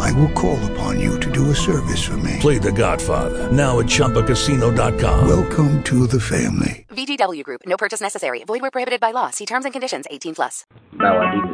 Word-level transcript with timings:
I 0.00 0.12
will 0.12 0.30
call 0.32 0.58
upon 0.72 1.00
you 1.00 1.18
to 1.20 1.30
do 1.30 1.50
a 1.50 1.54
service 1.54 2.02
for 2.04 2.16
me. 2.18 2.38
Play 2.40 2.58
The 2.58 2.72
Godfather 2.72 3.50
now 3.50 3.80
at 3.80 3.86
ChumbaCasino.com. 3.86 5.26
Welcome 5.28 5.82
to 5.84 6.06
the 6.06 6.20
family. 6.20 6.86
VGW 6.90 7.42
Group. 7.42 7.62
No 7.66 7.76
purchase 7.76 8.00
necessary. 8.00 8.44
Void 8.44 8.62
where 8.62 8.70
prohibited 8.70 9.00
by 9.00 9.10
law. 9.10 9.30
See 9.30 9.46
terms 9.46 9.64
and 9.64 9.72
conditions. 9.72 10.06
18 10.10 10.34
plus. 10.34 10.64
Now 10.92 11.20
I 11.20 11.30
did 11.34 11.44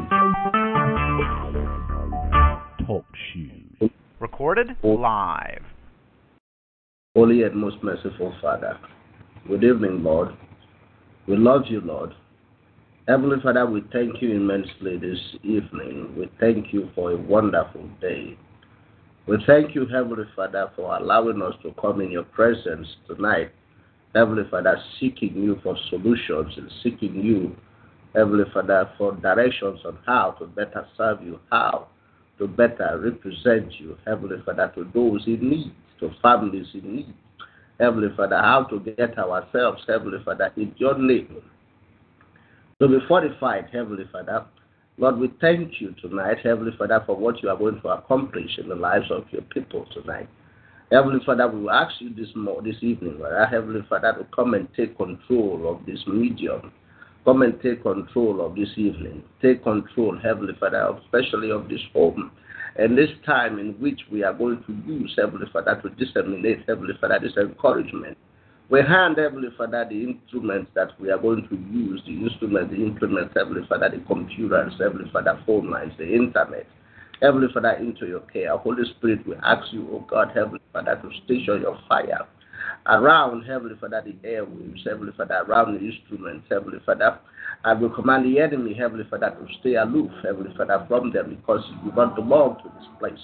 it. 2.80 2.86
Talk 2.86 3.06
shoes. 3.32 3.90
Recorded 4.18 4.76
live. 4.82 5.62
Holy 7.16 7.42
and 7.42 7.54
most 7.56 7.82
merciful 7.82 8.32
Father, 8.40 8.78
good 9.48 9.64
evening, 9.64 10.02
Lord. 10.04 10.28
We 11.26 11.36
love 11.36 11.62
you, 11.68 11.80
Lord. 11.80 12.14
Heavenly 13.08 13.40
Father, 13.42 13.64
we 13.66 13.82
thank 13.92 14.20
you 14.20 14.32
immensely 14.32 14.98
this 14.98 15.18
evening. 15.42 16.14
We 16.16 16.30
thank 16.38 16.72
you 16.72 16.90
for 16.94 17.12
a 17.12 17.16
wonderful 17.16 17.88
day. 18.00 18.36
We 19.26 19.38
thank 19.46 19.74
you, 19.74 19.86
Heavenly 19.86 20.24
Father, 20.36 20.70
for 20.76 20.94
allowing 20.96 21.40
us 21.40 21.54
to 21.62 21.72
come 21.80 22.02
in 22.02 22.10
your 22.10 22.24
presence 22.24 22.86
tonight. 23.08 23.52
Heavenly 24.14 24.42
Father, 24.50 24.76
seeking 25.00 25.34
you 25.34 25.58
for 25.62 25.76
solutions 25.88 26.52
and 26.58 26.70
seeking 26.82 27.14
you, 27.14 27.56
Heavenly 28.14 28.44
Father, 28.52 28.90
for 28.98 29.12
directions 29.16 29.80
on 29.86 29.98
how 30.04 30.32
to 30.38 30.46
better 30.46 30.86
serve 30.96 31.22
you, 31.22 31.40
how 31.50 31.88
to 32.38 32.46
better 32.46 33.00
represent 33.02 33.72
you, 33.80 33.96
Heavenly 34.06 34.42
Father, 34.44 34.70
to 34.74 34.88
those 34.92 35.26
in 35.26 35.48
need, 35.48 35.72
to 36.00 36.10
families 36.20 36.66
in 36.74 36.96
need. 36.96 37.14
Heavenly 37.78 38.14
Father, 38.14 38.36
how 38.36 38.64
to 38.64 38.78
get 38.78 39.18
ourselves, 39.18 39.82
Heavenly 39.88 40.18
Father, 40.22 40.52
in 40.56 40.74
your 40.76 40.98
name 40.98 41.42
to 42.80 42.88
be 42.88 42.96
fortified, 43.06 43.68
Heavenly 43.72 44.04
Father. 44.10 44.46
Lord, 44.96 45.18
we 45.18 45.30
thank 45.40 45.80
you 45.80 45.94
tonight, 46.00 46.38
Heavenly 46.42 46.72
Father, 46.78 47.02
for 47.04 47.14
what 47.14 47.42
you 47.42 47.50
are 47.50 47.56
going 47.56 47.80
to 47.82 47.88
accomplish 47.88 48.58
in 48.58 48.68
the 48.68 48.74
lives 48.74 49.10
of 49.10 49.24
your 49.30 49.42
people 49.42 49.86
tonight. 49.92 50.28
Heavenly 50.90 51.20
Father, 51.24 51.46
we 51.46 51.68
ask 51.68 51.94
you 52.00 52.14
this 52.14 52.28
more, 52.34 52.62
this 52.62 52.76
evening, 52.80 53.18
Lord, 53.18 53.48
Heavenly 53.50 53.82
Father, 53.88 54.14
to 54.18 54.26
come 54.34 54.54
and 54.54 54.66
take 54.74 54.96
control 54.96 55.68
of 55.68 55.84
this 55.84 56.00
medium. 56.06 56.72
Come 57.26 57.42
and 57.42 57.60
take 57.60 57.82
control 57.82 58.44
of 58.44 58.56
this 58.56 58.70
evening. 58.76 59.22
Take 59.42 59.62
control, 59.62 60.18
Heavenly 60.18 60.54
Father, 60.58 60.98
especially 61.04 61.50
of 61.50 61.68
this 61.68 61.82
home. 61.92 62.32
And 62.76 62.96
this 62.96 63.10
time 63.26 63.58
in 63.58 63.72
which 63.74 64.00
we 64.10 64.24
are 64.24 64.32
going 64.32 64.64
to 64.64 64.90
use, 64.90 65.14
Heavenly 65.18 65.46
Father, 65.52 65.80
to 65.82 65.90
disseminate, 66.02 66.60
Heavenly 66.66 66.94
Father, 66.98 67.18
this 67.22 67.36
encouragement. 67.36 68.16
We 68.70 68.82
hand, 68.82 69.18
Heavenly 69.18 69.48
Father, 69.58 69.84
the 69.90 70.00
instruments 70.00 70.70
that 70.76 70.90
we 71.00 71.10
are 71.10 71.18
going 71.18 71.48
to 71.48 71.56
use, 71.76 72.00
the 72.06 72.12
instruments, 72.12 72.72
the 72.72 72.80
implements, 72.80 73.34
Heavenly 73.34 73.66
Father, 73.68 73.90
the 73.90 73.98
computers, 74.06 74.72
Heavenly 74.78 75.10
Father, 75.12 75.42
phone 75.44 75.72
lines, 75.72 75.92
the 75.98 76.04
internet, 76.04 76.66
Heavenly 77.20 77.48
Father, 77.52 77.72
into 77.72 78.06
your 78.06 78.20
care. 78.20 78.56
Holy 78.56 78.84
Spirit, 78.96 79.26
we 79.26 79.34
ask 79.42 79.72
you, 79.72 79.88
oh 79.90 80.06
God, 80.08 80.30
Heavenly 80.36 80.60
Father, 80.72 80.94
to 81.02 81.10
station 81.24 81.62
your 81.62 81.80
fire 81.88 82.28
around, 82.86 83.42
Heavenly 83.42 83.74
Father, 83.80 84.04
the 84.06 84.12
airwaves, 84.28 84.86
Heavenly 84.86 85.14
Father, 85.16 85.44
around 85.48 85.74
the 85.74 85.84
instruments, 85.84 86.46
Heavenly 86.48 86.78
Father. 86.86 87.18
I 87.64 87.72
will 87.72 87.90
command 87.90 88.24
the 88.24 88.40
enemy, 88.40 88.74
Heavenly 88.74 89.04
Father, 89.10 89.30
to 89.30 89.46
stay 89.58 89.74
aloof, 89.74 90.12
Heavenly 90.22 90.56
Father, 90.56 90.84
from 90.86 91.12
them 91.12 91.34
because 91.34 91.64
you 91.84 91.90
don't 91.90 92.14
belong 92.14 92.58
to 92.62 92.70
this 92.78 92.86
place. 93.00 93.18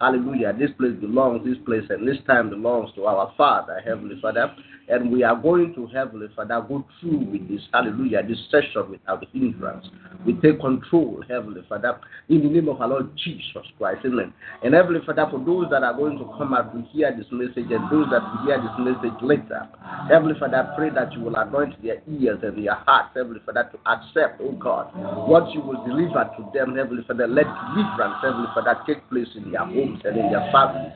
Hallelujah. 0.00 0.52
This 0.56 0.70
place 0.78 0.94
belongs, 1.00 1.44
this 1.44 1.58
place 1.64 1.82
and 1.90 2.06
this 2.06 2.18
time 2.26 2.50
belongs 2.50 2.90
to 2.94 3.06
our 3.06 3.32
Father, 3.36 3.80
Heavenly 3.84 4.20
Father. 4.20 4.54
And 4.90 5.12
we 5.12 5.22
are 5.22 5.36
going 5.36 5.74
to, 5.74 5.86
Heavenly 5.88 6.28
Father, 6.34 6.64
go 6.66 6.82
through 6.98 7.18
with 7.30 7.46
this, 7.46 7.60
hallelujah, 7.74 8.22
this 8.26 8.38
session 8.50 8.90
without 8.90 9.22
hindrance. 9.34 9.86
We 10.24 10.32
take 10.34 10.60
control, 10.60 11.22
Heavenly 11.28 11.60
Father, 11.68 12.00
in 12.30 12.42
the 12.42 12.48
name 12.48 12.70
of 12.70 12.80
our 12.80 12.88
Lord 12.88 13.10
Jesus 13.22 13.66
Christ. 13.76 14.00
Amen. 14.06 14.32
And 14.64 14.72
Heavenly 14.72 15.00
Father, 15.04 15.26
for 15.30 15.44
those 15.44 15.66
that 15.70 15.82
are 15.82 15.92
going 15.92 16.16
to 16.18 16.24
come 16.38 16.54
out 16.54 16.72
to 16.72 16.80
hear 16.90 17.14
this 17.14 17.26
message 17.30 17.68
and 17.70 17.84
those 17.92 18.08
that 18.10 18.22
will 18.24 18.46
hear 18.46 18.56
this 18.56 18.72
message 18.78 19.20
later, 19.20 19.68
Heavenly 20.08 20.40
Father, 20.40 20.56
I 20.56 20.74
pray 20.74 20.88
that 20.90 21.12
you 21.12 21.20
will 21.20 21.36
anoint 21.36 21.82
their 21.82 22.00
ears 22.08 22.40
and 22.42 22.64
their 22.64 22.74
hearts, 22.74 23.10
Heavenly 23.14 23.40
Father, 23.44 23.68
to 23.70 23.78
accept, 23.92 24.40
oh 24.40 24.52
God, 24.52 24.88
what 25.28 25.52
you 25.52 25.60
will 25.60 25.84
deliver 25.84 26.24
to 26.38 26.48
them, 26.54 26.76
Heavenly 26.76 27.04
Father. 27.04 27.26
Let 27.28 27.44
deliverance, 27.44 28.24
Heavenly 28.24 28.48
Father, 28.54 28.80
take 28.86 29.06
place 29.10 29.28
in 29.36 29.52
their 29.52 29.68
homes 29.88 30.02
and 30.04 30.16
in 30.16 30.32
their 30.32 30.50
families 30.52 30.92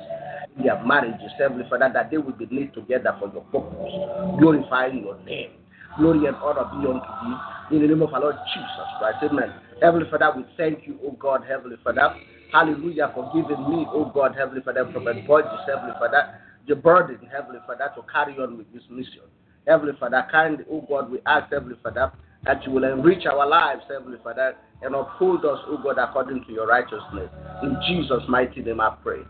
in 0.56 0.64
their 0.64 0.84
marriages, 0.84 1.32
Heavenly 1.38 1.64
Father, 1.68 1.90
that 1.94 2.10
they 2.10 2.18
will 2.18 2.32
be 2.32 2.46
knit 2.50 2.74
together 2.74 3.16
for 3.18 3.32
your 3.32 3.42
purpose, 3.48 4.38
glorifying 4.38 5.02
your 5.02 5.18
name. 5.24 5.50
Glory 5.98 6.26
and 6.26 6.36
honor 6.36 6.64
be 6.72 6.88
unto 6.88 7.00
thee 7.00 7.76
in 7.76 7.82
the 7.82 7.88
name 7.88 8.02
of 8.02 8.12
our 8.12 8.20
Lord 8.20 8.36
Jesus 8.52 8.88
Christ. 8.98 9.18
Amen. 9.22 9.52
Heavenly 9.80 10.08
Father, 10.10 10.32
we 10.36 10.44
thank 10.56 10.86
you, 10.86 10.98
O 11.04 11.12
God, 11.12 11.44
Heavenly 11.48 11.76
Father. 11.82 12.16
Hallelujah 12.52 13.10
for 13.14 13.30
giving 13.34 13.60
me, 13.68 13.86
O 13.88 14.10
God, 14.12 14.34
Heavenly 14.36 14.60
Father, 14.62 14.80
a 14.80 15.26
Borges, 15.26 15.50
Heavenly 15.66 15.94
Father, 15.98 16.38
the 16.68 16.76
burden, 16.76 17.18
Heavenly 17.30 17.60
Father, 17.66 17.90
to 17.96 18.02
carry 18.12 18.34
on 18.38 18.56
with 18.58 18.72
this 18.72 18.82
mission. 18.90 19.24
Heavenly 19.66 19.92
Father, 19.98 20.26
kindly, 20.30 20.64
O 20.70 20.82
God, 20.82 21.10
we 21.10 21.18
ask, 21.26 21.50
Heavenly 21.52 21.76
Father, 21.82 22.12
that 22.44 22.64
you 22.66 22.72
will 22.72 22.84
enrich 22.84 23.24
our 23.26 23.46
lives, 23.46 23.82
Heavenly 23.88 24.18
Father, 24.22 24.56
and 24.82 24.94
uphold 24.94 25.44
us, 25.44 25.60
O 25.68 25.78
God, 25.82 25.98
according 25.98 26.44
to 26.44 26.52
your 26.52 26.66
righteousness. 26.66 27.30
In 27.62 27.76
Jesus' 27.86 28.22
mighty 28.28 28.62
name 28.62 28.80
I 28.80 28.96
pray. 29.02 29.20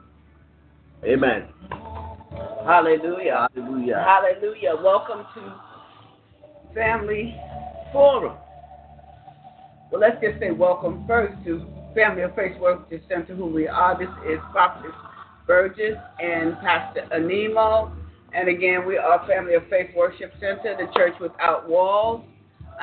Amen. 1.04 1.48
Hallelujah. 2.64 3.48
Hallelujah. 3.54 4.04
Hallelujah. 4.06 4.76
Welcome 4.82 5.26
to 5.34 5.54
Family 6.74 7.36
Forum. 7.92 8.36
Well, 9.90 10.00
let's 10.00 10.16
just 10.22 10.40
say 10.40 10.50
welcome 10.50 11.04
first 11.06 11.34
to 11.44 11.66
Family 11.94 12.22
of 12.22 12.34
Faith 12.34 12.58
Worship 12.58 13.02
Center, 13.08 13.34
who 13.34 13.46
we 13.46 13.68
are. 13.68 13.98
This 13.98 14.08
is 14.26 14.38
Prophet 14.52 14.90
Burgess 15.46 15.98
and 16.18 16.56
Pastor 16.60 17.06
Anemo. 17.12 17.92
And 18.32 18.48
again, 18.48 18.86
we 18.86 18.96
are 18.96 19.26
Family 19.26 19.52
of 19.52 19.68
Faith 19.68 19.90
Worship 19.94 20.32
Center, 20.40 20.74
the 20.78 20.90
church 20.96 21.12
without 21.20 21.68
walls. 21.68 22.24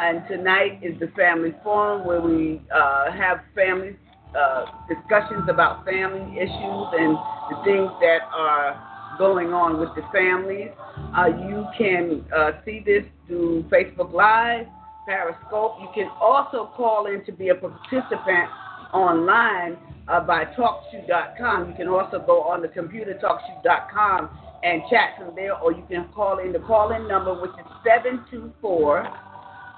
And 0.01 0.23
tonight 0.29 0.79
is 0.81 0.97
the 1.01 1.07
Family 1.07 1.53
Forum 1.61 2.07
where 2.07 2.21
we 2.21 2.61
uh, 2.73 3.11
have 3.11 3.39
family 3.53 3.97
uh, 4.33 4.65
discussions 4.87 5.49
about 5.49 5.83
family 5.83 6.37
issues 6.37 6.87
and 6.95 7.17
the 7.51 7.59
things 7.65 7.91
that 7.99 8.19
are 8.33 9.17
going 9.17 9.51
on 9.51 9.77
with 9.77 9.89
the 9.95 10.01
families. 10.13 10.69
Uh, 11.13 11.27
you 11.49 11.65
can 11.77 12.23
uh, 12.33 12.51
see 12.63 12.81
this 12.85 13.03
through 13.27 13.63
Facebook 13.63 14.13
Live, 14.13 14.67
Periscope. 15.05 15.75
You 15.81 15.89
can 15.93 16.09
also 16.21 16.71
call 16.77 17.07
in 17.07 17.25
to 17.25 17.33
be 17.33 17.49
a 17.49 17.55
participant 17.55 18.47
online 18.93 19.75
uh, 20.07 20.21
by 20.21 20.45
TalkShoe.com. 20.45 21.71
You 21.71 21.75
can 21.75 21.89
also 21.89 22.23
go 22.25 22.43
on 22.43 22.61
the 22.61 22.69
computer 22.69 23.19
TalkShoe.com 23.21 24.29
and 24.63 24.81
chat 24.89 25.15
from 25.17 25.35
there, 25.35 25.57
or 25.57 25.73
you 25.73 25.83
can 25.89 26.07
call 26.15 26.39
in 26.39 26.53
the 26.53 26.59
call 26.59 26.93
in 26.93 27.05
number, 27.05 27.33
which 27.33 27.51
is 27.51 27.67
724 27.83 29.28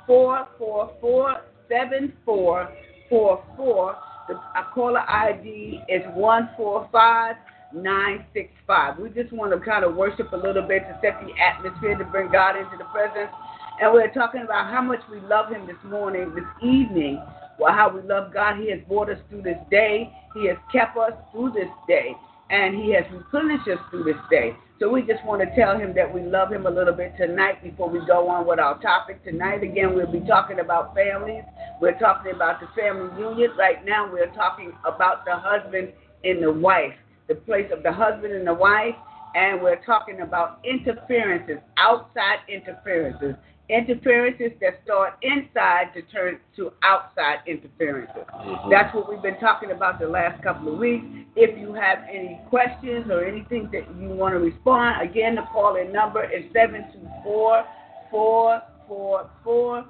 444 0.08 1.42
7444. 1.70 3.96
The 4.28 4.36
caller 4.74 5.04
ID 5.10 5.82
is 5.90 6.04
145965. 6.16 9.00
We 9.00 9.10
just 9.10 9.34
want 9.34 9.52
to 9.52 9.60
kind 9.60 9.84
of 9.84 9.96
worship 9.96 10.32
a 10.34 10.38
little 10.38 10.68
bit 10.68 10.84
to 10.84 11.00
set 11.02 11.20
the 11.26 11.34
atmosphere 11.42 11.98
to 11.98 12.06
bring 12.06 12.32
God 12.32 12.56
into 12.56 12.78
the 12.78 12.86
presence. 12.86 13.32
And 13.82 13.92
we're 13.94 14.14
talking 14.14 14.44
about 14.44 14.70
how 14.72 14.82
much 14.82 15.02
we 15.10 15.20
love 15.22 15.50
Him 15.52 15.66
this 15.66 15.84
morning, 15.84 16.36
this 16.36 16.46
evening. 16.62 17.20
Well, 17.60 17.74
how 17.74 17.90
we 17.90 18.02
love 18.08 18.32
God. 18.34 18.58
He 18.58 18.70
has 18.72 18.80
brought 18.88 19.10
us 19.10 19.18
through 19.30 19.42
this 19.44 19.58
day, 19.70 20.12
He 20.34 20.48
has 20.48 20.58
kept 20.72 20.98
us 20.98 21.14
through 21.32 21.52
this 21.54 21.70
day, 21.88 22.16
and 22.52 22.76
He 22.76 22.94
has 22.94 23.06
replenished 23.12 23.68
us 23.68 23.80
through 23.90 24.04
this 24.04 24.22
day. 24.30 24.56
So 24.82 24.90
we 24.90 25.04
just 25.04 25.24
want 25.24 25.42
to 25.42 25.56
tell 25.56 25.78
him 25.78 25.94
that 25.94 26.12
we 26.12 26.22
love 26.22 26.52
him 26.52 26.66
a 26.66 26.70
little 26.70 26.96
bit 26.96 27.14
tonight 27.16 27.62
before 27.64 27.88
we 27.88 28.00
go 28.08 28.28
on 28.28 28.48
with 28.48 28.58
our 28.58 28.82
topic. 28.82 29.24
Tonight, 29.24 29.62
again, 29.62 29.94
we'll 29.94 30.12
be 30.12 30.22
talking 30.22 30.60
about 30.60 30.96
families. 30.96 31.44
We're 31.80 32.00
talking 32.00 32.32
about 32.34 32.60
the 32.60 32.68
family 32.76 33.14
unit. 33.22 33.52
Right 33.60 33.86
now, 33.86 34.12
we're 34.12 34.34
talking 34.34 34.74
about 34.84 35.24
the 35.24 35.36
husband 35.36 35.94
and 36.24 36.42
the 36.42 36.52
wife, 36.52 36.96
the 37.28 37.36
place 37.36 37.70
of 37.72 37.84
the 37.84 37.92
husband 37.92 38.34
and 38.34 38.48
the 38.48 38.56
wife. 38.56 38.96
And 39.36 39.62
we're 39.62 39.84
talking 39.86 40.22
about 40.22 40.60
interferences, 40.66 41.60
outside 41.78 42.40
interferences, 42.50 43.36
interferences 43.72 44.52
that 44.60 44.82
start 44.84 45.14
inside 45.22 45.94
to 45.96 46.02
turn 46.04 46.40
to 46.58 46.74
outside 46.84 47.40
interferences. 47.48 48.26
Mhm. 48.28 48.70
That's 48.70 48.94
what 48.94 49.10
we've 49.10 49.22
been 49.22 49.40
talking 49.40 49.72
about 49.72 50.00
the 50.00 50.08
last 50.08 50.42
couple 50.44 50.74
of 50.74 50.80
weeks. 50.80 51.06
If 51.36 51.58
you 51.58 51.74
have 51.74 52.00
any 52.10 52.40
questions 52.50 53.10
or 53.10 53.24
anything 53.24 53.70
that 53.72 53.90
you 53.96 54.10
want 54.10 54.34
to 54.34 54.40
respond, 54.40 55.02
again, 55.02 55.36
the 55.36 55.44
call 55.44 55.78
in 55.78 55.92
number 55.92 56.24
is 56.24 56.52
724 56.52 57.64
944 58.12 59.86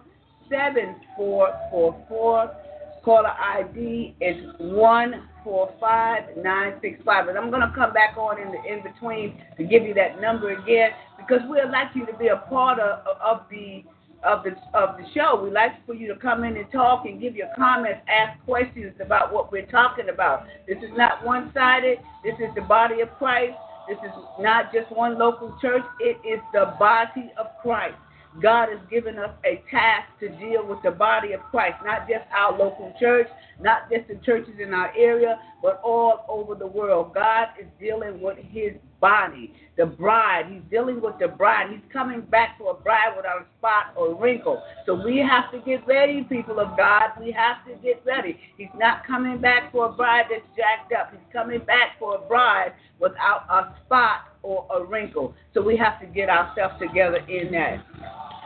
7444. 0.50 2.52
Caller 3.04 3.34
ID 3.40 4.16
is 4.22 4.38
145965. 5.44 7.28
And 7.30 7.38
I'm 7.38 7.50
going 7.50 7.62
to 7.62 7.72
come 7.76 7.94
back 7.94 8.18
on 8.18 8.40
in 8.40 8.52
the 8.52 8.64
in 8.64 8.82
between 8.84 9.42
to 9.58 9.64
give 9.64 9.84
you 9.84 9.94
that 9.96 10.20
number 10.22 10.52
again 10.52 10.92
because 11.18 11.42
we'd 11.50 11.70
like 11.72 11.96
you 11.96 12.06
to 12.06 12.14
be 12.18 12.28
a 12.28 12.38
part 12.50 12.80
of, 12.80 13.06
of 13.24 13.42
the 13.50 13.84
of 14.24 14.44
the 14.44 14.52
of 14.78 14.98
the 14.98 15.06
show. 15.14 15.42
We'd 15.44 15.54
like 15.54 15.72
for 15.86 15.94
you 15.96 16.08
to 16.14 16.20
come 16.20 16.44
in 16.44 16.56
and 16.58 16.72
talk 16.72 17.06
and 17.06 17.20
give 17.20 17.36
your 17.36 17.50
comments, 17.56 18.02
ask 18.08 18.40
questions 18.46 18.94
about 19.04 19.34
what 19.34 19.52
we're 19.52 19.66
talking 19.66 20.10
about. 20.10 20.46
This 20.68 20.78
is 20.78 20.92
not 20.96 21.26
one-sided. 21.26 21.98
This 22.24 22.36
is 22.36 22.54
the 22.56 22.62
body 22.62 23.02
of 23.02 23.10
Christ. 23.18 23.58
This 23.88 23.98
is 24.06 24.12
not 24.40 24.72
just 24.72 24.92
one 24.96 25.18
local 25.18 25.58
church. 25.62 25.84
It 26.00 26.18
is 26.28 26.40
the 26.54 26.76
body 26.80 27.32
of 27.38 27.48
Christ. 27.62 27.96
God 28.40 28.70
has 28.70 28.80
given 28.90 29.20
us 29.20 29.32
a 29.44 29.62
task 29.70 30.08
to 30.22 30.30
deal 30.30 30.66
with 30.66 30.80
the 30.84 30.92
body 30.92 31.34
of 31.34 31.42
Christ, 31.52 31.78
not 31.84 32.08
just 32.08 32.24
our 32.32 32.58
local 32.58 32.94
church, 33.00 33.28
not 33.60 33.90
just 33.92 34.08
the 34.08 34.16
churches 34.26 34.54
in 34.62 34.74
our 34.74 34.94
area, 34.96 35.40
but 35.62 35.82
all 35.84 36.26
over 36.30 36.56
the 36.56 36.68
world. 36.68 37.14
God 37.14 37.48
is 37.60 37.68
dealing 37.80 38.22
with 38.22 38.38
his 38.38 38.74
body, 39.02 39.54
the 39.78 39.86
bride. 39.86 40.46
He's 40.50 40.62
dealing 40.72 41.02
with 41.02 41.16
the 41.20 41.28
bride. 41.28 41.72
He's 41.72 41.92
coming 41.92 42.22
back 42.22 42.58
for 42.58 42.72
a 42.72 42.74
bride 42.76 43.16
without 43.18 43.42
a 43.42 43.46
spot 43.60 43.94
or 43.98 44.12
a 44.12 44.16
wrinkle. 44.16 44.64
So 44.86 44.94
we 44.94 45.18
have 45.18 45.52
to 45.52 45.60
get 45.68 45.86
ready, 45.86 46.24
people 46.24 46.60
of 46.60 46.78
God. 46.78 47.10
We 47.20 47.32
have 47.32 47.66
to 47.68 47.76
get 47.84 48.02
ready. 48.06 48.40
He's 48.58 48.70
not 48.78 49.06
coming 49.06 49.40
back 49.42 49.72
for 49.72 49.88
a 49.88 49.92
bride 49.92 50.26
that's 50.30 50.46
jacked 50.56 50.94
up. 50.94 51.12
He's 51.12 51.34
coming 51.34 51.60
back 51.60 52.00
for 52.00 52.16
a 52.16 52.20
bride 52.20 52.74
without 53.00 53.46
a 53.50 53.76
spot 53.86 54.31
or 54.44 54.68
a 54.76 54.84
wrinkle. 54.84 55.34
So 55.54 55.62
we 55.62 55.78
have 55.78 56.00
to 56.02 56.06
get 56.08 56.30
ourselves 56.30 56.76
together 56.80 57.18
in 57.28 57.52
that. 57.52 57.86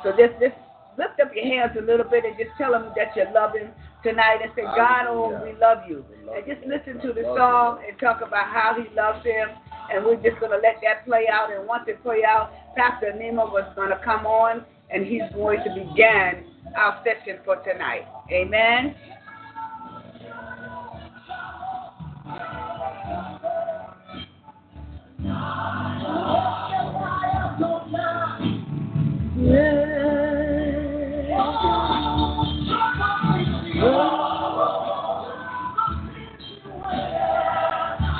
So 0.04 0.12
just, 0.12 0.40
just 0.40 0.56
lift 0.98 1.20
up 1.20 1.32
your 1.36 1.46
hands 1.46 1.78
a 1.78 1.82
little 1.82 2.06
bit 2.10 2.26
and 2.26 2.36
just 2.38 2.52
tell 2.58 2.74
him 2.74 2.92
that 2.96 3.16
you 3.16 3.26
love 3.34 3.56
him 3.56 3.72
tonight 4.04 4.40
and 4.44 4.52
say, 4.56 4.64
God, 4.64 5.08
oh, 5.08 5.42
we 5.44 5.58
love 5.60 5.80
you. 5.88 6.06
And 6.34 6.46
just 6.46 6.66
listen 6.68 7.02
to 7.02 7.14
the 7.14 7.24
song 7.36 7.84
and 7.88 7.98
talk 8.00 8.22
about 8.22 8.48
how 8.48 8.76
he 8.76 8.94
loves 8.96 9.24
him. 9.26 9.50
And 9.92 10.04
we're 10.04 10.16
just 10.16 10.40
going 10.40 10.52
to 10.52 10.58
let 10.58 10.82
that 10.84 11.06
play 11.06 11.26
out. 11.32 11.52
And 11.52 11.68
once 11.68 11.84
it 11.88 12.02
play 12.02 12.24
out, 12.28 12.52
Pastor 12.76 13.14
Nemo 13.14 13.50
was 13.52 13.66
going 13.76 13.90
to 13.90 14.00
come 14.04 14.26
on 14.26 14.66
and 14.90 15.06
he's 15.06 15.26
going 15.34 15.60
to 15.64 15.70
begin 15.74 16.46
our 16.76 17.04
session 17.04 17.40
for 17.46 17.58
tonight. 17.64 18.06
Amen. 18.32 18.96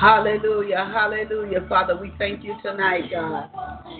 Hallelujah, 0.00 0.84
hallelujah. 0.92 1.66
Father, 1.68 1.96
we 1.96 2.12
thank 2.18 2.44
you 2.44 2.54
tonight, 2.62 3.10
God. 3.10 3.50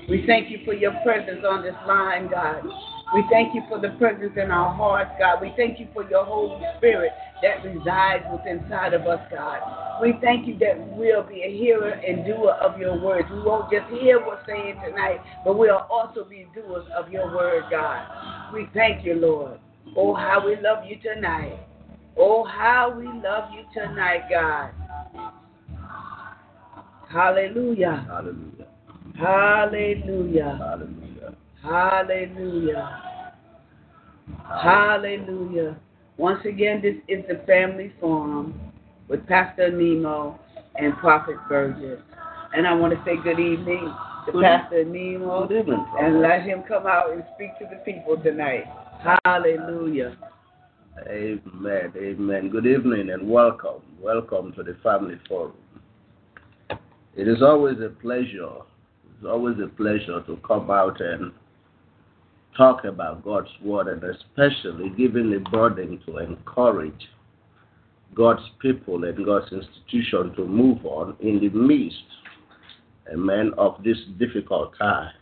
We 0.08 0.24
thank 0.26 0.50
you 0.50 0.58
for 0.64 0.72
your 0.72 0.92
presence 1.02 1.44
on 1.48 1.62
this 1.62 1.74
line, 1.86 2.28
God. 2.30 2.62
We 3.14 3.24
thank 3.30 3.54
you 3.54 3.62
for 3.68 3.78
the 3.78 3.90
presence 3.90 4.32
in 4.36 4.50
our 4.50 4.74
hearts, 4.74 5.12
God. 5.18 5.40
We 5.40 5.52
thank 5.56 5.78
you 5.78 5.86
for 5.94 6.08
your 6.10 6.24
Holy 6.24 6.60
Spirit 6.76 7.12
that 7.40 7.64
resides 7.64 8.24
within 8.32 8.64
inside 8.64 8.94
of 8.94 9.02
us, 9.02 9.20
God. 9.30 9.60
We 10.02 10.14
thank 10.20 10.46
you 10.48 10.58
that 10.58 10.76
we'll 10.96 11.22
be 11.22 11.42
a 11.42 11.56
hearer 11.56 11.90
and 11.90 12.24
doer 12.24 12.52
of 12.60 12.80
your 12.80 13.00
words. 13.00 13.28
We 13.30 13.42
won't 13.42 13.70
just 13.70 13.88
hear 13.92 14.18
what's 14.24 14.44
saying 14.46 14.80
tonight, 14.84 15.20
but 15.44 15.56
we'll 15.56 15.86
also 15.90 16.24
be 16.24 16.48
doers 16.54 16.84
of 16.96 17.10
your 17.10 17.32
word, 17.32 17.64
God. 17.70 18.52
We 18.52 18.68
thank 18.74 19.04
you, 19.04 19.14
Lord. 19.14 19.60
Oh, 19.96 20.12
how 20.12 20.44
we 20.44 20.56
love 20.56 20.84
you 20.86 20.96
tonight. 21.00 21.58
Oh, 22.16 22.44
how 22.44 22.92
we 22.98 23.06
love 23.06 23.50
you 23.52 23.64
tonight, 23.72 24.22
God. 24.28 24.70
Hallelujah. 27.08 28.04
Hallelujah. 28.08 28.66
Hallelujah. 29.16 30.56
Hallelujah. 30.58 31.05
Hallelujah. 31.66 33.02
Hallelujah. 34.62 35.76
Once 36.16 36.44
again, 36.46 36.80
this 36.80 36.94
is 37.08 37.24
the 37.28 37.44
Family 37.44 37.92
Forum 38.00 38.58
with 39.08 39.26
Pastor 39.26 39.70
Nemo 39.72 40.38
and 40.76 40.96
Prophet 40.98 41.36
Burgess. 41.48 42.00
And 42.54 42.68
I 42.68 42.74
want 42.74 42.92
to 42.92 43.02
say 43.04 43.16
good 43.22 43.40
evening 43.40 43.92
to 44.26 44.32
Good- 44.32 44.44
Pastor 44.44 44.84
Nemo 44.84 45.48
Good 45.48 45.58
evening, 45.58 45.84
and 45.98 46.20
let 46.20 46.42
him 46.42 46.62
come 46.68 46.86
out 46.86 47.10
and 47.12 47.24
speak 47.34 47.58
to 47.58 47.66
the 47.68 47.82
people 47.84 48.16
tonight. 48.16 48.64
Hallelujah. 49.24 50.16
Amen. 51.08 51.92
Amen. 51.96 52.48
Good 52.48 52.66
evening 52.66 53.10
and 53.10 53.28
welcome. 53.28 53.82
Welcome 54.00 54.52
to 54.52 54.62
the 54.62 54.76
Family 54.84 55.18
Forum. 55.28 55.54
It 57.16 57.26
is 57.26 57.42
always 57.42 57.80
a 57.80 57.88
pleasure. 57.88 58.54
It's 59.16 59.26
always 59.26 59.56
a 59.58 59.66
pleasure 59.66 60.22
to 60.26 60.36
come 60.46 60.70
out 60.70 61.00
and 61.00 61.32
talk 62.56 62.84
about 62.84 63.24
God's 63.24 63.50
Word 63.62 63.88
and 63.88 64.02
especially 64.02 64.90
giving 64.96 65.34
a 65.34 65.50
burden 65.50 66.00
to 66.06 66.18
encourage 66.18 67.08
God's 68.14 68.42
people 68.60 69.04
and 69.04 69.24
God's 69.24 69.52
institution 69.52 70.34
to 70.36 70.46
move 70.46 70.84
on 70.84 71.16
in 71.20 71.38
the 71.40 71.50
midst, 71.50 71.96
amen, 73.12 73.52
of 73.58 73.82
these 73.82 74.02
difficult 74.18 74.76
times. 74.78 75.12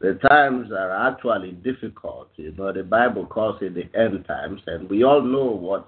The 0.00 0.14
times 0.28 0.70
are 0.70 1.08
actually 1.08 1.52
difficult. 1.52 2.28
You 2.36 2.52
know, 2.52 2.72
the 2.72 2.82
Bible 2.82 3.26
calls 3.26 3.60
it 3.62 3.74
the 3.74 3.88
end 3.98 4.24
times, 4.26 4.60
and 4.66 4.88
we 4.88 5.02
all 5.02 5.22
know 5.22 5.46
what 5.46 5.86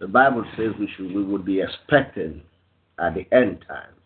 the 0.00 0.08
Bible 0.08 0.44
says 0.56 0.72
we 0.80 0.88
should 0.96 1.14
we 1.14 1.22
would 1.22 1.44
be 1.44 1.60
expecting 1.60 2.42
at 2.98 3.14
the 3.14 3.26
end 3.32 3.64
times. 3.68 4.01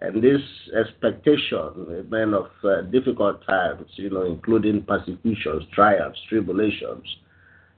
And 0.00 0.22
this 0.22 0.40
expectation, 0.78 1.86
amen, 1.90 2.32
of 2.32 2.50
uh, 2.62 2.82
difficult 2.82 3.44
times, 3.44 3.86
you 3.96 4.10
know, 4.10 4.24
including 4.24 4.82
persecutions, 4.82 5.64
triumphs, 5.74 6.20
tribulations, 6.28 7.04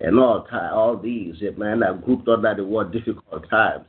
and 0.00 0.18
all 0.18 0.46
all 0.52 0.98
these, 0.98 1.36
amen, 1.42 1.82
are 1.82 1.94
grouped 1.94 2.28
under 2.28 2.54
the 2.54 2.64
word 2.64 2.92
difficult 2.92 3.48
times. 3.48 3.84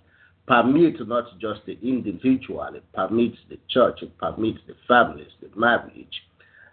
Permit 0.48 1.08
not 1.08 1.26
just 1.40 1.62
the 1.66 1.78
individual, 1.82 2.68
it 2.74 2.84
permits 2.94 3.38
the 3.50 3.58
church, 3.70 4.00
it 4.02 4.18
permits 4.18 4.60
the 4.68 4.76
families, 4.88 5.32
the 5.42 5.50
marriage, 5.60 6.24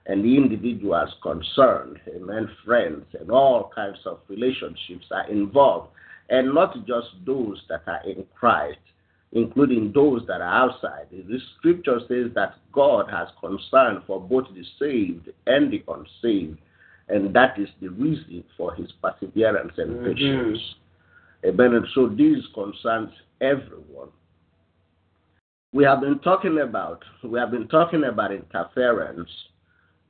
and 0.07 0.25
the 0.25 0.37
individuals 0.37 1.11
concerned, 1.23 1.99
amen, 2.15 2.49
friends, 2.65 3.05
and 3.19 3.31
all 3.31 3.71
kinds 3.75 3.99
of 4.07 4.21
relationships 4.29 5.07
are 5.11 5.31
involved, 5.31 5.91
and 6.31 6.55
not 6.55 6.75
just 6.87 7.09
those 7.27 7.61
that 7.69 7.83
are 7.87 8.03
in 8.09 8.25
Christ, 8.35 8.79
including 9.33 9.93
those 9.93 10.27
that 10.27 10.41
are 10.41 10.65
outside. 10.65 11.07
The 11.11 11.39
scripture 11.57 12.01
says 12.09 12.31
that 12.35 12.55
God 12.73 13.11
has 13.11 13.29
concern 13.41 14.03
for 14.07 14.21
both 14.21 14.47
the 14.55 14.65
saved 14.79 15.29
and 15.47 15.71
the 15.71 15.85
unsaved, 15.89 16.59
and 17.09 17.35
that 17.35 17.59
is 17.59 17.69
the 17.81 17.89
reason 17.89 18.45
for 18.57 18.75
his 18.75 18.91
perseverance 19.03 19.77
and 19.79 19.97
Mhm. 19.97 20.05
patience. 20.05 20.75
Amen. 21.45 21.75
And 21.75 21.87
so 21.89 22.09
this 22.09 22.47
concerns 22.49 23.13
everyone. 23.41 24.09
We 25.73 25.85
have 25.85 26.01
been 26.01 26.19
talking 26.21 26.59
about 26.61 27.05
we 27.23 27.39
have 27.39 27.51
been 27.51 27.69
talking 27.69 28.05
about 28.05 28.33
interference, 28.33 29.31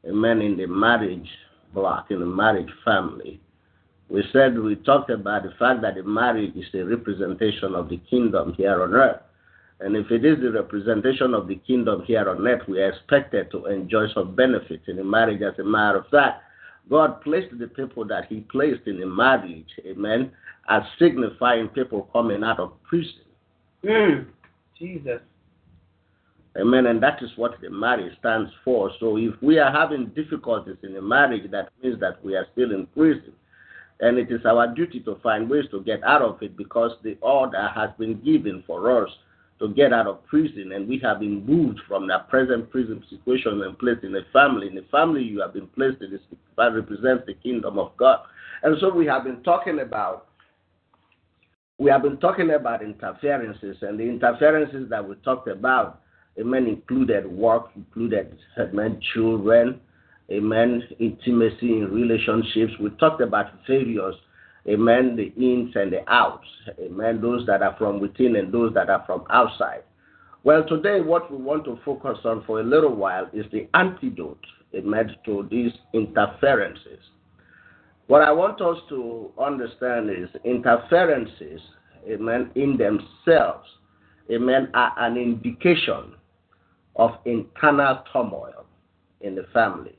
amen, 0.06 0.40
in 0.40 0.56
the 0.56 0.66
marriage 0.66 1.28
block, 1.74 2.10
in 2.10 2.20
the 2.20 2.26
marriage 2.26 2.70
family. 2.84 3.40
We 4.08 4.24
said 4.32 4.58
we 4.58 4.76
talked 4.76 5.10
about 5.10 5.42
the 5.42 5.52
fact 5.58 5.82
that 5.82 5.96
the 5.96 6.02
marriage 6.02 6.56
is 6.56 6.66
a 6.74 6.84
representation 6.84 7.74
of 7.74 7.88
the 7.88 7.98
kingdom 8.08 8.54
here 8.54 8.82
on 8.82 8.94
earth. 8.94 9.20
And 9.80 9.96
if 9.96 10.10
it 10.10 10.24
is 10.24 10.40
the 10.40 10.50
representation 10.50 11.34
of 11.34 11.46
the 11.46 11.56
kingdom 11.56 12.02
here 12.04 12.28
on 12.28 12.46
earth, 12.46 12.62
we 12.66 12.80
are 12.80 12.88
expected 12.88 13.50
to 13.50 13.66
enjoy 13.66 14.06
some 14.14 14.34
benefits 14.34 14.84
in 14.88 14.96
the 14.96 15.04
marriage. 15.04 15.42
As 15.42 15.58
a 15.58 15.64
matter 15.64 15.98
of 15.98 16.08
fact, 16.08 16.42
God 16.88 17.20
placed 17.20 17.56
the 17.58 17.66
people 17.66 18.04
that 18.06 18.26
He 18.28 18.40
placed 18.40 18.86
in 18.86 18.98
the 18.98 19.06
marriage, 19.06 19.68
amen, 19.86 20.32
as 20.68 20.82
signifying 20.98 21.68
people 21.68 22.08
coming 22.12 22.42
out 22.42 22.58
of 22.58 22.72
prison. 22.84 23.12
Mm. 23.84 24.26
Jesus. 24.78 25.20
Amen. 26.58 26.86
And 26.86 27.02
that 27.02 27.22
is 27.22 27.30
what 27.36 27.60
the 27.60 27.70
marriage 27.70 28.16
stands 28.18 28.50
for. 28.64 28.90
So 28.98 29.16
if 29.16 29.34
we 29.42 29.58
are 29.58 29.70
having 29.70 30.06
difficulties 30.06 30.76
in 30.82 30.94
the 30.94 31.02
marriage, 31.02 31.48
that 31.50 31.68
means 31.82 32.00
that 32.00 32.24
we 32.24 32.34
are 32.34 32.46
still 32.52 32.72
in 32.72 32.86
prison. 32.86 33.32
And 34.00 34.18
it 34.18 34.30
is 34.30 34.44
our 34.46 34.72
duty 34.74 35.00
to 35.00 35.16
find 35.22 35.50
ways 35.50 35.64
to 35.72 35.82
get 35.82 36.02
out 36.04 36.22
of 36.22 36.42
it 36.42 36.56
because 36.56 36.92
the 37.02 37.16
order 37.20 37.68
has 37.74 37.90
been 37.98 38.22
given 38.22 38.62
for 38.66 39.02
us 39.02 39.10
to 39.58 39.68
get 39.70 39.92
out 39.92 40.06
of 40.06 40.24
prison. 40.26 40.72
And 40.72 40.88
we 40.88 41.00
have 41.02 41.20
been 41.20 41.44
moved 41.44 41.80
from 41.88 42.06
the 42.06 42.18
present 42.28 42.70
prison 42.70 43.02
situation 43.10 43.62
and 43.62 43.78
placed 43.78 44.04
in 44.04 44.14
a 44.14 44.22
family. 44.32 44.68
In 44.68 44.76
the 44.76 44.84
family 44.90 45.22
you 45.22 45.40
have 45.40 45.52
been 45.52 45.66
placed 45.68 46.00
in, 46.00 46.12
this, 46.12 46.20
that 46.56 46.74
represents 46.74 47.24
the 47.26 47.34
kingdom 47.34 47.78
of 47.78 47.96
God. 47.96 48.20
And 48.62 48.76
so 48.80 48.92
we 48.94 49.06
have 49.06 49.24
been 49.24 49.42
talking 49.42 49.80
about 49.80 50.28
we 51.78 51.90
have 51.90 52.02
been 52.02 52.16
talking 52.16 52.50
about 52.50 52.82
interferences, 52.82 53.76
and 53.82 53.98
the 53.98 54.02
interferences 54.02 54.90
that 54.90 55.08
we 55.08 55.14
talked 55.16 55.46
about, 55.46 56.02
amen, 56.38 56.66
included 56.66 57.24
work, 57.24 57.70
included 57.76 58.36
amen, 58.58 59.00
children, 59.14 59.80
amen, 60.30 60.82
intimacy 60.98 61.78
in 61.78 61.90
relationships. 61.92 62.72
We 62.80 62.90
talked 62.90 63.20
about 63.20 63.46
various, 63.66 64.14
amen, 64.68 65.16
the 65.16 65.32
ins 65.42 65.74
and 65.74 65.92
the 65.92 66.08
outs, 66.12 66.46
amen, 66.80 67.20
those 67.20 67.46
that 67.46 67.62
are 67.62 67.74
from 67.78 68.00
within 68.00 68.36
and 68.36 68.52
those 68.52 68.74
that 68.74 68.90
are 68.90 69.02
from 69.06 69.24
outside. 69.30 69.82
Well, 70.44 70.66
today 70.66 71.00
what 71.00 71.30
we 71.30 71.36
want 71.36 71.64
to 71.64 71.78
focus 71.84 72.18
on 72.24 72.44
for 72.46 72.60
a 72.60 72.64
little 72.64 72.94
while 72.94 73.28
is 73.32 73.46
the 73.52 73.68
antidote, 73.74 74.44
amen, 74.74 75.16
to 75.24 75.48
these 75.50 75.72
interferences. 75.94 77.00
What 78.06 78.22
I 78.22 78.32
want 78.32 78.60
us 78.60 78.78
to 78.88 79.30
understand 79.38 80.10
is 80.10 80.28
interferences, 80.44 81.60
amen, 82.08 82.50
in 82.54 82.76
themselves, 82.76 83.68
amen, 84.30 84.70
are 84.74 84.94
an 84.98 85.16
indication 85.16 86.14
of 86.96 87.12
internal 87.24 88.02
turmoil 88.12 88.64
in 89.20 89.34
the 89.34 89.44
family. 89.52 89.98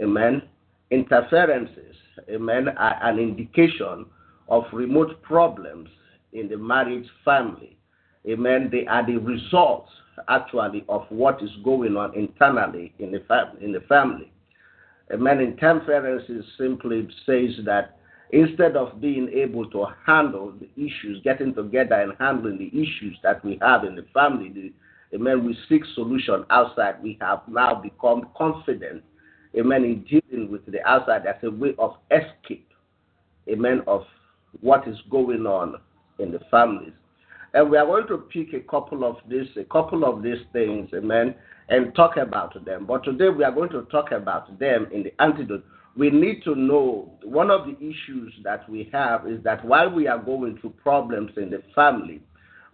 Amen. 0.00 0.42
Interferences, 0.90 1.96
amen, 2.30 2.68
are 2.68 2.98
an 3.02 3.18
indication 3.18 4.06
of 4.48 4.64
remote 4.72 5.20
problems 5.22 5.88
in 6.32 6.48
the 6.48 6.56
marriage 6.56 7.06
family. 7.24 7.76
Amen. 8.28 8.68
They 8.70 8.86
are 8.86 9.06
the 9.06 9.16
results, 9.18 9.90
actually, 10.28 10.84
of 10.88 11.04
what 11.08 11.42
is 11.42 11.50
going 11.64 11.96
on 11.96 12.14
internally 12.14 12.92
in 12.98 13.10
the, 13.12 13.22
fam- 13.28 13.56
in 13.60 13.72
the 13.72 13.80
family. 13.80 14.32
Amen. 15.12 15.40
Interferences 15.40 16.44
simply 16.58 17.08
says 17.24 17.64
that 17.64 17.98
instead 18.30 18.76
of 18.76 19.00
being 19.00 19.28
able 19.30 19.68
to 19.70 19.86
handle 20.06 20.52
the 20.52 20.68
issues, 20.76 21.20
getting 21.24 21.54
together 21.54 21.94
and 21.94 22.12
handling 22.18 22.58
the 22.58 22.68
issues 22.68 23.16
that 23.22 23.42
we 23.44 23.58
have 23.62 23.84
in 23.84 23.94
the 23.94 24.04
family, 24.12 24.50
the, 24.50 24.72
amen, 25.16 25.46
we 25.46 25.56
seek 25.68 25.82
solution 25.94 26.44
outside. 26.50 27.02
We 27.02 27.16
have 27.20 27.40
now 27.48 27.74
become 27.74 28.28
confident, 28.36 29.02
amen, 29.58 29.84
in 29.84 30.04
dealing 30.04 30.50
with 30.50 30.64
the 30.66 30.86
outside 30.88 31.26
as 31.26 31.36
a 31.42 31.50
way 31.50 31.74
of 31.78 31.96
escape, 32.10 32.68
amen, 33.48 33.82
of 33.86 34.04
what 34.60 34.86
is 34.86 34.96
going 35.10 35.46
on 35.46 35.76
in 36.18 36.32
the 36.32 36.40
families. 36.50 36.92
And 37.54 37.70
we 37.70 37.78
are 37.78 37.86
going 37.86 38.06
to 38.08 38.18
pick 38.18 38.52
a 38.52 38.60
couple 38.60 39.04
of 39.04 39.16
these, 39.28 39.48
a 39.56 39.64
couple 39.64 40.04
of 40.04 40.22
these 40.22 40.42
things, 40.52 40.90
amen, 40.94 41.34
and 41.68 41.94
talk 41.94 42.16
about 42.16 42.62
them. 42.64 42.86
But 42.86 43.04
today 43.04 43.28
we 43.30 43.44
are 43.44 43.52
going 43.52 43.70
to 43.70 43.82
talk 43.82 44.12
about 44.12 44.58
them 44.58 44.86
in 44.92 45.02
the 45.02 45.12
antidote. 45.22 45.64
We 45.96 46.10
need 46.10 46.42
to 46.44 46.54
know 46.54 47.10
one 47.24 47.50
of 47.50 47.66
the 47.66 47.76
issues 47.78 48.32
that 48.44 48.68
we 48.68 48.88
have 48.92 49.26
is 49.26 49.42
that 49.44 49.64
while 49.64 49.90
we 49.90 50.06
are 50.06 50.18
going 50.18 50.58
through 50.60 50.74
problems 50.82 51.32
in 51.36 51.50
the 51.50 51.62
family, 51.74 52.22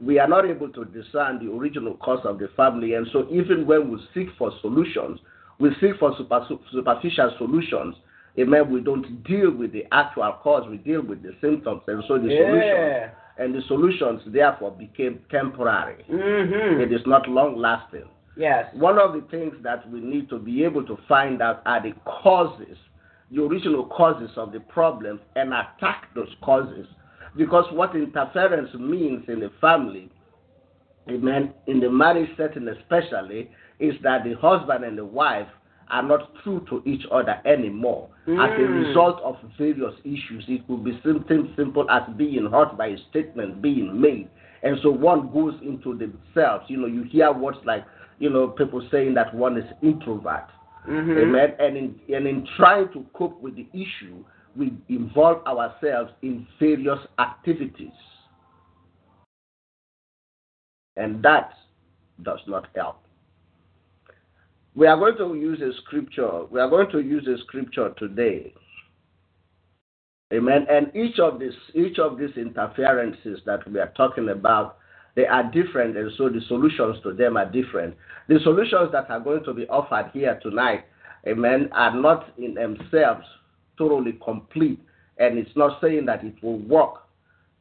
we 0.01 0.19
are 0.19 0.29
not 0.29 0.45
able 0.45 0.69
to 0.71 0.85
discern 0.85 1.45
the 1.45 1.51
original 1.53 1.95
cause 1.95 2.25
of 2.25 2.39
the 2.39 2.49
family. 2.57 2.95
And 2.95 3.07
so, 3.13 3.27
even 3.31 3.67
when 3.67 3.91
we 3.91 3.99
seek 4.13 4.29
for 4.37 4.53
solutions, 4.61 5.21
we 5.59 5.71
seek 5.81 5.99
for 5.99 6.15
super, 6.17 6.47
superficial 6.73 7.35
solutions. 7.39 7.97
Amen. 8.39 8.71
We 8.71 8.81
don't 8.81 9.23
deal 9.25 9.51
with 9.53 9.73
the 9.73 9.85
actual 9.93 10.33
cause, 10.43 10.69
we 10.69 10.79
deal 10.79 11.03
with 11.03 11.23
the 11.23 11.35
symptoms. 11.41 11.83
And 11.87 12.03
so, 12.09 12.19
the 12.19 12.29
Yeah. 12.29 12.47
solutions 12.47 13.13
and 13.37 13.55
the 13.55 13.63
solutions 13.63 14.23
therefore 14.27 14.73
became 14.73 15.21
temporary. 15.31 16.05
Mm-hmm. 16.11 16.81
It 16.81 16.93
is 16.93 17.07
not 17.07 17.29
long 17.29 17.57
lasting. 17.57 18.09
Yes. 18.37 18.73
One 18.75 18.99
of 18.99 19.13
the 19.13 19.23
things 19.31 19.55
that 19.63 19.89
we 19.91 20.01
need 20.01 20.29
to 20.31 20.39
be 20.39 20.65
able 20.65 20.85
to 20.85 20.97
find 21.09 21.41
out 21.41 21.63
are 21.67 21.81
the 21.81 21.93
causes, 22.05 22.77
the 23.31 23.43
original 23.43 23.87
causes 23.87 24.31
of 24.37 24.53
the 24.53 24.61
problems, 24.61 25.21
and 25.37 25.53
attack 25.53 26.09
those 26.15 26.35
causes. 26.43 26.87
Because 27.37 27.65
what 27.73 27.95
interference 27.95 28.73
means 28.75 29.25
in 29.29 29.41
the 29.41 29.51
family, 29.61 30.11
amen, 31.09 31.53
in 31.67 31.81
the 31.81 31.91
marriage 31.91 32.31
setting 32.37 32.69
especially, 32.69 33.51
is 33.79 33.95
that 34.03 34.25
the 34.25 34.35
husband 34.35 34.85
and 34.85 34.97
the 34.99 35.05
wife 35.05 35.49
are 35.91 36.03
not 36.03 36.35
true 36.43 36.65
to 36.71 36.83
each 36.87 37.05
other 37.11 37.41
anymore 37.45 38.09
as 38.27 38.51
a 38.53 38.59
Mm. 38.67 38.87
result 38.87 39.21
of 39.21 39.37
various 39.59 39.95
issues. 40.05 40.45
It 40.49 40.67
could 40.67 40.83
be 40.83 40.99
something 41.03 41.53
simple 41.57 41.89
as 41.91 42.03
being 42.17 42.47
hurt 42.47 42.77
by 42.79 42.87
a 42.87 42.99
statement 43.11 43.61
being 43.61 44.01
made. 44.01 44.29
And 44.63 44.79
so 44.81 44.91
one 44.91 45.29
goes 45.31 45.61
into 45.61 45.95
themselves. 45.95 46.71
You 46.71 46.79
know, 46.79 46.87
you 46.87 47.03
hear 47.03 47.31
words 47.33 47.59
like, 47.67 47.85
you 48.19 48.31
know, 48.31 48.49
people 48.49 48.81
saying 48.91 49.13
that 49.15 49.35
one 49.35 49.59
is 49.59 49.71
introvert. 49.83 50.49
Mm-hmm. 50.89 51.19
Amen. 51.19 51.55
And 51.59 51.77
in, 51.77 52.01
and 52.15 52.27
in 52.27 52.47
trying 52.57 52.89
to 52.93 53.05
cope 53.13 53.39
with 53.43 53.57
the 53.57 53.67
issue, 53.75 54.25
we 54.57 54.73
involve 54.89 55.47
ourselves 55.47 56.13
in 56.23 56.47
various 56.59 57.01
activities. 57.19 57.93
And 60.97 61.23
that 61.23 61.53
does 62.23 62.41
not 62.47 62.69
help. 62.75 63.04
We 64.75 64.89
are 64.89 64.97
going 64.97 65.17
to 65.19 65.35
use 65.39 65.61
a 65.61 65.73
scripture. 65.83 66.47
We 66.47 66.61
are 66.61 66.69
going 66.69 66.91
to 66.91 67.01
use 67.01 67.27
a 67.29 67.39
scripture 67.45 67.95
today. 67.97 68.53
Amen. 70.33 70.67
And 70.69 70.95
each 70.97 71.19
of 71.21 71.39
these 71.39 71.53
each 71.75 71.99
of 71.99 72.19
these 72.19 72.37
interferences 72.37 73.41
that 73.47 73.71
we 73.71 73.79
are 73.79 73.93
talking 73.97 74.31
about, 74.31 74.79
they 75.15 75.27
are 75.27 75.45
different, 75.45 75.97
and 75.97 76.11
so 76.19 76.29
the 76.29 76.41
solutions 76.49 76.97
to 77.05 77.13
them 77.13 77.37
are 77.37 77.51
different. 77.51 77.95
The 78.29 78.41
solutions 78.43 78.91
that 78.93 79.11
are 79.11 79.21
going 79.21 79.45
to 79.45 79.55
be 79.55 79.69
offered 79.69 80.11
here 80.13 80.41
tonight, 80.43 80.87
amen, 81.29 81.69
are 81.73 81.95
not 81.95 82.33
in 82.37 82.55
themselves 82.55 83.25
totally 83.79 84.19
complete. 84.25 84.81
And 85.19 85.39
it's 85.39 85.57
not 85.57 85.81
saying 85.81 86.07
that 86.07 86.25
it 86.25 86.43
will 86.43 86.59
work. 86.59 87.03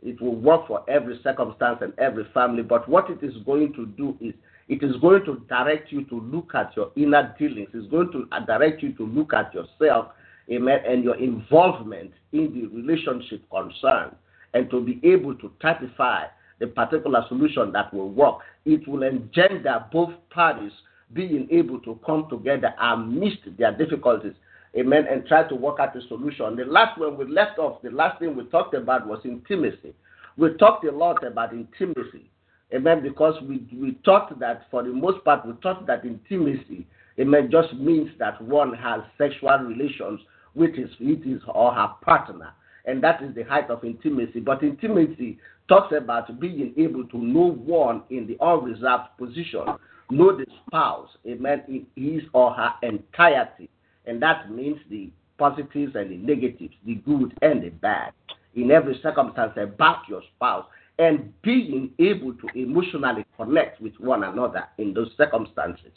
It 0.01 0.19
will 0.19 0.35
work 0.35 0.67
for 0.67 0.83
every 0.89 1.19
circumstance 1.23 1.79
and 1.81 1.93
every 1.99 2.25
family. 2.33 2.63
But 2.63 2.89
what 2.89 3.09
it 3.09 3.23
is 3.23 3.33
going 3.45 3.73
to 3.73 3.85
do 3.85 4.17
is 4.19 4.33
it 4.69 4.81
is 4.81 4.95
going 5.01 5.25
to 5.25 5.41
direct 5.49 5.91
you 5.91 6.05
to 6.05 6.19
look 6.19 6.51
at 6.55 6.75
your 6.75 6.91
inner 6.95 7.35
dealings. 7.37 7.69
It's 7.73 7.89
going 7.89 8.11
to 8.11 8.27
uh, 8.31 8.45
direct 8.45 8.81
you 8.81 8.93
to 8.93 9.05
look 9.05 9.33
at 9.33 9.53
yourself, 9.53 10.07
amen, 10.49 10.79
and 10.87 11.03
your 11.03 11.15
involvement 11.15 12.11
in 12.31 12.53
the 12.53 12.67
relationship 12.75 13.43
concern, 13.49 14.15
and 14.53 14.69
to 14.69 14.81
be 14.81 14.99
able 15.03 15.35
to 15.35 15.51
typify 15.61 16.25
the 16.59 16.67
particular 16.67 17.25
solution 17.27 17.71
that 17.73 17.93
will 17.93 18.09
work. 18.09 18.37
It 18.65 18.87
will 18.87 19.03
engender 19.03 19.85
both 19.91 20.13
parties 20.29 20.71
being 21.11 21.47
able 21.51 21.79
to 21.81 21.99
come 22.05 22.27
together 22.29 22.73
amidst 22.79 23.41
their 23.57 23.75
difficulties, 23.77 24.33
amen, 24.77 25.05
and 25.11 25.25
try 25.27 25.43
to 25.47 25.55
work 25.55 25.79
out 25.79 25.95
a 25.95 26.01
solution. 26.07 26.55
The 26.55 26.65
last 26.65 26.97
one 26.97 27.17
we 27.17 27.25
left 27.25 27.59
off, 27.59 27.81
the 27.81 27.91
last 27.91 28.19
thing 28.19 28.35
we 28.35 28.45
talked 28.45 28.73
about 28.73 29.05
was 29.07 29.19
intimacy. 29.25 29.93
We 30.37 30.53
talked 30.53 30.85
a 30.85 30.91
lot 30.91 31.25
about 31.25 31.53
intimacy. 31.53 32.29
Amen. 32.73 33.03
Because 33.03 33.35
we, 33.43 33.65
we 33.73 33.97
thought 34.03 34.39
that 34.39 34.67
for 34.71 34.83
the 34.83 34.89
most 34.89 35.23
part, 35.23 35.45
we 35.45 35.53
thought 35.61 35.85
that 35.87 36.05
intimacy, 36.05 36.87
amen, 37.19 37.49
just 37.51 37.73
means 37.75 38.09
that 38.19 38.41
one 38.41 38.73
has 38.73 39.01
sexual 39.17 39.57
relations 39.59 40.19
with 40.55 40.75
his, 40.75 40.89
with 40.99 41.23
his 41.23 41.41
or 41.47 41.73
her 41.73 41.89
partner. 42.01 42.53
And 42.85 43.03
that 43.03 43.23
is 43.23 43.33
the 43.35 43.43
height 43.43 43.69
of 43.69 43.83
intimacy. 43.83 44.39
But 44.39 44.63
intimacy 44.63 45.37
talks 45.67 45.93
about 45.95 46.39
being 46.39 46.73
able 46.77 47.05
to 47.07 47.17
know 47.17 47.51
one 47.51 48.03
in 48.09 48.27
the 48.27 48.43
unreserved 48.43 49.17
position, 49.17 49.65
know 50.09 50.35
the 50.35 50.45
spouse, 50.67 51.09
amen, 51.27 51.63
in 51.67 51.85
his 51.95 52.23
or 52.33 52.53
her 52.53 52.73
entirety. 52.81 53.69
And 54.05 54.21
that 54.21 54.51
means 54.51 54.79
the 54.89 55.11
positives 55.37 55.95
and 55.95 56.11
the 56.11 56.17
negatives, 56.17 56.73
the 56.85 56.95
good 56.95 57.37
and 57.41 57.63
the 57.63 57.69
bad. 57.69 58.11
In 58.55 58.69
every 58.69 58.99
circumstance, 59.01 59.53
about 59.55 60.07
your 60.09 60.21
spouse 60.35 60.65
and 60.99 61.33
being 61.41 61.91
able 61.99 62.33
to 62.33 62.47
emotionally 62.55 63.25
connect 63.37 63.81
with 63.81 63.93
one 63.99 64.23
another 64.23 64.65
in 64.77 64.93
those 64.93 65.09
circumstances. 65.17 65.91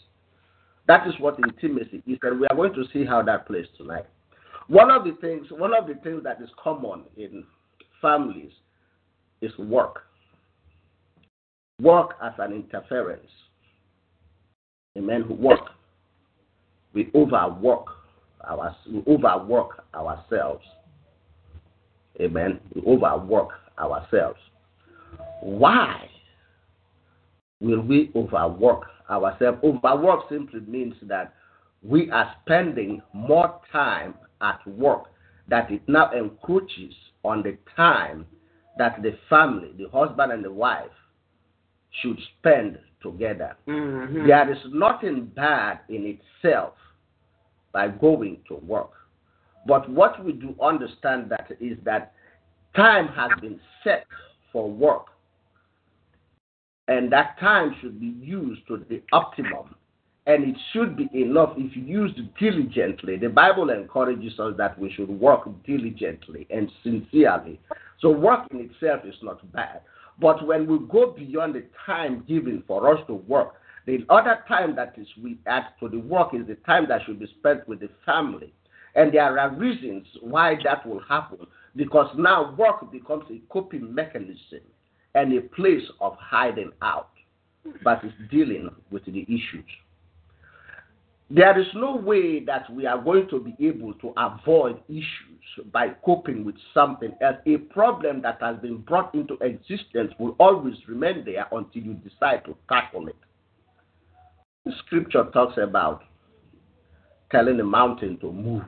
That 0.89 1.07
is 1.07 1.15
what 1.19 1.39
intimacy 1.39 2.03
is, 2.07 2.19
and 2.23 2.41
we 2.41 2.47
are 2.47 2.57
going 2.57 2.73
to 2.75 2.85
see 2.93 3.05
how 3.05 3.23
that 3.23 3.47
plays 3.47 3.67
tonight. 3.77 4.07
One 4.69 4.91
of 4.91 5.05
the 5.05 5.13
things, 5.21 5.47
one 5.51 5.75
of 5.75 5.87
the 5.87 5.95
things 5.95 6.23
that 6.25 6.41
is 6.41 6.49
common 6.63 7.03
in 7.17 7.45
families 8.01 8.53
is 9.41 9.57
work. 9.59 10.05
Work 11.81 12.15
as 12.23 12.33
an 12.39 12.53
interference. 12.53 13.31
Amen. 14.97 15.25
Work. 15.39 15.61
We 16.95 17.11
overwork 17.15 17.87
our, 18.47 18.75
we 18.91 19.03
overwork 19.07 19.85
ourselves. 19.95 20.65
Amen. 22.21 22.61
We 22.75 22.83
overwork 22.83 23.51
ourselves. 23.79 24.39
Why 25.41 26.09
will 27.61 27.83
we 27.83 28.11
overwork 28.15 28.85
ourselves? 29.11 29.59
Overwork 29.63 30.29
simply 30.29 30.61
means 30.61 30.95
that 31.03 31.35
we 31.83 32.11
are 32.11 32.35
spending 32.43 33.03
more 33.13 33.61
time 33.73 34.15
at 34.41 34.67
work 34.67 35.05
that 35.49 35.71
it 35.71 35.83
now 35.87 36.11
encroaches 36.13 36.95
on 37.25 37.43
the 37.43 37.57
time 37.77 38.27
that 38.79 39.01
the 39.03 39.17
family, 39.31 39.71
the 39.79 39.89
husband 39.89 40.33
and 40.33 40.45
the 40.45 40.53
wife, 40.53 40.91
should 42.03 42.19
spend 42.39 42.79
together. 43.03 43.57
Mm-hmm. 43.67 44.27
There 44.27 44.53
is 44.53 44.59
nothing 44.73 45.27
bad 45.35 45.81
in 45.89 46.19
itself 46.19 46.75
by 47.73 47.89
going 47.89 48.39
to 48.49 48.57
work. 48.57 48.91
But 49.67 49.89
what 49.91 50.25
we 50.25 50.33
do 50.33 50.55
understand 50.63 51.31
that 51.31 51.51
is 51.61 51.79
that 51.85 52.13
time 52.75 53.09
has 53.09 53.31
been 53.41 53.59
set 53.83 54.07
for 54.53 54.71
work. 54.71 55.07
And 56.89 57.13
that 57.13 57.39
time 57.41 57.75
should 57.81 58.01
be 58.01 58.15
used 58.25 58.67
to 58.69 58.85
the 58.89 59.03
optimum 59.13 59.75
and 60.27 60.43
it 60.45 60.57
should 60.73 60.97
be 60.97 61.09
enough 61.13 61.55
if 61.57 61.77
used 61.77 62.19
diligently. 62.39 63.17
The 63.17 63.29
Bible 63.29 63.71
encourages 63.71 64.39
us 64.41 64.55
that 64.59 64.79
we 64.79 64.93
should 64.93 65.09
work 65.09 65.49
diligently 65.65 66.47
and 66.51 66.71
sincerely. 66.83 67.61
So, 68.01 68.11
work 68.11 68.49
in 68.51 68.61
itself 68.61 69.03
is 69.05 69.15
not 69.23 69.51
bad. 69.53 69.83
But 70.21 70.45
when 70.47 70.67
we 70.67 70.79
go 70.91 71.13
beyond 71.13 71.55
the 71.55 71.65
time 71.85 72.25
given 72.27 72.65
for 72.67 72.93
us 72.93 73.01
to 73.07 73.15
work, 73.15 73.55
the 73.87 74.05
other 74.09 74.41
time 74.49 74.75
that 74.77 74.95
is 74.97 75.07
we 75.23 75.39
add 75.47 75.67
to 75.81 75.89
the 75.89 75.99
work 75.99 76.35
is 76.35 76.47
the 76.47 76.57
time 76.67 76.87
that 76.89 77.03
should 77.07 77.21
be 77.21 77.29
spent 77.39 77.67
with 77.69 77.81
the 77.81 77.91
family. 78.05 78.53
And 78.97 79.13
there 79.13 79.39
are 79.39 79.51
reasons 79.55 80.07
why 80.23 80.57
that 80.65 80.85
will 80.87 81.03
happen 81.09 81.47
because 81.77 82.11
now 82.17 82.55
work 82.59 82.91
becomes 82.91 83.25
a 83.31 83.41
coping 83.53 83.95
mechanism 83.95 84.61
and 85.17 85.33
a 85.37 85.41
place 85.41 85.83
of 86.01 86.15
hiding 86.21 86.71
out 86.83 87.09
versus 87.83 88.13
dealing 88.31 88.69
with 88.91 89.05
the 89.07 89.23
issues. 89.23 89.65
There 91.29 91.59
is 91.59 91.67
no 91.75 91.97
way 91.97 92.45
that 92.45 92.73
we 92.73 92.87
are 92.87 93.03
going 93.03 93.29
to 93.31 93.41
be 93.41 93.57
able 93.67 93.95
to 93.95 94.13
avoid 94.17 94.81
issues 94.89 95.73
by 95.73 95.89
coping 96.05 96.45
with 96.45 96.55
something 96.73 97.13
else. 97.21 97.39
A 97.47 97.57
problem 97.57 98.23
that 98.23 98.39
has 98.41 98.59
been 98.59 98.79
brought 98.79 99.13
into 99.15 99.35
existence 99.41 100.13
will 100.21 100.37
always 100.39 100.77
remain 100.87 101.25
there 101.25 101.49
until 101.51 101.83
you 101.83 101.95
decide 101.95 102.45
to 102.45 102.55
tackle 102.69 103.09
it. 103.09 103.17
The 104.65 104.73
scripture 104.85 105.25
talks 105.33 105.59
about 105.61 106.05
telling 107.33 107.57
the 107.57 107.65
mountain 107.65 108.19
to 108.19 108.31
move. 108.31 108.65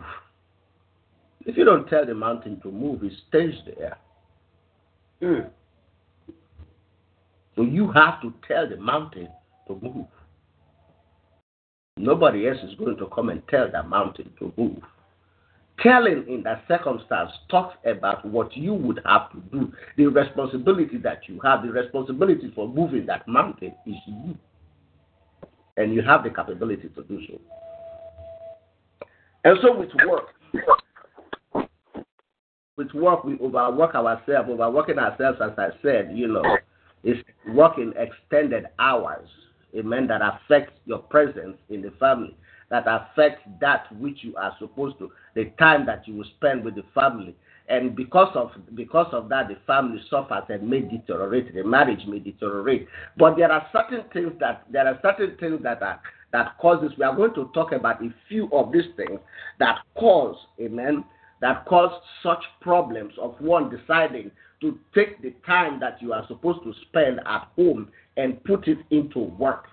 If 1.46 1.56
you 1.56 1.64
don't 1.64 1.86
tell 1.88 2.04
the 2.04 2.14
mountain 2.14 2.60
to 2.62 2.72
move, 2.72 3.04
it 3.04 3.12
stays 3.28 3.54
there. 3.66 3.98
Mm. 5.22 5.50
So 7.58 7.64
you 7.64 7.90
have 7.90 8.22
to 8.22 8.32
tell 8.46 8.68
the 8.68 8.76
mountain 8.76 9.26
to 9.66 9.76
move. 9.82 10.06
Nobody 11.96 12.46
else 12.46 12.58
is 12.62 12.76
going 12.76 12.96
to 12.98 13.06
come 13.12 13.30
and 13.30 13.42
tell 13.48 13.68
that 13.72 13.88
mountain 13.88 14.30
to 14.38 14.52
move. 14.56 14.78
Telling 15.82 16.24
in 16.28 16.44
that 16.44 16.62
circumstance 16.68 17.32
talks 17.50 17.74
about 17.84 18.24
what 18.24 18.56
you 18.56 18.74
would 18.74 19.00
have 19.04 19.32
to 19.32 19.38
do, 19.50 19.72
the 19.96 20.06
responsibility 20.06 20.98
that 20.98 21.22
you 21.28 21.40
have, 21.42 21.62
the 21.64 21.72
responsibility 21.72 22.52
for 22.54 22.68
moving 22.68 23.06
that 23.06 23.26
mountain 23.26 23.74
is 23.84 23.96
you. 24.06 24.38
And 25.76 25.92
you 25.92 26.02
have 26.02 26.22
the 26.22 26.30
capability 26.30 26.90
to 26.90 27.02
do 27.02 27.20
so. 27.26 27.40
And 29.42 29.58
so 29.62 29.76
with 29.76 29.90
work, 30.08 30.28
with 32.76 32.94
work, 32.94 33.24
we 33.24 33.36
overwork 33.40 33.96
ourselves, 33.96 34.48
overworking 34.48 35.00
ourselves, 35.00 35.40
as 35.42 35.58
I 35.58 35.70
said, 35.82 36.12
you 36.14 36.28
know, 36.28 36.44
is 37.04 37.16
working 37.46 37.92
extended 37.96 38.66
hours 38.78 39.28
amen, 39.76 40.06
that 40.08 40.20
affects 40.22 40.72
your 40.86 40.98
presence 40.98 41.56
in 41.70 41.82
the 41.82 41.90
family, 41.98 42.36
that 42.70 42.84
affects 42.86 43.42
that 43.60 43.86
which 43.98 44.18
you 44.22 44.36
are 44.36 44.54
supposed 44.58 44.98
to, 44.98 45.10
the 45.34 45.46
time 45.58 45.86
that 45.86 46.06
you 46.06 46.16
will 46.16 46.26
spend 46.36 46.64
with 46.64 46.74
the 46.74 46.84
family. 46.94 47.34
And 47.68 47.94
because 47.94 48.34
of 48.34 48.50
because 48.74 49.08
of 49.12 49.28
that, 49.28 49.48
the 49.48 49.56
family 49.66 50.00
suffers 50.08 50.44
and 50.48 50.68
may 50.68 50.80
deteriorate. 50.80 51.54
The 51.54 51.64
marriage 51.64 52.06
may 52.06 52.18
deteriorate. 52.18 52.88
But 53.18 53.36
there 53.36 53.52
are 53.52 53.66
certain 53.72 54.04
things 54.10 54.32
that 54.40 54.64
there 54.72 54.86
are 54.86 54.98
certain 55.02 55.36
things 55.38 55.62
that 55.64 55.82
are 55.82 56.00
that 56.32 56.56
causes. 56.58 56.92
We 56.96 57.04
are 57.04 57.14
going 57.14 57.34
to 57.34 57.50
talk 57.52 57.72
about 57.72 58.02
a 58.02 58.08
few 58.26 58.48
of 58.52 58.72
these 58.72 58.88
things 58.96 59.20
that 59.58 59.80
cause, 59.98 60.36
amen, 60.58 61.04
that 61.42 61.66
cause 61.66 61.92
such 62.22 62.42
problems 62.62 63.12
of 63.20 63.34
one 63.38 63.68
deciding 63.68 64.30
to 64.60 64.78
take 64.94 65.20
the 65.22 65.34
time 65.46 65.78
that 65.80 66.00
you 66.02 66.12
are 66.12 66.26
supposed 66.26 66.62
to 66.64 66.72
spend 66.88 67.20
at 67.20 67.48
home 67.56 67.90
and 68.16 68.42
put 68.44 68.66
it 68.66 68.78
into 68.90 69.20
work. 69.20 69.66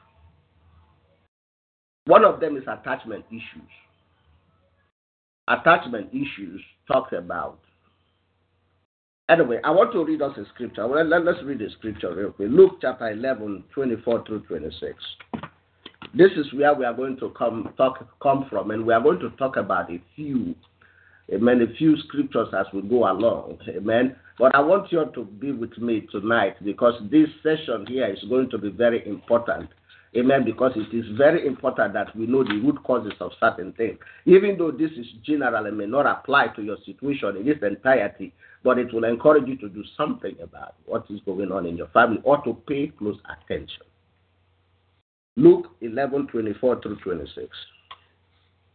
One 2.06 2.24
of 2.24 2.39
them 2.39 2.56
is 2.56 2.63
attachment 2.63 3.25
issues. 3.32 3.70
Attachment 5.48 6.10
issues 6.12 6.62
talks 6.88 7.13
about. 7.13 7.60
Anyway, 9.27 9.60
I 9.63 9.72
want 9.72 9.92
to 9.94 10.05
read 10.05 10.22
us 10.22 10.38
a 10.38 10.46
scripture. 10.53 10.88
Well, 10.88 11.03
let, 11.03 11.27
us 11.27 11.44
read 11.44 11.57
the 11.57 11.70
scripture 11.72 12.14
real 12.14 12.31
quick. 12.31 12.50
Luke 12.51 12.77
chapter 12.79 13.10
11, 13.10 13.64
24 13.74 14.24
through 14.25 14.42
26. 14.42 14.94
This 16.14 16.31
is 16.38 16.53
where 16.53 16.75
we 16.75 16.86
are 16.86 16.94
going 16.94 17.18
to 17.18 17.29
come 17.31 17.74
talk 17.75 18.07
come 18.22 18.46
from, 18.50 18.70
and 18.70 18.86
we 18.86 18.94
are 18.94 19.01
going 19.01 19.20
to 19.20 19.31
talk 19.31 19.57
about 19.57 19.92
a 19.92 20.00
few, 20.16 20.53
amen, 21.33 21.61
a 21.61 21.75
few 21.75 21.98
scriptures 21.98 22.48
as 22.57 22.66
we 22.74 22.81
go 22.81 23.09
along, 23.09 23.59
amen. 23.70 24.16
But 24.38 24.53
I 24.53 24.59
want 24.59 24.92
you 24.92 25.05
to 25.14 25.24
be 25.24 25.51
with 25.51 25.77
me 25.77 26.07
tonight 26.11 26.55
because 26.64 27.01
this 27.09 27.29
session 27.42 27.85
here 27.88 28.07
is 28.07 28.24
going 28.29 28.50
to 28.50 28.57
be 28.57 28.70
very 28.70 29.07
important. 29.07 29.70
Amen. 30.18 30.46
Because 30.46 30.72
it 30.75 30.96
is 30.96 31.05
very 31.18 31.46
important 31.46 31.94
that 31.94 32.16
we 32.16 32.25
know 32.25 32.44
the 32.44 32.53
root 32.64 32.81
causes 32.83 33.14
of 33.20 33.31
certain 33.40 33.74
things. 33.74 33.98
Even 34.25 34.57
though 34.57 34.72
this 34.72 34.92
is 34.92 35.05
general 35.24 35.66
and 35.66 35.77
may 35.77 35.85
not 35.85 36.05
apply 36.05 36.48
to 36.55 36.61
your 36.64 36.77
situation 36.85 37.35
in 37.38 37.48
its 37.48 37.61
entirety, 37.64 38.33
but 38.64 38.77
it 38.77 38.94
will 38.94 39.03
encourage 39.03 39.48
you 39.48 39.57
to 39.57 39.70
do 39.70 39.83
something 39.98 40.35
about 40.42 40.75
what 40.85 41.05
is 41.09 41.20
going 41.25 41.51
on 41.51 41.66
in 41.66 41.75
your 41.75 41.88
family 41.88 42.20
or 42.24 42.42
to 42.44 42.53
pay 42.68 42.88
close 42.98 43.20
attention. 43.29 43.83
Luke 45.38 45.68
11 45.81 46.27
24 46.27 46.81
through 46.81 46.96
26. 46.98 47.50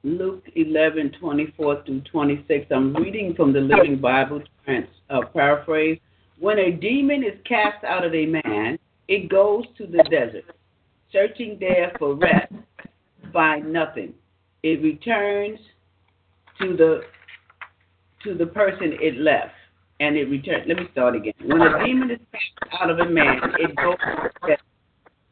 Luke 0.02 0.44
11, 0.54 1.12
24 1.20 1.82
through 1.84 2.00
26. 2.10 2.66
I'm 2.70 2.94
reading 2.94 3.34
from 3.34 3.52
the 3.52 3.60
Living 3.60 4.00
Bible 4.00 4.42
trans, 4.64 4.86
uh, 5.10 5.20
paraphrase. 5.34 5.98
When 6.38 6.58
a 6.58 6.70
demon 6.70 7.22
is 7.22 7.38
cast 7.46 7.84
out 7.84 8.04
of 8.04 8.14
a 8.14 8.26
man, 8.26 8.78
it 9.08 9.28
goes 9.28 9.64
to 9.76 9.86
the 9.86 10.02
desert, 10.10 10.44
searching 11.12 11.58
there 11.60 11.92
for 11.98 12.14
rest, 12.14 12.52
find 13.30 13.70
nothing. 13.70 14.14
It 14.62 14.82
returns 14.82 15.58
to 16.60 16.76
the 16.76 17.02
to 18.24 18.34
the 18.34 18.46
person 18.46 18.96
it 19.00 19.18
left, 19.18 19.52
and 20.00 20.16
it 20.16 20.26
returns. 20.26 20.64
Let 20.66 20.78
me 20.78 20.84
start 20.92 21.16
again. 21.16 21.34
When 21.44 21.60
a 21.60 21.84
demon 21.84 22.10
is 22.10 22.18
cast 22.32 22.82
out 22.82 22.90
of 22.90 22.98
a 23.00 23.06
man, 23.06 23.38
it 23.58 23.76
goes 23.76 23.96
to 23.98 24.30
the 24.40 24.46
desert, 24.46 24.60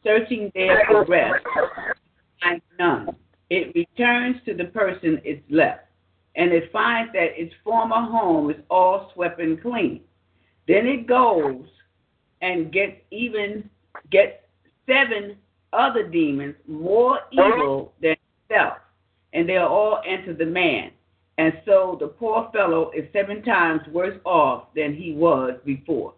searching 0.03 0.51
there 0.53 0.83
for 0.87 1.05
rest, 1.05 1.43
find 2.39 2.61
none 2.77 3.15
it 3.49 3.73
returns 3.75 4.37
to 4.45 4.53
the 4.53 4.65
person 4.65 5.19
it's 5.23 5.43
left, 5.49 5.85
and 6.35 6.51
it 6.51 6.71
finds 6.71 7.11
that 7.13 7.39
its 7.39 7.53
former 7.63 7.95
home 7.95 8.49
is 8.49 8.57
all 8.69 9.11
swept 9.13 9.39
and 9.39 9.61
clean. 9.61 10.01
Then 10.67 10.85
it 10.85 11.07
goes 11.07 11.65
and 12.41 12.71
gets 12.71 12.97
even 13.11 13.69
gets 14.11 14.33
seven 14.87 15.35
other 15.73 16.07
demons 16.07 16.55
more 16.67 17.19
evil 17.31 17.93
than 18.01 18.15
itself, 18.49 18.77
and 19.33 19.47
they 19.47 19.57
are 19.57 19.67
all 19.67 20.01
enter 20.05 20.33
the 20.33 20.45
man. 20.45 20.91
And 21.37 21.53
so 21.65 21.97
the 21.99 22.07
poor 22.07 22.49
fellow 22.53 22.91
is 22.95 23.05
seven 23.13 23.41
times 23.43 23.81
worse 23.91 24.19
off 24.25 24.65
than 24.75 24.93
he 24.93 25.13
was 25.13 25.53
before. 25.65 26.13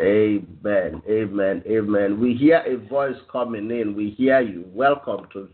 Amen. 0.00 1.02
Amen. 1.08 1.62
Amen. 1.66 2.20
We 2.20 2.34
hear 2.34 2.62
a 2.66 2.76
voice 2.88 3.16
coming 3.30 3.70
in. 3.70 3.94
We 3.94 4.10
hear 4.10 4.40
you. 4.40 4.64
Welcome 4.74 5.28
to 5.32 5.48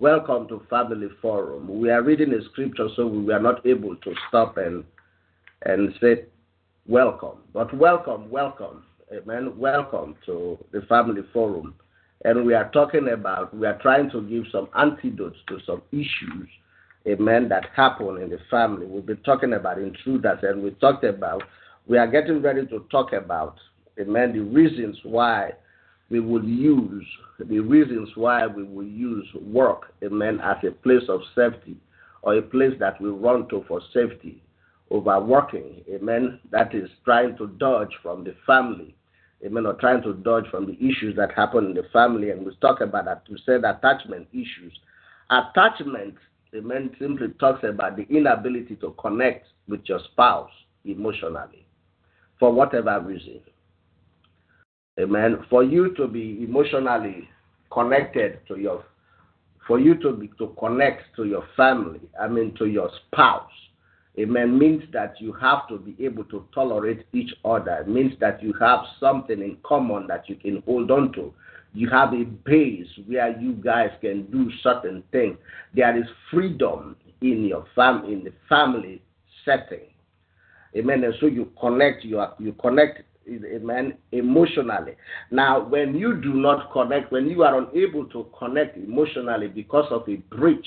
Welcome 0.00 0.46
to 0.46 0.62
Family 0.70 1.08
Forum. 1.20 1.80
We 1.80 1.90
are 1.90 2.02
reading 2.02 2.30
the 2.30 2.40
scripture, 2.52 2.86
so 2.94 3.04
we 3.04 3.24
were 3.24 3.40
not 3.40 3.66
able 3.66 3.96
to 3.96 4.14
stop 4.28 4.56
and 4.56 4.84
and 5.62 5.92
say 6.00 6.26
welcome. 6.86 7.38
But 7.52 7.76
welcome, 7.76 8.30
welcome, 8.30 8.84
amen. 9.12 9.58
Welcome 9.58 10.14
to 10.26 10.56
the 10.70 10.82
Family 10.82 11.22
Forum. 11.32 11.74
And 12.24 12.46
we 12.46 12.54
are 12.54 12.70
talking 12.70 13.08
about, 13.08 13.52
we 13.52 13.66
are 13.66 13.76
trying 13.78 14.08
to 14.10 14.22
give 14.22 14.44
some 14.52 14.68
antidotes 14.76 15.38
to 15.48 15.58
some 15.66 15.82
issues, 15.90 16.48
amen, 17.08 17.48
that 17.48 17.66
happen 17.74 18.22
in 18.22 18.30
the 18.30 18.38
family. 18.48 18.86
We've 18.86 19.04
been 19.04 19.16
talking 19.24 19.54
about 19.54 19.78
intruders, 19.78 20.38
and 20.42 20.62
we 20.62 20.70
talked 20.74 21.02
about, 21.02 21.42
we 21.88 21.98
are 21.98 22.06
getting 22.06 22.40
ready 22.40 22.64
to 22.66 22.86
talk 22.92 23.12
about, 23.14 23.56
amen, 23.98 24.32
the 24.32 24.42
reasons 24.42 24.96
why 25.02 25.54
we 26.10 26.20
will 26.20 26.44
use 26.44 27.06
the 27.38 27.60
reasons 27.60 28.08
why 28.14 28.46
we 28.46 28.62
will 28.62 28.86
use 28.86 29.26
work, 29.42 29.94
amen, 30.02 30.40
as 30.42 30.56
a 30.66 30.70
place 30.70 31.02
of 31.08 31.20
safety 31.34 31.76
or 32.22 32.36
a 32.36 32.42
place 32.42 32.72
that 32.80 33.00
we 33.00 33.10
run 33.10 33.48
to 33.48 33.64
for 33.68 33.80
safety 33.92 34.42
over 34.90 35.20
working, 35.20 35.82
amen, 35.92 36.40
that 36.50 36.74
is 36.74 36.88
trying 37.04 37.36
to 37.36 37.48
dodge 37.58 37.92
from 38.02 38.24
the 38.24 38.34
family, 38.46 38.94
amen, 39.44 39.66
or 39.66 39.74
trying 39.74 40.02
to 40.02 40.14
dodge 40.14 40.46
from 40.50 40.66
the 40.66 40.74
issues 40.76 41.14
that 41.16 41.32
happen 41.32 41.66
in 41.66 41.74
the 41.74 41.84
family. 41.92 42.30
And 42.30 42.44
we 42.44 42.54
talk 42.56 42.80
about 42.80 43.04
that, 43.04 43.22
we 43.30 43.38
said 43.44 43.64
attachment 43.64 44.28
issues. 44.32 44.72
Attachment, 45.30 46.14
amen, 46.54 46.90
simply 46.98 47.28
talks 47.38 47.64
about 47.64 47.96
the 47.96 48.06
inability 48.08 48.76
to 48.76 48.94
connect 48.98 49.46
with 49.68 49.80
your 49.84 50.00
spouse 50.12 50.50
emotionally 50.86 51.66
for 52.40 52.50
whatever 52.50 52.98
reason. 53.00 53.40
Amen. 54.98 55.44
For 55.48 55.62
you 55.62 55.94
to 55.94 56.08
be 56.08 56.42
emotionally 56.42 57.28
connected 57.70 58.40
to 58.48 58.56
your, 58.58 58.84
for 59.66 59.78
you 59.78 59.94
to 59.96 60.12
be 60.12 60.28
to 60.38 60.54
connect 60.58 61.14
to 61.16 61.24
your 61.24 61.44
family, 61.56 62.00
I 62.20 62.26
mean 62.26 62.54
to 62.56 62.66
your 62.66 62.90
spouse, 63.06 63.50
amen, 64.18 64.58
means 64.58 64.82
that 64.92 65.20
you 65.20 65.32
have 65.34 65.68
to 65.68 65.78
be 65.78 65.94
able 66.04 66.24
to 66.24 66.44
tolerate 66.52 67.06
each 67.12 67.32
other. 67.44 67.78
It 67.82 67.88
means 67.88 68.14
that 68.20 68.42
you 68.42 68.52
have 68.60 68.80
something 68.98 69.40
in 69.40 69.58
common 69.62 70.08
that 70.08 70.28
you 70.28 70.34
can 70.34 70.62
hold 70.66 70.90
on 70.90 71.12
to. 71.12 71.32
You 71.74 71.88
have 71.90 72.12
a 72.12 72.24
base 72.24 72.88
where 73.06 73.38
you 73.38 73.52
guys 73.52 73.90
can 74.00 74.24
do 74.32 74.50
certain 74.62 75.04
things. 75.12 75.36
There 75.74 75.96
is 75.96 76.06
freedom 76.30 76.96
in 77.20 77.44
your 77.44 77.66
fam 77.76 78.04
in 78.06 78.24
the 78.24 78.32
family 78.48 79.02
setting. 79.44 79.90
Amen. 80.76 81.04
And 81.04 81.14
so 81.20 81.26
you 81.26 81.52
connect, 81.60 82.04
you 82.04 82.18
are, 82.18 82.34
you 82.38 82.52
connect 82.52 83.02
amen, 83.28 83.94
emotionally. 84.12 84.92
Now, 85.30 85.60
when 85.60 85.94
you 85.94 86.20
do 86.20 86.32
not 86.34 86.72
connect, 86.72 87.12
when 87.12 87.28
you 87.28 87.42
are 87.42 87.58
unable 87.58 88.04
to 88.06 88.26
connect 88.38 88.76
emotionally 88.76 89.48
because 89.48 89.86
of 89.90 90.08
a 90.08 90.16
breach 90.34 90.66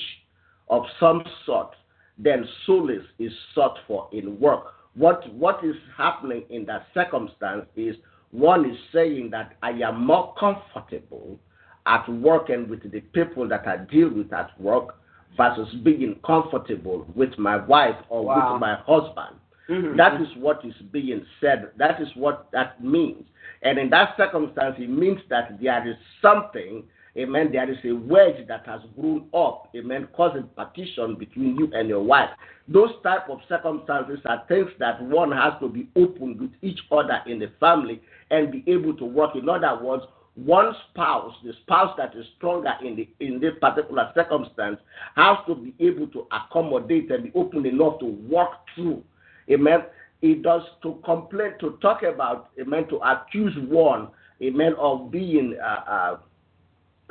of 0.68 0.84
some 1.00 1.24
sort, 1.46 1.70
then 2.18 2.46
solace 2.66 3.04
is 3.18 3.32
sought 3.54 3.78
for 3.86 4.08
in 4.12 4.38
work. 4.38 4.64
What 4.94 5.32
what 5.34 5.64
is 5.64 5.74
happening 5.96 6.44
in 6.50 6.66
that 6.66 6.86
circumstance 6.94 7.66
is 7.76 7.96
one 8.30 8.68
is 8.70 8.76
saying 8.92 9.30
that 9.30 9.56
I 9.62 9.70
am 9.70 10.04
more 10.06 10.34
comfortable 10.38 11.38
at 11.86 12.08
work 12.08 12.48
and 12.50 12.68
with 12.68 12.90
the 12.90 13.00
people 13.00 13.48
that 13.48 13.66
I 13.66 13.78
deal 13.78 14.08
with 14.10 14.32
at 14.32 14.58
work 14.60 14.96
versus 15.36 15.68
being 15.82 16.16
comfortable 16.24 17.06
with 17.14 17.36
my 17.38 17.56
wife 17.56 17.96
or 18.08 18.24
Wow. 18.24 18.52
with 18.52 18.60
my 18.60 18.74
husband. 18.86 19.36
Mhm. 19.68 19.96
That 19.96 20.20
is 20.20 20.28
what 20.36 20.64
is 20.64 20.74
being 20.90 21.24
said. 21.40 21.70
That 21.76 22.00
is 22.00 22.08
what 22.16 22.50
that 22.52 22.82
means. 22.82 23.24
And 23.62 23.78
in 23.78 23.90
that 23.90 24.16
circumstance, 24.16 24.76
it 24.78 24.90
means 24.90 25.20
that 25.28 25.60
there 25.60 25.86
is 25.86 25.96
something, 26.20 26.82
amen, 27.16 27.52
there 27.52 27.70
is 27.70 27.78
a 27.84 27.92
wedge 27.92 28.46
that 28.48 28.66
has 28.66 28.80
grown 28.98 29.28
up, 29.32 29.68
amen, 29.76 30.08
causing 30.14 30.44
partition 30.56 31.14
between 31.14 31.56
you 31.56 31.70
and 31.72 31.88
your 31.88 32.02
wife. 32.02 32.30
Those 32.66 32.90
type 33.02 33.28
of 33.28 33.40
circumstances 33.48 34.18
are 34.24 34.42
things 34.48 34.70
that 34.78 35.00
one 35.02 35.30
has 35.30 35.52
to 35.60 35.68
be 35.68 35.88
open 35.94 36.38
with 36.38 36.50
each 36.62 36.80
other 36.90 37.20
in 37.26 37.38
the 37.38 37.48
family 37.60 38.00
and 38.30 38.50
be 38.50 38.64
able 38.66 38.94
to 38.94 39.04
work. 39.04 39.36
In 39.36 39.48
other 39.48 39.82
words, 39.82 40.04
one 40.34 40.74
spouse, 40.90 41.34
the 41.44 41.52
spouse 41.62 41.94
that 41.98 42.16
is 42.16 42.26
stronger 42.36 42.72
in 42.82 42.96
the 42.96 43.08
in 43.20 43.38
this 43.38 43.52
particular 43.60 44.10
circumstance, 44.14 44.80
has 45.14 45.36
to 45.46 45.54
be 45.54 45.74
able 45.78 46.06
to 46.08 46.26
accommodate 46.32 47.10
and 47.10 47.24
be 47.24 47.32
open 47.34 47.66
enough 47.66 47.98
to 48.00 48.06
work 48.06 48.50
through 48.74 49.04
Amen. 49.52 49.80
It 50.22 50.42
does 50.42 50.62
to 50.82 50.98
complain, 51.04 51.52
to 51.60 51.78
talk 51.82 52.02
about, 52.04 52.50
amen, 52.60 52.88
to 52.88 52.96
accuse 52.98 53.54
one, 53.68 54.08
amen, 54.40 54.74
of 54.78 55.10
being 55.10 55.56
uh, 55.62 55.90
uh, 55.90 56.16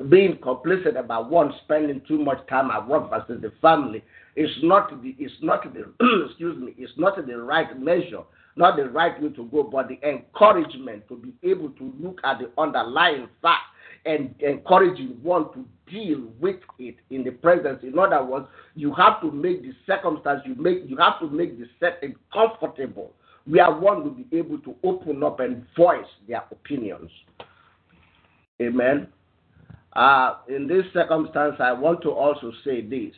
being 0.10 0.38
complacent 0.42 0.98
about 0.98 1.30
one 1.30 1.54
spending 1.64 2.02
too 2.08 2.18
much 2.18 2.46
time 2.48 2.72
at 2.72 2.88
work 2.88 3.10
versus 3.10 3.42
the 3.42 3.52
family. 3.62 4.04
It's 4.36 4.54
not 4.64 4.90
the 5.04 5.16
it's 5.20 5.34
not 5.42 5.64
the 5.74 5.92
excuse 6.30 6.58
me, 6.58 6.74
it's 6.78 6.94
not 6.98 7.16
the 7.26 7.38
right 7.38 7.78
measure, 7.80 8.22
not 8.56 8.78
the 8.78 8.90
right 8.90 9.22
way 9.22 9.30
to 9.30 9.46
go, 9.46 9.64
but 9.64 9.90
the 9.90 10.00
encouragement 10.08 11.08
to 11.10 11.18
be 11.18 11.34
able 11.50 11.70
to 11.72 11.94
look 12.00 12.20
at 12.24 12.40
the 12.40 12.50
underlying 12.58 13.28
fact 13.42 13.64
and 14.06 14.34
encouraging 14.40 15.18
one 15.22 15.52
to 15.54 15.66
deal 15.92 16.24
with 16.40 16.58
it 16.80 16.96
in 17.10 17.24
the 17.24 17.32
presence. 17.32 17.80
In 17.84 17.98
other 18.00 18.24
words, 18.24 18.48
you 18.76 18.94
have 18.94 19.22
to 19.22 19.32
make 19.32 19.62
the 19.62 19.74
circumstance 19.86 20.42
you 20.46 20.56
make 20.56 20.84
you 20.88 20.98
have 20.98 21.20
to 21.20 21.30
make 21.30 21.60
the 21.60 21.66
setting 21.80 22.16
comfortable 22.34 23.14
where 23.46 23.72
one 23.72 24.04
will 24.04 24.12
be 24.12 24.28
able 24.38 24.60
to 24.60 24.76
open 24.84 25.24
up 25.24 25.40
and 25.40 25.66
voice 25.76 26.06
their 26.28 26.44
opinions. 26.52 27.10
Amen. 28.62 29.08
Uh, 29.94 30.36
in 30.48 30.68
this 30.68 30.86
circumstance, 30.94 31.56
I 31.60 31.74
want 31.74 32.02
to 32.04 32.12
also 32.12 32.52
say 32.64 32.82
this. 32.82 33.14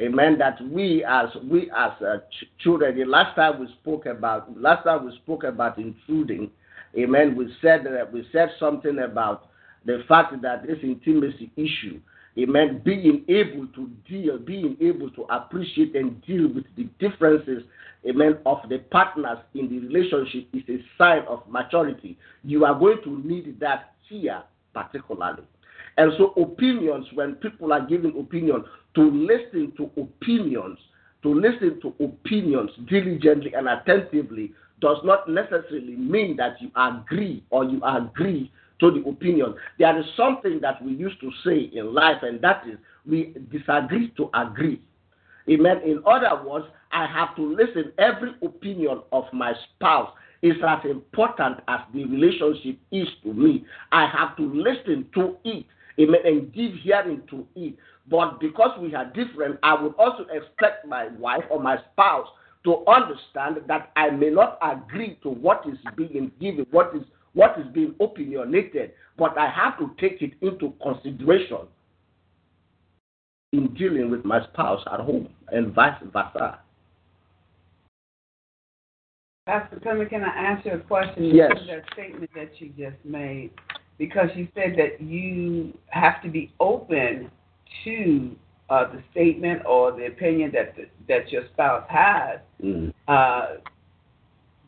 Amen. 0.00 0.38
That 0.38 0.60
we 0.68 1.04
as 1.04 1.28
we 1.44 1.70
as 1.76 1.92
uh, 2.02 2.18
ch- 2.30 2.62
children, 2.62 2.96
the 2.98 3.04
last 3.04 3.34
time 3.36 3.60
we 3.60 3.68
spoke 3.80 4.06
about 4.06 4.58
last 4.60 4.84
time 4.84 5.04
we 5.06 5.14
spoke 5.16 5.44
about 5.44 5.78
intruding, 5.78 6.50
amen. 6.98 7.36
We 7.36 7.52
said 7.60 7.84
that 7.84 8.12
we 8.12 8.26
said 8.32 8.50
something 8.58 8.98
about 8.98 9.48
the 9.84 10.02
fact 10.08 10.34
that 10.42 10.66
this 10.66 10.78
intimacy 10.82 11.50
issue, 11.56 12.00
amen, 12.38 12.82
being 12.84 13.24
able 13.28 13.66
to 13.68 13.90
deal, 14.08 14.38
being 14.38 14.76
able 14.80 15.10
to 15.10 15.22
appreciate 15.24 15.94
and 15.96 16.24
deal 16.24 16.48
with 16.48 16.64
the 16.76 16.84
differences, 16.98 17.62
amen, 18.08 18.38
of 18.46 18.58
the 18.68 18.78
partners 18.90 19.38
in 19.54 19.68
the 19.68 19.78
relationship 19.80 20.48
is 20.52 20.62
a 20.68 20.84
sign 20.96 21.22
of 21.28 21.42
maturity. 21.48 22.18
You 22.44 22.64
are 22.64 22.78
going 22.78 22.98
to 23.04 23.26
need 23.26 23.58
that 23.60 23.94
here 24.08 24.42
particularly. 24.72 25.42
And 25.98 26.12
so, 26.16 26.32
opinions, 26.42 27.06
when 27.14 27.34
people 27.34 27.72
are 27.72 27.84
giving 27.84 28.18
opinion, 28.18 28.64
to 28.94 29.02
listen 29.02 29.72
to 29.76 29.90
opinions, 30.00 30.78
to 31.22 31.34
listen 31.34 31.80
to 31.82 31.94
opinions 32.02 32.70
diligently 32.88 33.52
and 33.54 33.68
attentively 33.68 34.52
does 34.80 34.98
not 35.04 35.28
necessarily 35.28 35.94
mean 35.96 36.36
that 36.36 36.60
you 36.60 36.70
agree 36.74 37.44
or 37.50 37.64
you 37.64 37.80
agree 37.84 38.50
to 38.80 38.90
the 38.90 39.08
opinion. 39.08 39.54
There 39.78 39.98
is 39.98 40.06
something 40.16 40.60
that 40.60 40.82
we 40.82 40.92
used 40.92 41.20
to 41.20 41.30
say 41.44 41.70
in 41.72 41.94
life, 41.94 42.22
and 42.22 42.40
that 42.42 42.64
is 42.66 42.78
we 43.06 43.34
disagree 43.50 44.12
to 44.16 44.30
agree. 44.34 44.80
Amen. 45.50 45.80
In 45.84 46.02
other 46.06 46.42
words, 46.44 46.66
I 46.92 47.06
have 47.06 47.34
to 47.36 47.42
listen. 47.42 47.92
Every 47.98 48.30
opinion 48.42 49.00
of 49.12 49.24
my 49.32 49.52
spouse 49.74 50.10
is 50.42 50.56
as 50.66 50.78
important 50.84 51.58
as 51.68 51.80
the 51.94 52.04
relationship 52.04 52.78
is 52.90 53.08
to 53.22 53.32
me. 53.32 53.64
I 53.92 54.06
have 54.06 54.36
to 54.36 54.42
listen 54.42 55.06
to 55.14 55.36
it, 55.44 55.64
amen, 56.00 56.20
and 56.24 56.52
give 56.52 56.72
hearing 56.82 57.22
to 57.30 57.46
it. 57.54 57.74
But 58.10 58.40
because 58.40 58.78
we 58.80 58.94
are 58.94 59.06
different, 59.06 59.58
I 59.62 59.80
would 59.80 59.94
also 59.94 60.26
expect 60.32 60.86
my 60.86 61.08
wife 61.18 61.44
or 61.50 61.60
my 61.60 61.78
spouse 61.92 62.26
to 62.64 62.84
understand 62.86 63.58
that 63.68 63.90
I 63.96 64.10
may 64.10 64.30
not 64.30 64.58
agree 64.62 65.18
to 65.22 65.30
what 65.30 65.64
is 65.68 65.78
being 65.96 66.30
given, 66.40 66.66
what 66.70 66.92
is 66.94 67.02
what 67.34 67.58
is 67.58 67.66
being 67.72 67.94
opinionated, 68.00 68.92
but 69.16 69.36
I 69.38 69.48
have 69.48 69.78
to 69.78 69.90
take 69.98 70.22
it 70.22 70.32
into 70.40 70.74
consideration 70.82 71.66
in 73.52 73.72
dealing 73.74 74.10
with 74.10 74.24
my 74.24 74.42
spouse 74.44 74.82
at 74.92 75.00
home 75.00 75.28
and 75.48 75.74
vice 75.74 76.00
versa. 76.12 76.60
Pastor 79.46 79.80
Clement, 79.80 80.08
can 80.08 80.22
I 80.22 80.28
ask 80.28 80.64
you 80.64 80.72
a 80.72 80.78
question? 80.78 81.24
Yes. 81.24 81.50
That 81.66 81.82
statement 81.92 82.30
that 82.34 82.52
you 82.60 82.68
just 82.78 83.04
made, 83.04 83.50
because 83.98 84.28
you 84.36 84.46
said 84.54 84.76
that 84.78 85.00
you 85.00 85.76
have 85.88 86.22
to 86.22 86.28
be 86.30 86.52
open 86.60 87.30
to 87.84 88.36
uh, 88.70 88.84
the 88.92 89.02
statement 89.10 89.62
or 89.66 89.92
the 89.92 90.06
opinion 90.06 90.52
that 90.54 90.76
the, 90.76 90.86
that 91.08 91.30
your 91.30 91.42
spouse 91.52 91.84
has, 91.88 92.38
Mm. 92.62 92.92
uh, 93.08 93.56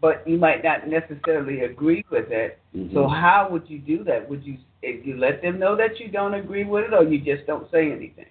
but 0.04 0.22
you 0.28 0.36
might 0.36 0.62
not 0.62 0.86
necessarily 0.86 1.60
agree 1.60 2.04
with 2.10 2.30
it. 2.30 2.58
Mhm. 2.76 2.92
So 2.92 3.08
how 3.08 3.48
would 3.50 3.70
you 3.70 3.78
do 3.78 4.04
that? 4.04 4.28
Would 4.28 4.44
you 4.44 4.58
if 4.82 5.06
you 5.06 5.16
let 5.16 5.40
them 5.40 5.58
know 5.58 5.74
that 5.76 5.98
you 5.98 6.08
don't 6.08 6.34
agree 6.34 6.64
with 6.64 6.84
it, 6.88 6.92
or 6.92 7.04
you 7.04 7.18
just 7.18 7.46
don't 7.46 7.70
say 7.70 7.90
anything? 7.90 8.26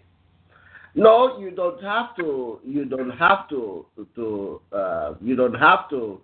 No, 0.94 1.40
you 1.40 1.50
don't 1.50 1.82
have 1.82 2.16
to. 2.18 2.60
You 2.64 2.86
don't 2.86 3.10
have 3.10 3.50
to. 3.50 3.88
To 4.18 4.62
uh, 4.72 5.16
you 5.20 5.36
don't 5.36 5.56
have 5.56 5.90
to 5.90 6.22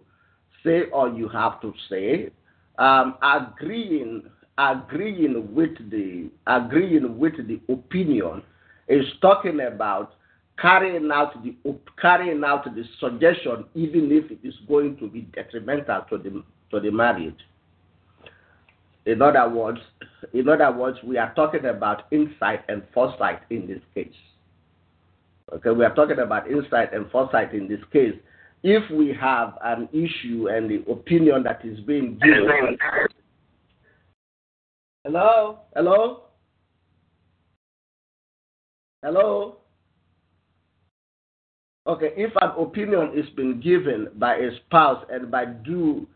say, 0.63 0.83
or 0.93 1.09
you 1.09 1.27
have 1.29 1.59
to 1.61 1.73
say. 1.89 2.29
Um, 2.77 3.15
agreeing, 3.23 4.29
agreeing 4.59 5.55
with 5.55 5.75
the 5.89 6.29
agreeing 6.45 7.17
with 7.17 7.37
the 7.47 7.59
opinion 7.73 8.43
is 8.87 9.05
talking 9.19 9.61
about 9.61 10.13
carrying 10.61 11.09
out 11.11 11.43
the 11.43 11.55
carrying 12.01 12.43
out 12.43 12.65
the 12.65 12.83
suggestion, 12.99 13.65
even 13.75 14.11
if 14.11 14.31
it 14.31 14.39
is 14.43 14.53
going 14.67 14.97
to 14.97 15.07
be 15.07 15.21
detrimental 15.21 16.01
to 16.09 16.17
the 16.17 16.43
to 16.71 16.79
the 16.79 16.91
marriage. 16.91 17.39
In 19.05 19.21
other 19.21 19.49
words, 19.49 19.79
in 20.33 20.47
other 20.49 20.71
words, 20.71 20.97
we 21.03 21.17
are 21.17 21.33
talking 21.33 21.65
about 21.65 22.03
insight 22.11 22.61
and 22.67 22.83
foresight 22.93 23.41
in 23.49 23.65
this 23.67 23.81
case. 23.95 24.13
Okay, 25.53 25.71
we 25.71 25.83
are 25.83 25.95
talking 25.95 26.19
about 26.19 26.49
insight 26.49 26.93
and 26.93 27.09
foresight 27.09 27.53
in 27.53 27.67
this 27.67 27.79
case. 27.91 28.13
If 28.61 28.89
we 28.91 29.15
have 29.19 29.57
an 29.63 29.87
issue 29.93 30.49
and 30.49 30.69
the 30.69 30.83
opinion 30.91 31.43
that 31.43 31.63
is 31.63 31.79
being 31.81 32.19
given, 32.21 32.77
Hello. 35.05 35.59
hello, 35.73 36.23
hello. 39.01 39.57
Okay, 41.89 42.11
if 42.15 42.31
an 42.39 42.51
opinion 42.55 43.13
is 43.15 43.25
being 43.35 43.59
given 43.59 44.09
by 44.17 44.35
a 44.35 44.51
spouse 44.57 45.03
and 45.09 45.31
by 45.31 45.45
due 45.45 46.07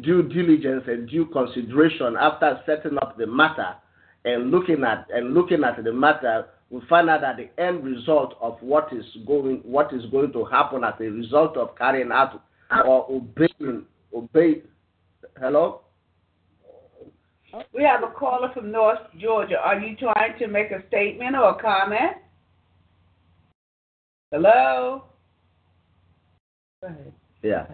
due 0.00 0.24
diligence 0.24 0.82
and 0.88 1.08
due 1.08 1.24
consideration 1.26 2.16
after 2.20 2.60
setting 2.66 2.98
up 2.98 3.16
the 3.16 3.28
matter 3.28 3.76
and 4.24 4.50
looking 4.50 4.82
at 4.82 5.06
and 5.14 5.32
looking 5.32 5.62
at 5.62 5.84
the 5.84 5.92
matter, 5.92 6.46
we 6.70 6.80
find 6.88 7.08
out 7.08 7.20
that 7.20 7.36
the 7.36 7.48
end 7.62 7.84
result 7.84 8.34
of 8.40 8.56
what 8.60 8.92
is 8.92 9.04
going 9.24 9.58
what 9.58 9.94
is 9.94 10.04
going 10.06 10.32
to 10.32 10.44
happen 10.46 10.82
as 10.82 10.94
a 10.98 11.04
result 11.04 11.56
of 11.56 11.76
carrying 11.78 12.10
out 12.10 12.42
or 12.84 13.06
obeying 13.08 13.84
obey. 14.12 14.62
Hello. 15.38 15.82
We 17.72 17.84
have 17.84 18.02
a 18.02 18.08
caller 18.08 18.50
from 18.52 18.72
North 18.72 18.98
Georgia. 19.16 19.58
Are 19.58 19.78
you 19.78 19.94
trying 19.94 20.36
to 20.40 20.48
make 20.48 20.72
a 20.72 20.82
statement 20.88 21.36
or 21.36 21.50
a 21.50 21.62
comment? 21.62 22.16
Hello? 24.32 25.04
Ahead. 26.82 27.12
Yeah. 27.42 27.66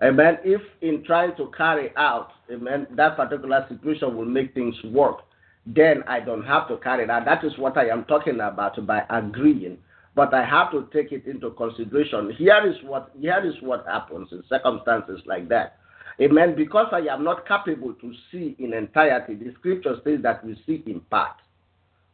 Amen. 0.00 0.38
If 0.44 0.60
in 0.80 1.02
trying 1.04 1.34
to 1.36 1.50
carry 1.56 1.90
out, 1.96 2.30
eh, 2.48 2.54
amen, 2.54 2.86
that 2.92 3.16
particular 3.16 3.66
situation 3.68 4.16
will 4.16 4.26
make 4.26 4.54
things 4.54 4.76
work, 4.84 5.22
then 5.66 6.04
I 6.06 6.20
don't 6.20 6.44
have 6.44 6.68
to 6.68 6.76
carry 6.76 7.04
that. 7.06 7.24
That 7.24 7.42
is 7.42 7.58
what 7.58 7.76
I 7.76 7.88
am 7.88 8.04
talking 8.04 8.34
about 8.38 8.86
by 8.86 9.04
agreeing. 9.10 9.78
But 10.14 10.32
I 10.32 10.44
have 10.44 10.70
to 10.70 10.88
take 10.92 11.10
it 11.10 11.26
into 11.26 11.50
consideration. 11.50 12.30
Here 12.36 12.64
is 12.64 12.76
what 12.84 13.10
here 13.18 13.44
is 13.44 13.60
what 13.60 13.84
happens 13.86 14.28
in 14.30 14.44
circumstances 14.48 15.20
like 15.26 15.48
that. 15.48 15.78
Eh, 16.20 16.26
amen. 16.26 16.54
Because 16.54 16.86
I 16.92 17.12
am 17.12 17.24
not 17.24 17.48
capable 17.48 17.94
to 17.94 18.14
see 18.30 18.54
in 18.60 18.72
entirety, 18.72 19.34
the 19.34 19.52
scripture 19.54 19.96
says 20.04 20.20
that 20.22 20.44
we 20.44 20.54
see 20.64 20.84
in 20.86 21.00
part. 21.00 21.36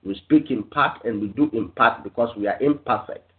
We 0.03 0.15
speak 0.15 0.51
in 0.51 0.63
part 0.63 1.05
and 1.05 1.21
we 1.21 1.29
do 1.29 1.51
in 1.53 1.69
part 1.69 2.03
because 2.03 2.35
we 2.35 2.47
are 2.47 2.59
imperfect. 2.63 3.30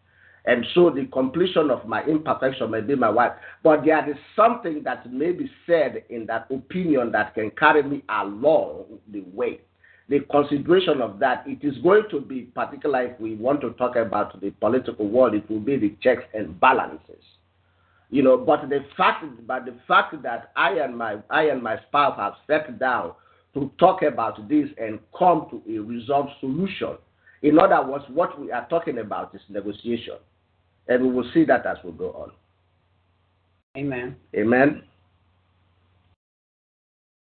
And 0.46 0.66
so 0.74 0.90
the 0.90 1.06
completion 1.06 1.70
of 1.70 1.86
my 1.88 2.04
imperfection 2.04 2.72
may 2.72 2.82
be 2.82 2.96
my 2.96 3.10
wife. 3.10 3.34
But 3.64 3.86
there 3.86 4.10
is 4.10 4.18
something 4.36 4.82
that 4.84 5.12
may 5.12 5.32
be 5.32 5.50
said 5.68 6.04
in 6.10 6.26
that 6.28 6.48
opinion 6.50 7.12
that 7.12 7.36
can 7.36 7.52
carry 7.52 7.84
me 7.84 8.04
along 8.10 8.86
the 9.12 9.22
way. 9.34 9.62
The 10.10 10.22
consideration 10.32 11.00
of 11.02 11.20
that, 11.20 11.44
it 11.46 11.64
is 11.64 11.78
going 11.78 12.04
to 12.10 12.20
be, 12.20 12.42
particularly 12.42 13.12
if 13.12 13.20
we 13.20 13.36
want 13.36 13.62
to 13.62 13.70
talk 13.72 13.96
about 13.96 14.42
the 14.42 14.50
political 14.52 15.08
world, 15.08 15.36
it 15.36 15.50
will 15.50 15.60
be 15.60 15.78
the 15.78 15.96
checks 16.02 16.24
and 16.34 16.60
balances. 16.60 17.24
You 18.10 18.24
know, 18.24 18.36
but 18.36 18.68
the 18.68 18.84
fact, 18.98 19.24
but 19.48 19.64
the 19.66 19.76
fact 19.88 20.22
that 20.24 20.52
I 20.58 20.72
and 20.80 20.98
my 20.98 21.20
I 21.30 21.44
and 21.44 21.64
my 21.64 21.80
spouse 21.88 22.18
have 22.18 22.34
sat 22.46 22.78
down 22.78 23.14
to 23.54 23.72
talk 23.80 24.02
about 24.02 24.50
this 24.50 24.68
and 24.78 25.00
come 25.18 25.48
to 25.50 25.62
a 25.74 25.80
resolved 25.80 26.32
solution. 26.42 26.98
In 27.42 27.58
other 27.58 27.82
words, 27.90 28.04
what 28.10 28.40
we 28.40 28.52
are 28.52 28.68
talking 28.70 28.98
about 28.98 29.34
is 29.34 29.42
negotiation. 29.48 30.16
And 30.88 31.04
we 31.04 31.10
will 31.12 31.30
see 31.34 31.46
that 31.46 31.66
as 31.66 31.78
we 31.84 31.92
go 31.92 32.12
on. 32.12 32.32
Amen. 33.78 34.16
Amen. 34.36 34.84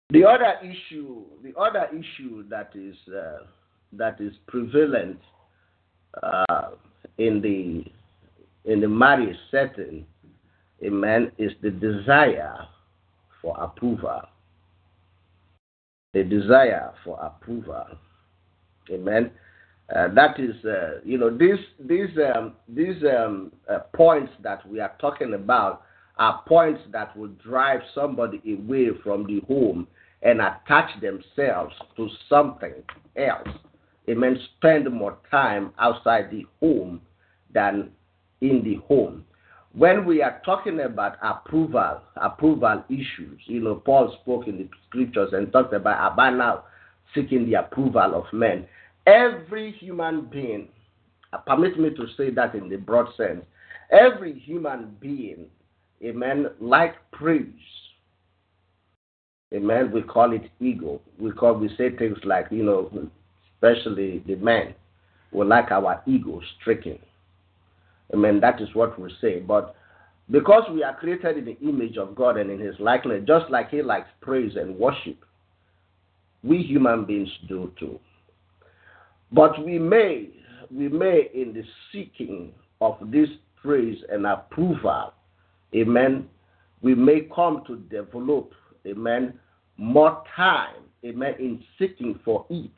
The 0.09 0.23
other 0.23 0.53
issue, 0.63 1.23
the 1.43 1.57
other 1.59 1.87
issue 1.91 2.47
that 2.49 2.71
is 2.75 2.95
uh, 3.13 3.45
that 3.93 4.21
is 4.21 4.31
prevalent 4.47 5.19
uh, 6.23 6.69
in 7.17 7.41
the 7.41 7.83
in 8.71 8.79
the 8.79 8.87
marriage 8.87 9.35
setting, 9.51 10.05
amen, 10.83 11.31
is 11.37 11.51
the 11.61 11.71
desire 11.71 12.55
for 13.41 13.57
approval. 13.59 14.21
The 16.13 16.23
desire 16.23 16.93
for 17.03 17.19
approval, 17.19 17.85
amen. 18.89 19.31
Uh, 19.95 20.09
that 20.13 20.37
is, 20.39 20.53
uh, 20.65 20.99
you 21.05 21.17
know, 21.17 21.35
these 21.35 21.59
these 21.79 22.09
um, 22.35 22.53
these 22.67 23.01
um, 23.03 23.51
uh, 23.69 23.79
points 23.95 24.31
that 24.43 24.67
we 24.69 24.81
are 24.81 24.93
talking 24.99 25.33
about 25.33 25.83
are 26.17 26.43
points 26.45 26.81
that 26.91 27.15
will 27.15 27.31
drive 27.43 27.79
somebody 27.95 28.41
away 28.53 28.89
from 29.01 29.25
the 29.25 29.39
home 29.47 29.87
and 30.23 30.41
attach 30.41 30.89
themselves 30.99 31.73
to 31.95 32.09
something 32.27 32.73
else. 33.15 33.47
It 34.07 34.17
means 34.17 34.39
spend 34.57 34.91
more 34.91 35.17
time 35.31 35.73
outside 35.79 36.31
the 36.31 36.45
home 36.59 37.01
than 37.53 37.91
in 38.41 38.63
the 38.63 38.75
home. 38.87 39.23
When 39.73 40.05
we 40.05 40.21
are 40.21 40.41
talking 40.43 40.79
about 40.81 41.17
approval, 41.21 42.01
approval 42.15 42.83
issues, 42.89 43.39
you 43.45 43.61
know, 43.61 43.75
Paul 43.75 44.17
spoke 44.21 44.47
in 44.47 44.57
the 44.57 44.69
scriptures 44.87 45.29
and 45.33 45.51
talked 45.51 45.73
about 45.73 46.13
about 46.13 46.35
now 46.35 46.63
seeking 47.13 47.45
the 47.45 47.55
approval 47.55 48.15
of 48.15 48.25
men 48.33 48.65
Every 49.07 49.71
human 49.71 50.25
being, 50.25 50.67
uh, 51.31 51.37
permit 51.37 51.79
me 51.79 51.91
to 51.91 52.07
say 52.17 52.29
that 52.31 52.55
in 52.55 52.67
the 52.67 52.75
broad 52.75 53.07
sense, 53.15 53.43
every 53.89 54.37
human 54.37 54.97
being, 54.99 55.47
amen, 56.03 56.47
like 56.59 56.95
praise. 57.11 57.47
Amen. 59.53 59.91
We 59.93 60.01
call 60.01 60.33
it 60.33 60.51
ego. 60.59 60.99
We 61.17 61.31
call 61.31 61.53
we 61.53 61.69
say 61.77 61.95
things 61.95 62.17
like, 62.25 62.47
you 62.51 62.63
know, 62.63 62.91
especially 63.55 64.21
the 64.27 64.35
men, 64.35 64.75
we 65.31 65.45
like 65.45 65.71
our 65.71 66.01
ego 66.05 66.41
stricken. 66.59 66.99
Amen. 68.13 68.41
That 68.41 68.61
is 68.61 68.67
what 68.73 68.99
we 68.99 69.09
say. 69.21 69.39
But 69.39 69.73
because 70.29 70.63
we 70.69 70.83
are 70.83 70.95
created 70.95 71.37
in 71.37 71.45
the 71.45 71.57
image 71.59 71.95
of 71.97 72.13
God 72.13 72.35
and 72.35 72.51
in 72.51 72.59
His 72.59 72.75
likeness, 72.79 73.23
just 73.25 73.49
like 73.49 73.69
He 73.69 73.81
likes 73.81 74.09
praise 74.19 74.57
and 74.57 74.77
worship, 74.77 75.23
we 76.43 76.57
human 76.57 77.05
beings 77.05 77.29
do 77.47 77.71
too. 77.79 77.99
But 79.31 79.63
we 79.63 79.77
may, 79.79 80.29
we 80.71 80.87
may, 80.87 81.29
in 81.33 81.53
the 81.53 81.63
seeking 81.91 82.53
of 82.81 82.97
this 83.11 83.29
praise 83.61 83.97
and 84.09 84.25
approval, 84.25 85.13
amen, 85.75 86.27
we 86.81 86.95
may 86.95 87.27
come 87.33 87.63
to 87.67 87.77
develop, 87.77 88.53
amen, 88.85 89.37
more 89.77 90.23
time, 90.35 90.83
amen, 91.05 91.35
in 91.39 91.63
seeking 91.77 92.19
for 92.23 92.45
it 92.49 92.71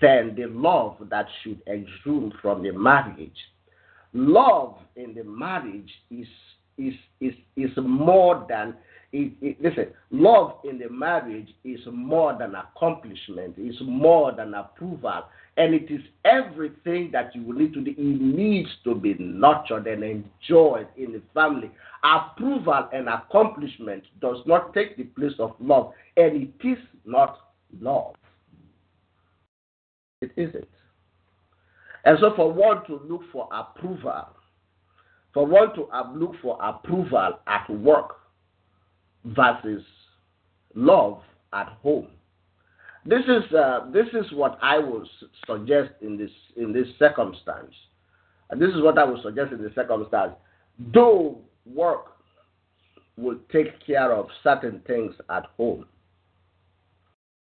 than 0.00 0.34
the 0.34 0.46
love 0.46 0.96
that 1.10 1.26
should 1.42 1.60
exude 1.66 2.32
from 2.42 2.62
the 2.62 2.72
marriage. 2.72 3.36
Love 4.12 4.76
in 4.96 5.14
the 5.14 5.24
marriage 5.24 5.90
is 6.10 6.26
is 6.76 6.94
is 7.20 7.34
is 7.56 7.70
more 7.76 8.46
than 8.48 8.74
it, 9.12 9.32
it, 9.40 9.62
listen, 9.62 9.86
love 10.10 10.56
in 10.68 10.78
the 10.78 10.88
marriage 10.90 11.48
is 11.64 11.80
more 11.90 12.36
than 12.38 12.54
accomplishment, 12.54 13.54
it's 13.56 13.78
more 13.80 14.32
than 14.32 14.52
approval, 14.52 15.24
and 15.56 15.74
it 15.74 15.90
is 15.90 16.02
everything 16.26 17.10
that 17.12 17.34
you 17.34 17.42
will 17.42 17.56
need 17.56 17.72
to 17.72 17.80
do. 17.80 17.90
It 17.90 17.98
needs 17.98 18.68
to 18.84 18.94
be 18.94 19.16
nurtured 19.18 19.86
and 19.86 20.04
enjoyed 20.04 20.88
in 20.96 21.12
the 21.12 21.22
family. 21.32 21.70
Approval 22.04 22.88
and 22.92 23.08
accomplishment 23.08 24.04
does 24.20 24.36
not 24.46 24.74
take 24.74 24.96
the 24.98 25.04
place 25.04 25.32
of 25.38 25.54
love, 25.58 25.92
and 26.16 26.42
it 26.42 26.68
is 26.68 26.78
not 27.06 27.38
love. 27.80 28.14
It 30.20 30.32
isn't. 30.36 30.68
And 32.04 32.18
so, 32.20 32.34
for 32.36 32.52
one 32.52 32.84
to 32.86 33.00
look 33.08 33.22
for 33.32 33.48
approval, 33.52 34.28
for 35.32 35.46
one 35.46 35.74
to 35.74 35.88
look 36.14 36.34
for 36.42 36.58
approval 36.62 37.38
at 37.46 37.68
work, 37.70 38.16
versus 39.24 39.82
love 40.74 41.20
at 41.52 41.68
home. 41.82 42.08
This 43.04 43.22
is 43.22 43.54
uh, 43.54 43.86
this 43.92 44.06
is 44.12 44.30
what 44.32 44.58
I 44.60 44.78
would 44.78 45.06
suggest 45.46 45.90
in 46.02 46.16
this 46.18 46.30
in 46.56 46.72
this 46.72 46.86
circumstance. 46.98 47.74
And 48.50 48.60
this 48.60 48.70
is 48.70 48.82
what 48.82 48.98
I 48.98 49.04
would 49.04 49.22
suggest 49.22 49.52
in 49.52 49.62
this 49.62 49.74
circumstance. 49.74 50.32
Though 50.92 51.38
work 51.66 52.06
will 53.16 53.38
take 53.52 53.84
care 53.86 54.12
of 54.12 54.28
certain 54.42 54.80
things 54.86 55.14
at 55.30 55.46
home, 55.56 55.86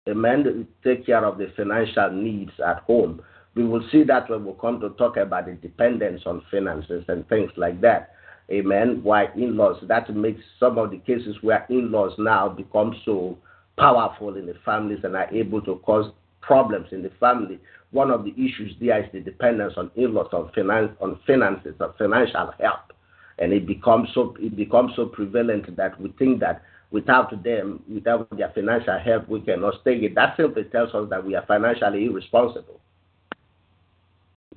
a 0.07 0.13
man 0.13 0.43
will 0.43 0.65
take 0.83 1.05
care 1.05 1.25
of 1.25 1.37
the 1.37 1.51
financial 1.55 2.11
needs 2.11 2.51
at 2.65 2.79
home. 2.79 3.21
We 3.55 3.65
will 3.65 3.87
see 3.91 4.03
that 4.03 4.29
when 4.29 4.45
we 4.45 4.53
come 4.59 4.79
to 4.81 4.89
talk 4.91 5.17
about 5.17 5.45
the 5.45 5.53
dependence 5.53 6.23
on 6.25 6.43
finances 6.51 7.05
and 7.07 7.27
things 7.29 7.51
like 7.55 7.81
that. 7.81 8.14
Amen. 8.51 8.99
Why 9.01 9.27
in 9.35 9.57
laws? 9.57 9.77
That 9.87 10.13
makes 10.15 10.41
some 10.59 10.77
of 10.77 10.91
the 10.91 10.97
cases 10.99 11.35
where 11.41 11.65
in 11.69 11.91
laws 11.91 12.13
now 12.17 12.49
become 12.49 12.95
so 13.03 13.37
powerful 13.77 14.37
in 14.37 14.45
the 14.45 14.53
families 14.63 14.99
and 15.03 15.15
are 15.15 15.29
able 15.33 15.61
to 15.63 15.75
cause 15.85 16.11
problems 16.41 16.87
in 16.91 17.01
the 17.01 17.11
family. 17.19 17.59
One 17.91 18.11
of 18.11 18.23
the 18.23 18.31
issues 18.31 18.73
there 18.79 19.03
is 19.03 19.11
the 19.11 19.19
dependence 19.19 19.73
on 19.77 19.89
in 19.95 20.13
laws 20.13 20.29
on 20.31 20.51
finance 20.53 20.91
on 21.01 21.19
finances, 21.25 21.75
on 21.79 21.93
financial 21.97 22.53
help. 22.59 22.93
And 23.39 23.51
it 23.51 23.65
becomes 23.65 24.09
so 24.13 24.35
it 24.39 24.55
becomes 24.55 24.93
so 24.95 25.07
prevalent 25.07 25.75
that 25.75 25.99
we 25.99 26.13
think 26.19 26.39
that 26.41 26.61
without 26.91 27.43
them, 27.43 27.83
without 27.91 28.29
their 28.37 28.51
financial 28.53 28.97
help, 28.99 29.27
we 29.27 29.41
cannot 29.41 29.81
stay 29.81 29.95
it. 29.97 30.15
That 30.15 30.37
simply 30.37 30.65
tells 30.65 30.93
us 30.93 31.09
that 31.09 31.25
we 31.25 31.35
are 31.35 31.45
financially 31.45 32.05
irresponsible. 32.05 32.79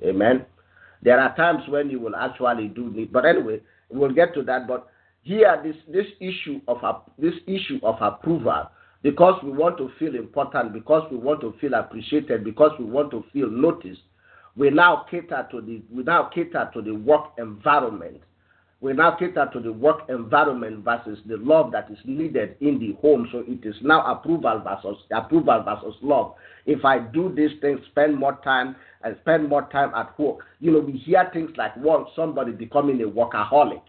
Amen. 0.03 0.45
There 1.01 1.19
are 1.19 1.35
times 1.35 1.63
when 1.67 1.89
you 1.89 1.99
will 1.99 2.15
actually 2.15 2.67
do 2.67 2.89
need, 2.91 3.11
but 3.11 3.25
anyway, 3.25 3.61
We'll 3.89 4.13
get 4.13 4.33
to 4.35 4.43
that, 4.43 4.67
but 4.67 4.87
here 5.21 5.59
this 5.63 5.75
this 5.87 6.05
issue 6.19 6.61
of 6.67 6.77
this 7.17 7.33
issue 7.47 7.79
of 7.83 7.97
approval 8.01 8.69
because 9.01 9.41
we 9.43 9.51
want 9.51 9.77
to 9.77 9.89
feel 9.97 10.15
important, 10.15 10.73
because 10.73 11.09
we 11.11 11.17
want 11.17 11.41
to 11.41 11.53
feel 11.61 11.73
appreciated, 11.73 12.43
because 12.43 12.71
we 12.77 12.85
want 12.85 13.11
to 13.11 13.23
feel 13.31 13.49
noticed. 13.49 14.01
We 14.55 14.69
now 14.69 15.05
cater 15.09 15.47
to 15.51 15.61
the 15.61 15.81
we 15.91 16.03
now 16.03 16.29
cater 16.33 16.69
to 16.73 16.81
the 16.81 16.93
work 16.93 17.33
environment. 17.37 18.21
We 18.81 18.93
now 18.93 19.11
cater 19.11 19.49
to 19.51 19.59
the 19.59 19.73
work 19.73 20.07
environment 20.07 20.85
versus 20.85 21.19
the 21.25 21.35
love 21.35 21.73
that 21.73 21.91
is 21.91 21.97
needed 22.05 22.55
in 22.61 22.79
the 22.79 22.93
home. 23.01 23.27
So 23.29 23.43
it 23.45 23.65
is 23.65 23.75
now 23.81 24.05
approval 24.09 24.61
versus 24.63 25.03
approval 25.11 25.63
versus 25.63 25.95
love. 26.01 26.35
If 26.65 26.85
I 26.85 26.99
do 26.99 27.33
these 27.35 27.59
things, 27.59 27.81
spend 27.91 28.15
more 28.15 28.39
time 28.41 28.77
and 29.03 29.17
spend 29.21 29.49
more 29.49 29.63
time 29.69 29.91
at 29.95 30.17
work. 30.17 30.45
You 30.61 30.71
know, 30.71 30.79
we 30.79 30.93
hear 30.93 31.29
things 31.33 31.51
like 31.57 31.75
one 31.75 32.05
somebody 32.15 32.53
becoming 32.53 33.01
a 33.01 33.05
workaholic. 33.05 33.81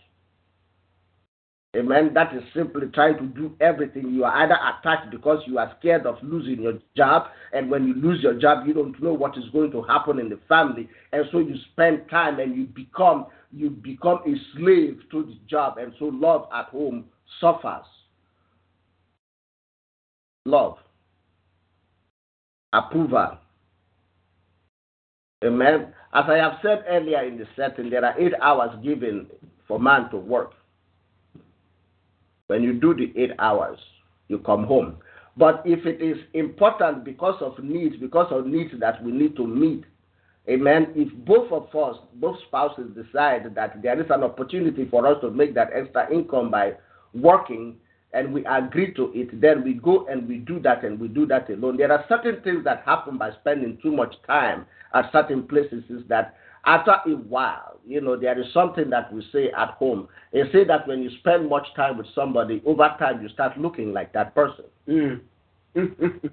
Amen. 1.77 2.11
That 2.15 2.35
is 2.35 2.43
simply 2.53 2.89
trying 2.89 3.17
to 3.19 3.27
do 3.27 3.55
everything. 3.61 4.11
You 4.11 4.25
are 4.25 4.35
either 4.43 4.57
attached 4.57 5.11
because 5.11 5.41
you 5.47 5.59
are 5.59 5.73
scared 5.79 6.05
of 6.05 6.17
losing 6.21 6.63
your 6.63 6.79
job, 6.97 7.29
and 7.53 7.71
when 7.71 7.87
you 7.87 7.95
lose 7.95 8.23
your 8.23 8.35
job, 8.35 8.67
you 8.67 8.75
don't 8.75 9.01
know 9.01 9.13
what 9.13 9.39
is 9.39 9.45
going 9.53 9.71
to 9.71 9.83
happen 9.83 10.19
in 10.19 10.29
the 10.29 10.41
family, 10.49 10.89
and 11.13 11.25
so 11.31 11.39
you 11.39 11.55
spend 11.73 12.11
time 12.11 12.41
and 12.41 12.57
you 12.57 12.65
become 12.65 13.27
you 13.53 13.71
become 13.71 14.19
a 14.27 14.35
slave 14.57 15.01
to 15.13 15.23
the 15.23 15.37
job, 15.49 15.79
and 15.79 15.93
so 15.99 16.07
love 16.07 16.49
at 16.53 16.67
home 16.67 17.05
suffers. 17.41 17.87
Love 20.45 20.79
approval. 22.73 23.39
Amen. 25.45 25.93
As 26.13 26.25
I 26.29 26.37
have 26.37 26.59
said 26.63 26.85
earlier 26.89 27.25
in 27.25 27.39
the 27.39 27.47
setting, 27.57 27.91
there 27.91 28.05
are 28.05 28.19
eight 28.21 28.35
hours 28.43 28.77
given 28.85 29.27
for 29.67 29.79
man 29.79 30.11
to 30.11 30.17
work. 30.17 30.53
When 32.51 32.65
you 32.65 32.73
do 32.73 32.95
the 32.95 33.13
eight 33.15 33.31
hours, 33.39 33.79
you 34.27 34.39
come 34.41 34.65
home. 34.65 34.97
But 35.37 35.63
if 35.65 35.87
it 35.87 36.03
is 36.03 36.17
important 36.35 37.05
because 37.05 37.41
of 37.41 37.63
needs, 37.63 37.95
because 37.95 38.27
of 38.33 38.45
needs 38.45 38.73
that 38.81 39.01
we 39.05 39.13
need 39.13 39.37
to 39.37 39.47
meet, 39.47 39.85
amen, 40.49 40.89
if 40.97 41.13
both 41.25 41.53
of 41.53 41.73
us, 41.77 41.97
both 42.15 42.37
spouses 42.49 42.91
decide 42.97 43.55
that 43.55 43.81
there 43.83 44.01
is 44.01 44.11
an 44.11 44.25
opportunity 44.25 44.85
for 44.91 45.07
us 45.07 45.21
to 45.21 45.31
make 45.31 45.55
that 45.55 45.71
extra 45.73 46.13
income 46.13 46.51
by 46.51 46.73
working 47.15 47.77
and 48.15 48.35
we 48.35 48.45
agree 48.47 48.93
to 48.95 49.13
it, 49.15 49.41
then 49.41 49.63
we 49.63 49.75
go 49.75 50.09
and 50.09 50.29
we 50.29 50.39
do 50.39 50.59
that 50.59 50.83
and 50.83 50.99
we 50.99 51.07
do 51.07 51.27
that 51.27 51.49
alone. 51.51 51.77
There 51.77 51.93
are 51.93 52.05
certain 52.09 52.43
things 52.43 52.65
that 52.65 52.83
happen 52.85 53.17
by 53.17 53.31
spending 53.41 53.79
too 53.81 53.93
much 53.93 54.17
time 54.27 54.67
at 54.93 55.13
certain 55.13 55.45
places 55.45 55.85
that 56.09 56.35
after 56.65 56.93
a 57.07 57.17
while, 57.17 57.79
you 57.87 58.01
know, 58.01 58.17
there 58.17 58.39
is 58.39 58.53
something 58.53 58.91
that 58.91 59.13
we 59.13 59.27
say 59.33 59.51
at 59.57 59.71
home. 59.71 60.09
They 60.33 60.43
say 60.53 60.65
that 60.65 60.87
when 60.87 61.03
you 61.03 61.11
spend 61.21 61.49
much 61.49 61.67
time 61.75 61.99
with 61.99 62.07
somebody, 62.15 62.63
over 62.67 62.95
time 62.99 63.23
you 63.23 63.29
start 63.31 63.59
looking 63.59 63.93
like 63.93 64.13
that 64.13 64.35
person. 64.35 64.65
Mm. 64.89 65.21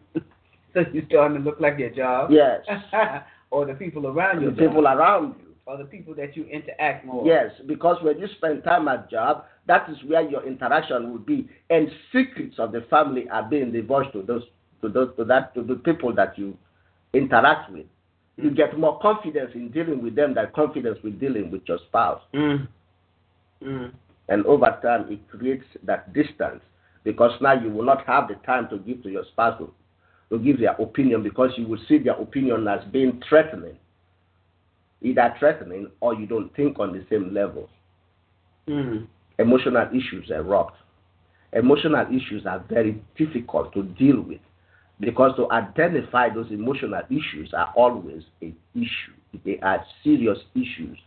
so 0.74 0.86
you're 0.94 1.06
starting 1.08 1.38
to 1.38 1.44
look 1.44 1.60
like 1.60 1.80
your 1.80 1.90
job? 1.90 2.32
Yes. 2.32 2.62
or 3.52 3.66
the 3.66 3.74
people 3.74 4.08
around 4.08 4.42
you. 4.42 4.52
The 4.52 4.56
people 4.68 4.88
around 4.88 5.36
you. 5.40 5.48
Or 5.66 5.78
the 5.78 5.86
people 5.86 6.14
that 6.16 6.36
you 6.36 6.46
interact 6.46 7.06
more. 7.06 7.26
Yes, 7.26 7.52
because 7.66 7.98
when 8.02 8.20
you 8.20 8.28
spend 8.38 8.64
time 8.64 8.88
at 8.88 9.10
job, 9.12 9.46
that 9.68 9.90
is 9.90 9.98
where 10.06 10.22
your 10.22 10.48
interaction 10.48 11.12
will 11.12 11.20
be, 11.20 11.50
and 11.70 11.90
secrets 12.14 12.56
of 12.58 12.72
the 12.72 12.82
family 12.90 13.28
are 13.30 13.44
being 13.44 13.74
divulged 13.74 14.14
to 14.14 14.22
those, 14.22 14.44
to 14.82 14.88
those, 14.88 15.14
to 15.18 15.26
that, 15.26 15.54
to 15.56 15.64
the 15.64 15.76
people 15.76 16.16
that 16.16 16.38
you 16.38 16.58
interact 17.14 17.70
with. 17.72 17.86
You 18.38 18.52
get 18.52 18.78
more 18.78 19.00
confidence 19.00 19.52
in 19.56 19.70
dealing 19.72 20.02
with 20.04 20.16
them 20.16 20.36
than 20.36 20.48
confidence 20.56 21.00
with 21.04 21.20
dealing 21.20 21.50
with 21.52 21.64
your 21.68 21.80
spouse. 21.88 22.22
Mm. 22.34 22.68
Mm. 23.64 23.92
And 24.30 24.46
over 24.46 24.78
time, 24.82 25.12
it 25.12 25.28
creates 25.30 25.66
that 25.84 26.14
distance 26.14 26.62
because 27.04 27.32
now 27.42 27.54
you 27.54 27.70
will 27.70 27.84
not 27.86 28.06
have 28.06 28.28
the 28.28 28.36
time 28.46 28.70
to 28.70 28.78
give 28.78 29.02
to 29.04 29.10
your 29.10 29.24
spouse 29.32 29.58
to, 29.60 29.72
to 30.30 30.44
give 30.44 30.60
their 30.60 30.74
opinion 30.74 31.24
because 31.24 31.52
you 31.58 31.68
will 31.68 31.80
see 31.88 31.98
their 31.98 32.14
opinion 32.22 32.68
as 32.68 32.84
being 32.92 33.22
threatening. 33.28 33.78
Either 35.02 35.34
threatening 35.40 35.90
or 36.02 36.14
you 36.14 36.26
don't 36.26 36.56
think 36.56 36.80
on 36.80 36.92
the 36.92 37.06
same 37.10 37.34
level. 37.34 37.70
Mm. 38.68 39.08
Emotional 39.40 39.88
issues 39.90 40.30
erupt. 40.30 40.76
Emotional 41.54 42.06
issues 42.08 42.46
are 42.46 42.64
very 42.70 43.02
difficult 43.18 43.74
to 43.74 43.84
deal 43.84 44.22
with 44.22 44.42
because 45.00 45.36
to 45.38 45.52
identify 45.52 46.30
those 46.30 46.50
emotional 46.52 47.02
issues 47.10 47.54
are 47.54 47.72
always 47.76 48.24
an 48.42 48.56
issue. 48.74 49.14
They 49.46 49.60
are 49.60 49.86
serious 50.04 50.40
issues, 50.56 50.98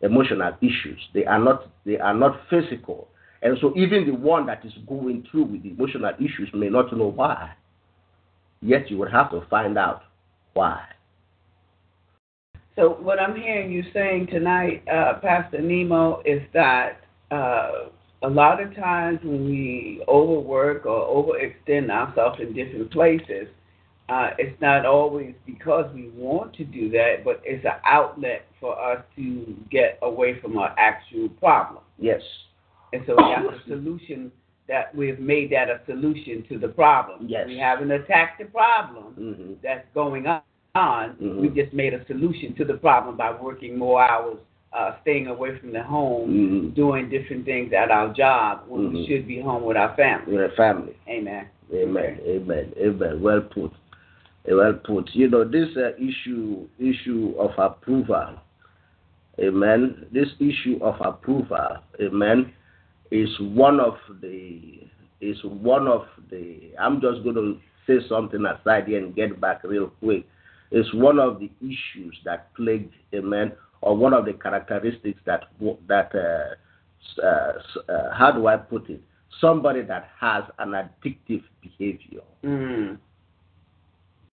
emotional 0.00 0.52
issues. 0.60 0.98
They 1.14 1.24
are 1.24 1.38
not 1.38 1.70
they 1.84 1.98
are 1.98 2.14
not 2.14 2.40
physical. 2.50 3.08
And 3.42 3.56
so 3.60 3.72
even 3.76 4.06
the 4.06 4.14
one 4.14 4.46
that 4.46 4.64
is 4.64 4.72
going 4.88 5.26
through 5.30 5.44
with 5.44 5.64
emotional 5.64 6.12
issues 6.18 6.50
may 6.52 6.68
not 6.68 6.96
know 6.96 7.06
why. 7.06 7.54
Yet 8.60 8.90
you 8.90 8.98
would 8.98 9.12
have 9.12 9.30
to 9.30 9.42
find 9.48 9.78
out 9.78 10.02
why. 10.54 10.82
So 12.74 12.90
what 12.90 13.20
I'm 13.20 13.36
hearing 13.36 13.70
you 13.70 13.84
saying 13.92 14.28
tonight, 14.28 14.82
uh, 14.88 15.14
Pastor 15.20 15.60
Nemo, 15.60 16.22
is 16.24 16.42
that 16.54 17.00
uh, 17.30 17.90
a 18.22 18.28
lot 18.28 18.60
of 18.62 18.74
times 18.74 19.20
when 19.22 19.44
we 19.44 20.02
overwork 20.08 20.86
or 20.86 21.00
overextend 21.06 21.90
ourselves 21.90 22.38
in 22.40 22.52
different 22.52 22.90
places, 22.90 23.46
uh, 24.08 24.30
it's 24.38 24.60
not 24.60 24.86
always 24.86 25.34
because 25.46 25.84
we 25.94 26.08
want 26.16 26.54
to 26.54 26.64
do 26.64 26.90
that, 26.90 27.24
but 27.24 27.40
it's 27.44 27.64
an 27.64 27.72
outlet 27.84 28.46
for 28.58 28.78
us 28.80 29.02
to 29.16 29.54
get 29.70 29.98
away 30.02 30.40
from 30.40 30.56
our 30.56 30.74
actual 30.78 31.28
problem. 31.28 31.82
Yes. 31.98 32.22
And 32.92 33.02
so 33.06 33.14
we 33.16 33.30
have 33.34 33.44
a 33.44 33.58
solution 33.68 34.32
that 34.66 34.94
we've 34.94 35.18
made 35.20 35.50
that 35.52 35.68
a 35.68 35.80
solution 35.86 36.44
to 36.48 36.58
the 36.58 36.68
problem. 36.68 37.26
Yes. 37.28 37.46
We 37.46 37.58
haven't 37.58 37.90
attacked 37.90 38.38
the 38.40 38.46
problem 38.46 39.14
Mm-hmm. 39.18 39.52
that's 39.62 39.86
going 39.94 40.26
on. 40.26 40.42
Mhm. 40.74 41.40
We 41.40 41.48
just 41.48 41.72
made 41.72 41.92
a 41.94 42.04
solution 42.06 42.54
to 42.56 42.64
the 42.64 42.74
problem 42.74 43.16
by 43.16 43.30
working 43.32 43.76
more 43.78 44.02
hours, 44.02 44.38
uh, 44.72 44.92
staying 45.02 45.26
away 45.28 45.58
from 45.58 45.72
the 45.72 45.82
home, 45.82 46.30
Mhm. 46.30 46.74
doing 46.74 47.08
different 47.08 47.44
things 47.44 47.72
at 47.72 47.90
our 47.90 48.12
job 48.12 48.64
when 48.68 48.92
we 48.92 49.00
Mhm. 49.00 49.06
should 49.08 49.26
be 49.26 49.40
home 49.40 49.64
with 49.64 49.76
our 49.76 49.94
family. 49.96 50.34
We're 50.36 50.44
a 50.44 50.50
family. 50.50 50.94
Amen. 51.08 51.46
Amen. 51.72 52.18
Amen. 52.26 52.72
Amen. 52.78 53.20
Well 53.20 53.40
put. 53.42 53.72
Well 54.46 54.74
put. 54.74 55.14
You 55.14 55.28
know 55.28 55.44
this 55.44 55.76
uh, 55.76 55.92
issue 55.98 56.66
issue 56.78 57.34
of 57.38 57.52
approval. 57.58 58.38
Amen. 59.40 60.06
This 60.10 60.28
issue 60.40 60.78
of 60.82 61.00
approval. 61.00 61.78
Amen. 62.00 62.52
Is 63.10 63.38
one 63.40 63.80
of 63.80 63.98
the 64.20 64.80
is 65.20 65.42
one 65.44 65.88
of 65.88 66.06
the. 66.30 66.74
I'm 66.78 67.00
just 67.00 67.22
going 67.22 67.36
to 67.36 67.58
say 67.86 68.06
something 68.08 68.44
aside 68.44 68.86
here 68.86 68.98
and 68.98 69.14
get 69.14 69.40
back 69.40 69.62
real 69.64 69.88
quick. 70.00 70.26
It's 70.70 70.92
one 70.92 71.18
of 71.18 71.40
the 71.40 71.50
issues 71.60 72.18
that 72.24 72.52
plague. 72.54 72.90
Amen. 73.14 73.52
Or 73.80 73.96
one 73.96 74.12
of 74.12 74.24
the 74.24 74.32
characteristics 74.34 75.20
that 75.24 75.44
that. 75.88 76.14
Uh, 76.14 76.54
uh, 77.22 77.52
uh, 77.88 78.12
how 78.14 78.32
do 78.32 78.46
I 78.46 78.56
put 78.56 78.88
it? 78.90 79.00
Somebody 79.40 79.82
that 79.82 80.10
has 80.20 80.44
an 80.58 80.70
addictive 80.70 81.42
behavior. 81.62 82.22
Mm. 82.44 82.98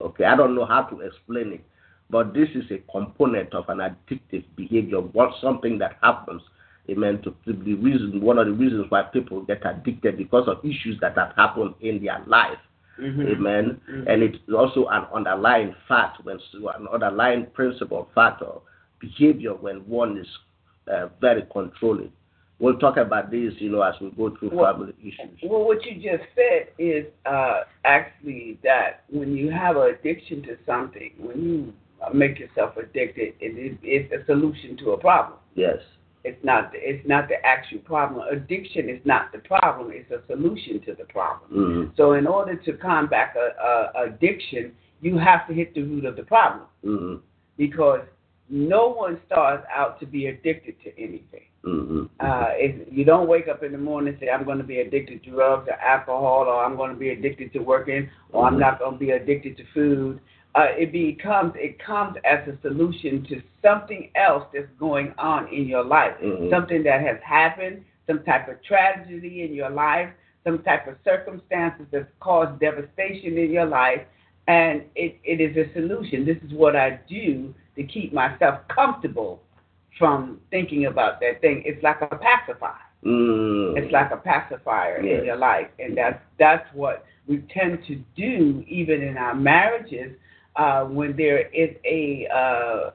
Okay, 0.02 0.26
I 0.26 0.36
don't 0.36 0.56
know 0.56 0.66
how 0.66 0.84
to 0.84 1.00
explain 1.02 1.54
it, 1.54 1.66
but 2.10 2.34
this 2.34 2.50
is 2.56 2.66
a 2.72 2.78
component 2.92 3.54
of 3.54 3.68
an 3.70 3.78
addictive 3.80 4.44
behavior. 4.56 5.00
What 5.00 5.32
something 5.42 5.78
that 5.80 5.98
happens, 6.02 6.42
amen. 6.90 7.22
To, 7.24 7.36
the 7.46 7.74
reason, 7.76 8.22
one 8.22 8.38
of 8.38 8.48
the 8.48 8.54
reasons 8.54 8.86
why 8.90 9.04
people 9.04 9.42
get 9.42 9.66
addicted 9.66 10.18
because 10.18 10.48
of 10.48 10.64
issues 10.64 11.00
that 11.02 11.18
have 11.18 11.34
happened 11.36 11.76
in 11.82 12.04
their 12.04 12.22
life, 12.28 12.60
Mhm. 12.98 13.28
amen. 13.32 13.82
Mhm. 13.90 14.08
And 14.08 14.24
it's 14.24 14.38
also 14.54 14.88
an 14.88 15.06
underlying 15.14 15.74
fact, 15.88 16.24
when 16.24 16.40
an 16.54 16.88
underlying 16.88 17.48
principle, 17.48 18.10
factor, 18.16 18.52
behavior 19.00 19.54
when 19.54 19.78
one 19.88 20.18
is 20.18 20.28
uh, 20.92 21.08
very 21.22 21.44
controlling. 21.52 22.12
We'll 22.60 22.78
talk 22.78 22.98
about 22.98 23.32
this, 23.32 23.54
you 23.60 23.70
know, 23.72 23.82
as 23.82 23.96
we 24.02 24.10
go 24.12 24.36
through 24.38 24.50
Well- 24.54 24.74
family 24.74 24.94
issues. 25.02 25.40
Well, 25.44 25.64
what 25.64 25.86
you 25.86 25.96
just 25.96 26.28
said 26.36 26.68
is 26.78 27.06
uh, 27.26 27.62
actually 27.86 28.60
that 28.64 29.04
when 29.10 29.36
you 29.36 29.50
have 29.50 29.78
an 29.78 29.96
addiction 29.98 30.44
to 30.44 30.58
something, 30.66 31.12
when 31.18 31.42
you 31.42 31.74
uh, 32.06 32.14
make 32.14 32.38
yourself 32.38 32.76
addicted, 32.78 33.34
it 33.40 33.58
is 33.58 33.78
it's 33.82 34.12
a 34.12 34.26
solution 34.26 34.76
to 34.78 34.92
a 34.92 34.98
problem. 34.98 35.40
Yes. 35.56 35.78
It's 36.26 36.44
not 36.44 36.72
it's 36.74 37.08
not 37.08 37.30
the 37.30 37.36
actual 37.46 37.80
problem. 37.80 38.28
Addiction 38.30 38.90
is 38.90 39.00
not 39.06 39.32
the 39.32 39.40
problem. 39.40 39.92
It's 39.94 40.12
a 40.12 40.22
solution 40.28 40.82
to 40.86 40.94
the 40.96 41.06
problem. 41.06 41.50
Mm-hmm. 41.52 41.92
So 41.96 42.14
in 42.14 42.28
order 42.28 42.56
to 42.58 42.74
combat 42.74 43.36
a, 43.38 44.00
a 44.02 44.04
addiction, 44.08 44.74
you 45.00 45.18
have 45.18 45.48
to 45.48 45.54
hit 45.54 45.74
the 45.74 45.84
root 45.84 46.04
of 46.04 46.18
the 46.18 46.24
problem 46.24 46.66
Mm-hmm. 46.86 47.16
because 47.58 48.02
no 48.50 48.90
one 48.90 49.20
starts 49.26 49.66
out 49.74 50.00
to 50.00 50.06
be 50.06 50.28
addicted 50.28 50.76
to 50.84 50.92
anything. 50.98 51.44
Mm-hmm. 51.64 52.06
Uh, 52.20 52.48
if 52.54 52.88
you 52.92 53.04
don't 53.04 53.28
wake 53.28 53.48
up 53.48 53.64
in 53.64 53.72
the 53.72 53.78
morning 53.78 54.14
and 54.14 54.20
say, 54.20 54.30
I'm 54.30 54.46
going 54.46 54.58
to 54.60 54.64
be 54.64 54.80
addicted 54.80 55.24
to 55.24 55.32
drugs 55.32 55.68
or 55.68 55.74
alcohol, 55.74 56.46
or 56.48 56.64
I'm 56.64 56.76
going 56.76 56.92
to 56.92 56.98
be 56.98 57.10
addicted 57.10 57.54
to 57.54 57.60
working, 57.60 58.10
or 58.32 58.46
I'm 58.46 58.58
not 58.58 58.80
going 58.80 58.94
to 58.94 58.98
be 59.00 59.12
addicted 59.12 59.58
to 59.58 59.64
food. 59.74 60.20
Uh, 60.56 60.68
it 60.72 60.92
becomes 60.92 61.54
it 61.56 61.78
comes 61.80 62.16
as 62.26 62.40
a 62.48 62.58
solution 62.62 63.24
to 63.30 63.42
something 63.62 64.10
else 64.16 64.46
that's 64.52 64.68
going 64.80 65.14
on 65.20 65.48
in 65.54 65.68
your 65.68 65.84
life, 65.84 66.14
Mhm. 66.24 66.50
something 66.50 66.82
that 66.84 67.02
has 67.02 67.18
happened, 67.22 67.84
some 68.08 68.24
type 68.24 68.48
of 68.48 68.62
tragedy 68.64 69.44
in 69.44 69.54
your 69.54 69.70
life, 69.70 70.10
some 70.44 70.64
type 70.64 70.88
of 70.88 70.96
circumstances 71.04 71.86
that's 71.92 72.10
caused 72.20 72.60
devastation 72.60 73.38
in 73.38 73.52
your 73.52 73.66
life, 73.66 74.02
and 74.48 74.82
it, 74.96 75.18
it 75.24 75.40
is 75.40 75.56
a 75.56 75.72
solution. 75.74 76.26
This 76.26 76.38
is 76.38 76.52
what 76.54 76.76
I 76.76 77.00
do 77.08 77.54
to 77.80 77.86
keep 77.86 78.12
myself 78.14 78.60
comfortable 78.68 79.42
from 79.98 80.40
thinking 80.52 80.86
about 80.86 81.22
that 81.22 81.40
thing. 81.40 81.64
It's 81.66 81.82
like 81.82 82.02
a 82.02 82.08
pacifier. 82.08 82.74
Mm. 83.06 83.78
It's 83.78 83.92
like 83.94 84.12
a 84.12 84.18
pacifier 84.18 85.02
Yes. 85.02 85.20
in 85.20 85.26
your 85.26 85.38
life, 85.38 85.68
and 85.80 85.98
that's 85.98 86.20
that's 86.38 86.68
what 86.74 87.06
we 87.28 87.38
tend 87.54 87.80
to 87.88 87.96
do 88.18 88.64
even 88.68 89.02
in 89.02 89.16
our 89.18 89.34
marriages 89.34 90.12
uh, 90.58 90.84
when 90.84 91.16
there 91.16 91.48
is 91.54 91.70
a 91.86 92.28
uh, 92.36 92.92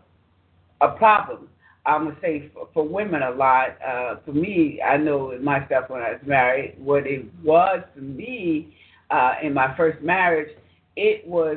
a 0.87 0.89
problem. 0.97 1.49
I'm 1.87 2.05
gonna 2.05 2.16
say 2.20 2.51
for, 2.53 2.68
for 2.74 2.87
women 2.87 3.22
a 3.22 3.30
lot. 3.30 3.78
Uh, 3.82 4.16
for 4.26 4.32
me, 4.32 4.80
I 4.82 4.99
know 4.99 5.39
myself 5.41 5.89
when 5.89 6.03
I 6.03 6.11
was 6.12 6.20
married, 6.26 6.74
what 6.78 7.07
it 7.07 7.24
was 7.43 7.82
for 7.95 8.03
me 8.03 8.76
uh, 9.11 9.35
in 9.43 9.55
my 9.55 9.74
first 9.76 10.03
marriage, 10.03 10.55
it 10.97 11.26
was 11.26 11.57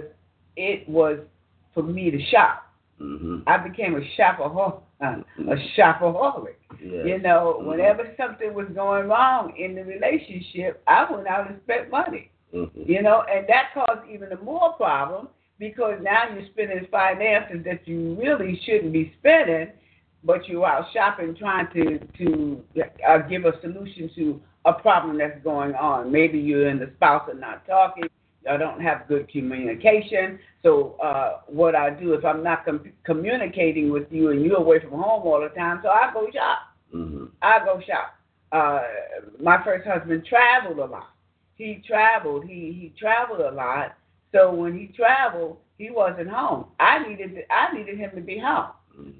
it 0.55 0.87
was 0.87 1.19
for 1.73 1.83
me 1.83 2.09
to 2.11 2.25
shop. 2.27 2.66
Mm-hmm. 3.01 3.39
I 3.45 3.57
became 3.57 3.95
a 3.95 4.01
shopaholic, 4.19 4.81
a 5.01 5.23
shopaholic. 5.77 6.55
Yes. 6.81 7.05
You 7.05 7.19
know, 7.19 7.59
Mhm. 7.61 7.65
whenever 7.65 8.11
something 8.17 8.53
was 8.53 8.67
going 8.69 9.07
wrong 9.07 9.55
in 9.57 9.75
the 9.75 9.83
relationship, 9.83 10.81
I 10.87 11.05
went 11.11 11.27
out 11.27 11.47
and 11.49 11.59
spent 11.63 11.91
money. 11.91 12.31
Mm-hmm. 12.53 12.83
You 12.91 13.01
know, 13.03 13.23
and 13.31 13.45
that 13.47 13.73
caused 13.73 14.09
even 14.09 14.31
a 14.31 14.37
more 14.41 14.73
problem 14.73 15.27
because 15.59 15.99
now 16.01 16.23
you're 16.33 16.47
spending 16.47 16.87
finances 16.89 17.63
that 17.65 17.87
you 17.87 18.15
really 18.19 18.59
shouldn't 18.65 18.93
be 18.93 19.13
spending, 19.19 19.67
but 20.23 20.47
you're 20.47 20.65
out 20.65 20.85
shopping 20.93 21.35
trying 21.35 21.67
to 21.73 21.99
to 22.17 22.63
uh, 23.07 23.17
give 23.19 23.45
a 23.45 23.59
solution 23.61 24.09
to 24.15 24.41
a 24.65 24.73
problem 24.73 25.17
that's 25.17 25.41
going 25.43 25.75
on. 25.75 26.11
Maybe 26.11 26.39
you 26.39 26.67
and 26.67 26.79
the 26.81 26.89
spouse 26.95 27.29
are 27.29 27.35
not 27.35 27.65
talking. 27.67 28.05
I 28.49 28.57
don't 28.57 28.81
have 28.81 29.07
good 29.07 29.29
communication. 29.29 30.39
So 30.63 30.95
uh, 31.03 31.39
what 31.47 31.75
I 31.75 31.89
do 31.89 32.13
is 32.13 32.23
I'm 32.25 32.43
not 32.43 32.65
com- 32.65 32.91
communicating 33.03 33.91
with 33.91 34.11
you 34.11 34.31
and 34.31 34.43
you're 34.43 34.57
away 34.57 34.79
from 34.79 34.91
home 34.91 35.23
all 35.23 35.41
the 35.41 35.49
time, 35.49 35.79
so 35.83 35.89
I 35.89 36.11
go 36.13 36.27
shop. 36.33 36.59
Mm-hmm. 36.93 37.25
I 37.41 37.59
go 37.65 37.81
shop. 37.85 38.15
Uh, 38.51 38.81
my 39.41 39.61
first 39.63 39.87
husband 39.87 40.25
traveled 40.25 40.79
a 40.79 40.85
lot. 40.85 41.09
He 41.55 41.83
traveled. 41.85 42.45
He 42.45 42.71
he 42.79 42.93
traveled 42.97 43.41
a 43.41 43.51
lot. 43.51 43.97
So 44.31 44.53
when 44.53 44.77
he 44.77 44.87
traveled, 44.95 45.57
he 45.77 45.89
wasn't 45.89 46.29
home. 46.29 46.67
I 46.79 47.07
needed 47.07 47.35
to, 47.35 47.41
I 47.51 47.73
needed 47.73 47.97
him 47.97 48.11
to 48.15 48.21
be 48.21 48.39
home. 48.39 48.71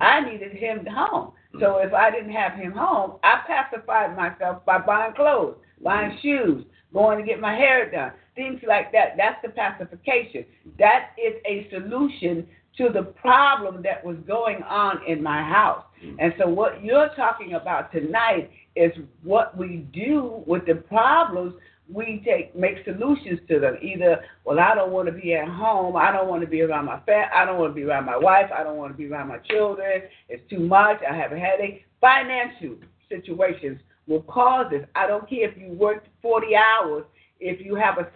I 0.01 0.21
needed 0.21 0.53
him 0.53 0.85
home. 0.85 1.33
So 1.59 1.77
if 1.77 1.93
I 1.93 2.11
didn't 2.11 2.31
have 2.31 2.53
him 2.53 2.71
home, 2.71 3.19
I 3.23 3.41
pacified 3.47 4.15
myself 4.15 4.65
by 4.65 4.79
buying 4.79 5.13
clothes, 5.13 5.55
buying 5.83 6.17
shoes, 6.21 6.63
going 6.93 7.19
to 7.19 7.25
get 7.25 7.39
my 7.39 7.55
hair 7.55 7.89
done, 7.89 8.11
things 8.35 8.61
like 8.67 8.91
that. 8.91 9.15
That's 9.17 9.41
the 9.43 9.49
pacification. 9.49 10.45
That 10.79 11.11
is 11.17 11.33
a 11.45 11.69
solution 11.69 12.47
to 12.77 12.89
the 12.93 13.03
problem 13.03 13.81
that 13.83 14.05
was 14.05 14.17
going 14.27 14.61
on 14.63 14.99
in 15.07 15.21
my 15.21 15.41
house. 15.41 15.83
Mm-hmm. 16.03 16.19
And 16.19 16.33
so 16.39 16.47
what 16.47 16.83
you're 16.83 17.09
talking 17.15 17.53
about 17.53 17.91
tonight 17.91 18.51
is 18.75 18.91
what 19.23 19.57
we 19.57 19.87
do 19.91 20.43
with 20.45 20.65
the 20.65 20.75
problems 20.75 21.55
we 21.91 22.21
take 22.25 22.55
make 22.55 22.83
solutions 22.83 23.39
to 23.47 23.59
them. 23.59 23.77
Either, 23.81 24.21
well, 24.43 24.59
I 24.59 24.75
don't 24.75 24.91
want 24.91 25.07
to 25.07 25.13
be 25.13 25.33
at 25.33 25.47
home. 25.47 25.95
I 25.95 26.11
don't 26.11 26.27
want 26.27 26.41
to 26.41 26.47
be 26.47 26.61
around 26.61 26.85
my 26.85 26.99
family. 27.01 27.29
I 27.33 27.45
don't 27.45 27.57
want 27.57 27.71
to 27.71 27.75
be 27.75 27.83
around 27.83 28.05
my 28.05 28.17
wife. 28.17 28.49
I 28.55 28.63
don't 28.63 28.77
want 28.77 28.91
to 28.91 28.97
be 28.97 29.07
around 29.07 29.29
my 29.29 29.37
children. 29.39 30.03
It's 30.29 30.47
too 30.49 30.59
much. 30.59 30.97
I 31.09 31.15
have 31.15 31.31
a 31.31 31.39
headache. 31.39 31.85
Financial 32.01 32.75
situations 33.09 33.79
will 34.07 34.23
cause 34.23 34.67
this. 34.71 34.85
I 34.95 35.07
don't 35.07 35.29
care 35.29 35.49
if 35.49 35.57
you 35.57 35.73
work 35.73 36.05
40 36.21 36.55
hours. 36.55 37.03
If 37.39 37.63
you 37.63 37.75
have 37.75 37.97
a 37.99 38.07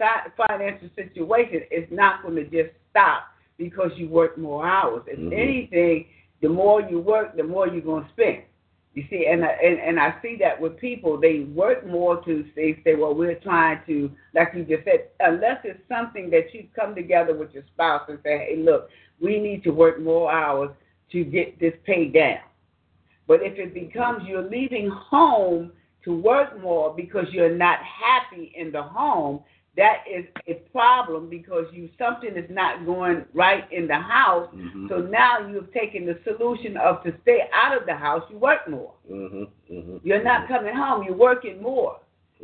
financial 0.48 0.88
situation, 0.96 1.60
it's 1.70 1.90
not 1.92 2.22
going 2.22 2.34
to 2.36 2.44
just 2.44 2.74
stop 2.90 3.24
because 3.56 3.92
you 3.96 4.08
work 4.08 4.36
more 4.36 4.66
hours. 4.66 5.02
If 5.06 5.18
Mhm. 5.18 5.32
anything, 5.32 6.06
the 6.40 6.48
more 6.48 6.80
you 6.80 6.98
work, 6.98 7.36
the 7.36 7.44
more 7.44 7.68
you're 7.68 7.82
going 7.82 8.04
to 8.04 8.10
spend. 8.10 8.42
You 8.94 9.04
see, 9.08 9.26
and 9.26 9.42
I, 9.42 9.48
and 9.48 9.78
and 9.78 9.98
I 9.98 10.20
see 10.20 10.36
that 10.36 10.60
with 10.60 10.76
people, 10.76 11.16
they 11.16 11.40
work 11.40 11.86
more 11.86 12.22
to 12.24 12.44
say, 12.54 12.78
say, 12.84 12.94
well, 12.94 13.14
we're 13.14 13.36
trying 13.36 13.80
to, 13.86 14.10
like 14.34 14.52
you 14.54 14.64
just 14.64 14.84
said, 14.84 15.08
unless 15.20 15.64
it's 15.64 15.80
something 15.88 16.28
that 16.30 16.52
you 16.52 16.66
come 16.74 16.94
together 16.94 17.34
with 17.34 17.54
your 17.54 17.62
spouse 17.72 18.02
and 18.08 18.18
say, 18.22 18.36
hey, 18.38 18.56
look, 18.58 18.90
we 19.18 19.38
need 19.38 19.62
to 19.64 19.70
work 19.70 19.98
more 19.98 20.30
hours 20.30 20.70
to 21.12 21.24
get 21.24 21.58
this 21.58 21.72
paid 21.84 22.12
down. 22.12 22.40
But 23.26 23.42
if 23.42 23.58
it 23.58 23.72
becomes 23.72 24.26
you're 24.26 24.42
leaving 24.42 24.90
home 24.90 25.72
to 26.04 26.14
work 26.14 26.60
more 26.60 26.94
because 26.94 27.26
you're 27.32 27.56
not 27.56 27.78
happy 27.80 28.52
in 28.56 28.72
the 28.72 28.82
home, 28.82 29.42
that 29.76 30.04
is 30.10 30.26
a 30.46 30.54
problem 30.70 31.30
because 31.30 31.64
you 31.72 31.88
something 31.96 32.36
is 32.36 32.50
not 32.50 32.84
going 32.84 33.24
right 33.32 33.64
in 33.72 33.86
the 33.86 33.98
house. 33.98 34.48
Mhm. 34.54 34.88
So 34.88 34.98
now 34.98 35.46
you've 35.48 35.72
taken 35.72 36.04
the 36.04 36.18
solution 36.24 36.76
of 36.76 37.02
to 37.04 37.14
stay 37.22 37.48
out 37.54 37.74
of 37.76 37.86
the 37.86 37.94
house, 37.94 38.22
you 38.30 38.36
work 38.36 38.68
more. 38.68 38.92
Mhm. 39.10 39.48
Mhm. 39.70 40.00
You're 40.04 40.22
not 40.22 40.46
coming 40.48 40.74
home, 40.74 41.04
you're 41.04 41.16
working 41.16 41.62
more. 41.62 41.98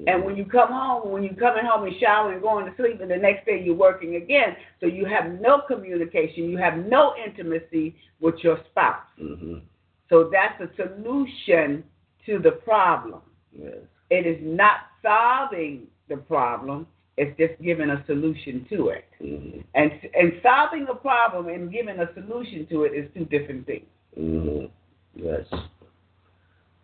And 0.07 0.25
when 0.25 0.37
you 0.37 0.45
come 0.45 0.71
home, 0.71 1.11
when 1.11 1.25
you're 1.25 1.35
coming 1.35 1.65
home 1.65 1.85
and 1.85 1.97
showering 1.97 2.35
and 2.35 2.43
going 2.43 2.67
to 2.67 2.77
sleep, 2.77 3.01
and 3.01 3.11
the 3.11 3.17
next 3.17 3.45
day 3.47 3.61
you're 3.61 3.75
working 3.75 4.15
again, 4.15 4.57
so 4.79 4.87
you 4.87 5.05
have 5.07 5.41
no 5.41 5.61
communication, 5.63 6.49
you 6.49 6.57
have 6.57 6.77
no 6.77 7.17
intimacy 7.17 7.97
with 8.21 8.43
your 8.45 8.59
spouse. 8.71 9.09
Mhm. 9.19 9.63
So 10.09 10.25
that's 10.25 10.61
a 10.61 10.69
solution 10.77 11.83
to 12.27 12.39
the 12.39 12.53
problem. 12.53 13.23
Yes. 13.53 13.77
It 14.11 14.27
is 14.27 14.39
not 14.43 14.77
solving 15.03 15.87
the 16.09 16.17
problem, 16.17 16.87
it's 17.17 17.37
just 17.37 17.61
giving 17.63 17.91
a 17.91 18.03
solution 18.07 18.65
to 18.71 18.89
it. 18.89 19.05
Mhm. 19.21 19.65
And 19.75 19.93
and 20.15 20.41
solving 20.43 20.87
a 20.89 20.95
problem 20.95 21.49
and 21.49 21.71
giving 21.71 21.99
a 21.99 22.13
solution 22.15 22.67
to 22.67 22.85
it 22.85 22.95
is 22.95 23.13
two 23.15 23.25
different 23.27 23.67
things. 23.67 23.87
Mhm. 24.17 24.71
Yes. 25.15 25.47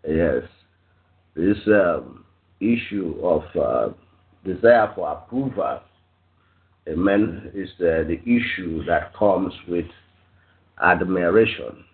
Yes. 0.06 0.44
This 1.34 1.58
um, 1.66 2.24
issue 2.60 3.18
of 3.22 3.44
uh, 3.56 3.92
desire 4.44 4.92
for 4.94 5.10
approval, 5.12 5.80
amen, 6.88 7.50
is 7.54 7.70
the, 7.78 8.04
the 8.06 8.20
issue 8.22 8.84
that 8.84 9.14
comes 9.14 9.52
with 9.68 9.86
admiration. 10.80 11.84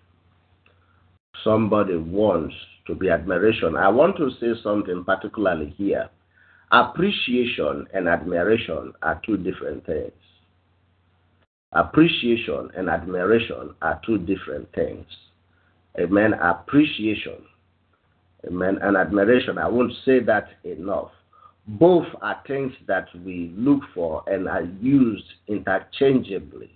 Somebody 1.45 1.97
wants 1.97 2.55
to 2.91 2.97
be 2.97 3.09
admiration. 3.09 3.77
I 3.77 3.89
want 3.89 4.17
to 4.17 4.31
say 4.41 4.61
something 4.63 5.05
particularly 5.05 5.73
here. 5.79 6.11
Appreciation 6.73 7.87
and 7.95 8.09
admiration 8.09 8.93
are 9.03 9.21
two 9.25 9.37
different 9.37 9.87
things. 9.87 10.13
Appreciation 11.73 12.71
and 12.77 12.89
admiration 12.89 13.75
are 13.81 14.01
two 14.05 14.19
different 14.19 14.73
things. 14.75 15.07
Amen. 16.01 16.35
Appreciation. 16.35 17.45
Amen. 18.47 18.79
And 18.83 18.97
admiration. 18.97 19.57
I 19.57 19.69
won't 19.69 19.93
say 20.05 20.19
that 20.21 20.49
enough. 20.65 21.13
Both 21.69 22.07
are 22.23 22.43
things 22.47 22.73
that 22.89 23.07
we 23.25 23.53
look 23.57 23.83
for 23.95 24.25
and 24.27 24.49
are 24.49 24.65
used 24.81 25.27
interchangeably. 25.47 26.71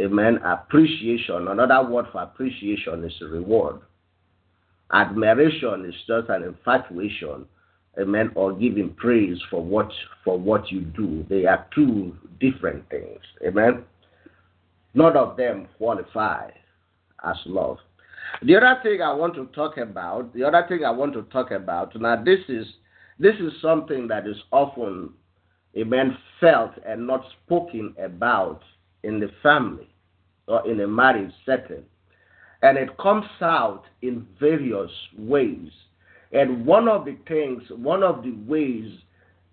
Amen. 0.00 0.38
Appreciation. 0.44 1.46
Another 1.46 1.88
word 1.88 2.06
for 2.10 2.22
appreciation 2.22 3.04
is 3.04 3.14
reward. 3.20 3.80
Admiration 4.92 5.84
is 5.84 5.94
just 6.06 6.28
an 6.28 6.42
infatuation, 6.42 7.46
amen, 8.00 8.32
or 8.34 8.52
giving 8.52 8.92
praise 8.94 9.38
for 9.50 9.62
what 9.62 9.90
for 10.24 10.38
what 10.38 10.70
you 10.70 10.80
do. 10.80 11.24
They 11.28 11.46
are 11.46 11.66
two 11.74 12.16
different 12.40 12.88
things. 12.90 13.20
Amen. 13.46 13.84
None 14.94 15.16
of 15.16 15.36
them 15.36 15.68
qualify 15.78 16.50
as 17.24 17.36
love. 17.46 17.78
The 18.42 18.56
other 18.56 18.80
thing 18.82 19.02
I 19.02 19.12
want 19.12 19.34
to 19.34 19.46
talk 19.46 19.76
about, 19.76 20.32
the 20.34 20.44
other 20.44 20.64
thing 20.68 20.84
I 20.84 20.90
want 20.90 21.12
to 21.14 21.22
talk 21.24 21.50
about, 21.50 21.94
now 22.00 22.22
this 22.22 22.40
is 22.48 22.66
this 23.18 23.34
is 23.36 23.52
something 23.60 24.08
that 24.08 24.26
is 24.26 24.36
often 24.50 25.10
amen 25.76 26.16
felt 26.40 26.72
and 26.86 27.06
not 27.06 27.24
spoken 27.44 27.94
about 28.02 28.62
in 29.02 29.20
the 29.20 29.30
family 29.42 29.88
or 30.48 30.68
in 30.68 30.80
a 30.80 30.88
marriage 30.88 31.32
setting. 31.46 31.84
And 32.62 32.76
it 32.76 32.96
comes 32.98 33.26
out 33.40 33.84
in 34.02 34.26
various 34.38 34.90
ways. 35.18 35.70
And 36.32 36.64
one 36.64 36.88
of 36.88 37.04
the 37.04 37.16
things, 37.26 37.62
one 37.70 38.02
of 38.02 38.22
the 38.22 38.32
ways, 38.46 38.92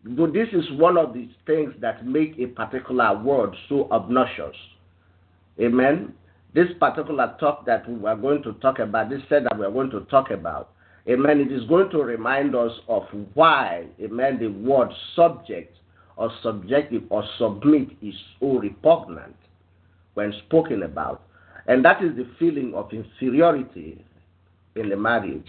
this 0.03 0.47
is 0.53 0.65
one 0.73 0.97
of 0.97 1.13
the 1.13 1.29
things 1.45 1.73
that 1.81 2.05
make 2.05 2.37
a 2.37 2.47
particular 2.47 3.17
word 3.17 3.55
so 3.67 3.87
obnoxious. 3.91 4.55
Amen. 5.59 6.13
This 6.53 6.67
particular 6.79 7.35
talk 7.39 7.65
that 7.65 7.87
we 7.89 8.07
are 8.07 8.15
going 8.15 8.41
to 8.43 8.53
talk 8.53 8.79
about, 8.79 9.09
this 9.09 9.21
said 9.29 9.45
that 9.45 9.57
we 9.57 9.65
are 9.65 9.71
going 9.71 9.89
to 9.91 10.01
talk 10.01 10.31
about, 10.31 10.71
amen, 11.07 11.39
it 11.39 11.51
is 11.51 11.63
going 11.67 11.89
to 11.91 11.99
remind 11.99 12.55
us 12.55 12.71
of 12.87 13.03
why, 13.33 13.85
amen, 14.01 14.39
the 14.39 14.47
word 14.47 14.89
subject 15.15 15.77
or 16.15 16.31
subjective 16.41 17.03
or 17.09 17.23
submit 17.37 17.89
is 18.01 18.15
so 18.39 18.57
repugnant 18.57 19.35
when 20.13 20.33
spoken 20.47 20.83
about. 20.83 21.21
And 21.67 21.83
that 21.83 22.03
is 22.03 22.15
the 22.15 22.27
feeling 22.39 22.73
of 22.73 22.91
inferiority 22.93 24.03
in 24.75 24.89
the 24.89 24.97
marriage. 24.97 25.47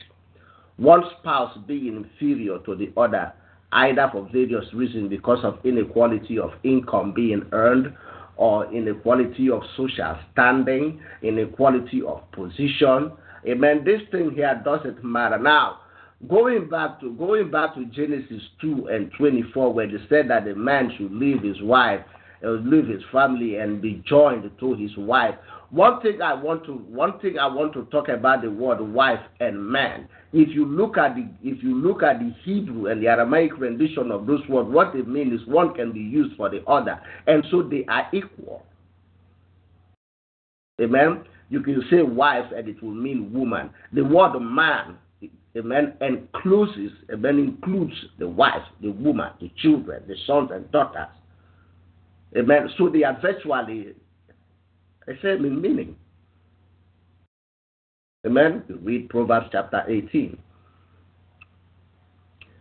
One 0.77 1.03
spouse 1.19 1.57
being 1.67 1.97
inferior 1.97 2.59
to 2.61 2.75
the 2.75 2.93
other, 2.97 3.33
either 3.73 4.09
for 4.13 4.29
various 4.33 4.73
reasons 4.73 5.11
because 5.11 5.45
of 5.45 5.59
inequality 5.65 6.39
of 6.39 6.51
income 6.63 7.13
being 7.15 7.43
earned, 7.53 7.95
or 8.37 8.73
inequality 8.73 9.51
of 9.51 9.63
social 9.77 10.17
standing, 10.33 11.01
inequality 11.23 12.03
of 12.07 12.23
position. 12.33 13.13
Amen. 13.47 13.83
This 13.85 14.01
thing 14.11 14.31
here 14.35 14.61
doesn't 14.65 15.03
matter. 15.05 15.39
Now, 15.39 15.81
going 16.29 16.69
back 16.69 17.01
to 17.01 17.13
going 17.15 17.51
back 17.51 17.75
to 17.75 17.85
Genesis 17.87 18.43
2 18.61 18.89
and 18.91 19.11
24, 19.19 19.73
where 19.73 19.87
they 19.87 19.99
said 20.09 20.31
that 20.31 20.47
a 20.49 20.55
man 20.55 20.93
should 20.97 21.13
leave 21.13 21.43
his 21.43 21.61
wife, 21.63 22.01
leave 22.43 22.89
his 22.89 23.03
family, 23.13 23.57
and 23.57 23.81
be 23.81 24.03
joined 24.07 24.51
to 24.61 24.75
his 24.75 24.97
wife. 24.97 25.35
One 25.71 26.01
thing 26.01 26.23
I 26.23 26.33
want 26.33 26.65
to 26.65 26.73
one 26.73 27.19
thing 27.21 27.39
I 27.39 27.47
want 27.47 27.75
to 27.75 27.85
talk 27.87 28.09
about 28.09 28.43
the 28.43 28.51
word 28.51 28.81
wife 28.81 29.21
and 29.41 29.63
man. 29.63 30.09
If 30.33 30.49
you 30.55 30.65
look 30.65 30.97
at 30.97 31.15
the 31.15 31.29
if 31.43 31.63
you 31.63 31.75
look 31.75 32.03
at 32.03 32.21
the 32.21 32.35
Hebrew 32.45 32.87
and 32.87 33.03
the 33.03 33.09
Aramaic 33.09 33.59
rendition 33.59 34.11
of 34.11 34.27
those 34.27 34.47
words, 34.49 34.71
what 34.71 34.95
they 34.95 35.03
mean 35.03 35.33
is 35.35 35.47
one 35.47 35.75
can 35.75 35.93
be 35.93 36.01
used 36.01 36.37
for 36.37 36.49
the 36.49 36.65
other, 36.65 37.01
and 37.27 37.45
so 37.51 37.63
they 37.63 37.85
are 37.87 38.09
equal. 38.13 38.65
Amen. 40.81 41.25
You 41.51 41.61
can 41.61 41.83
say 41.91 42.03
wife 42.03 42.53
and 42.55 42.69
it 42.69 42.83
will 42.83 42.95
mean 42.95 43.33
woman. 43.33 43.71
The 43.93 44.05
word 44.05 44.39
man, 44.39 44.97
amen, 45.57 45.95
encloses, 46.01 46.93
amen, 47.13 47.39
includes 47.39 47.95
the 48.19 48.29
wife, 48.29 48.63
the 48.83 48.91
woman, 48.91 49.33
the 49.41 49.51
children, 49.57 50.03
the 50.07 50.15
sons 50.27 50.51
and 50.53 50.71
daughters. 50.71 51.09
Amen. 52.37 52.69
So 52.77 52.89
they 52.89 53.05
are 53.05 53.19
virtually 53.21 53.95
the 55.07 55.15
same 55.23 55.45
in 55.45 55.61
meaning. 55.61 55.97
Amen. 58.27 58.65
Read 58.83 59.09
Proverbs 59.09 59.47
chapter 59.53 59.85
18. 59.89 60.39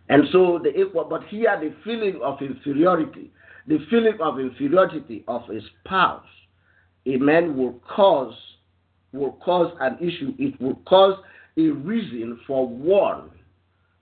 And 0.08 0.24
so 0.32 0.58
the 0.62 0.90
but 1.08 1.24
here 1.24 1.58
the 1.60 1.74
feeling 1.84 2.20
of 2.22 2.40
inferiority, 2.40 3.30
the 3.66 3.78
feeling 3.90 4.18
of 4.20 4.40
inferiority 4.40 5.24
of 5.28 5.42
a 5.50 5.60
spouse, 5.84 6.24
amen, 7.06 7.56
will 7.56 7.80
cause 7.86 8.34
will 9.12 9.32
cause 9.44 9.72
an 9.80 9.98
issue. 10.00 10.34
It 10.38 10.58
will 10.60 10.76
cause 10.86 11.18
a 11.58 11.62
reason 11.62 12.40
for 12.46 12.66
one, 12.66 13.30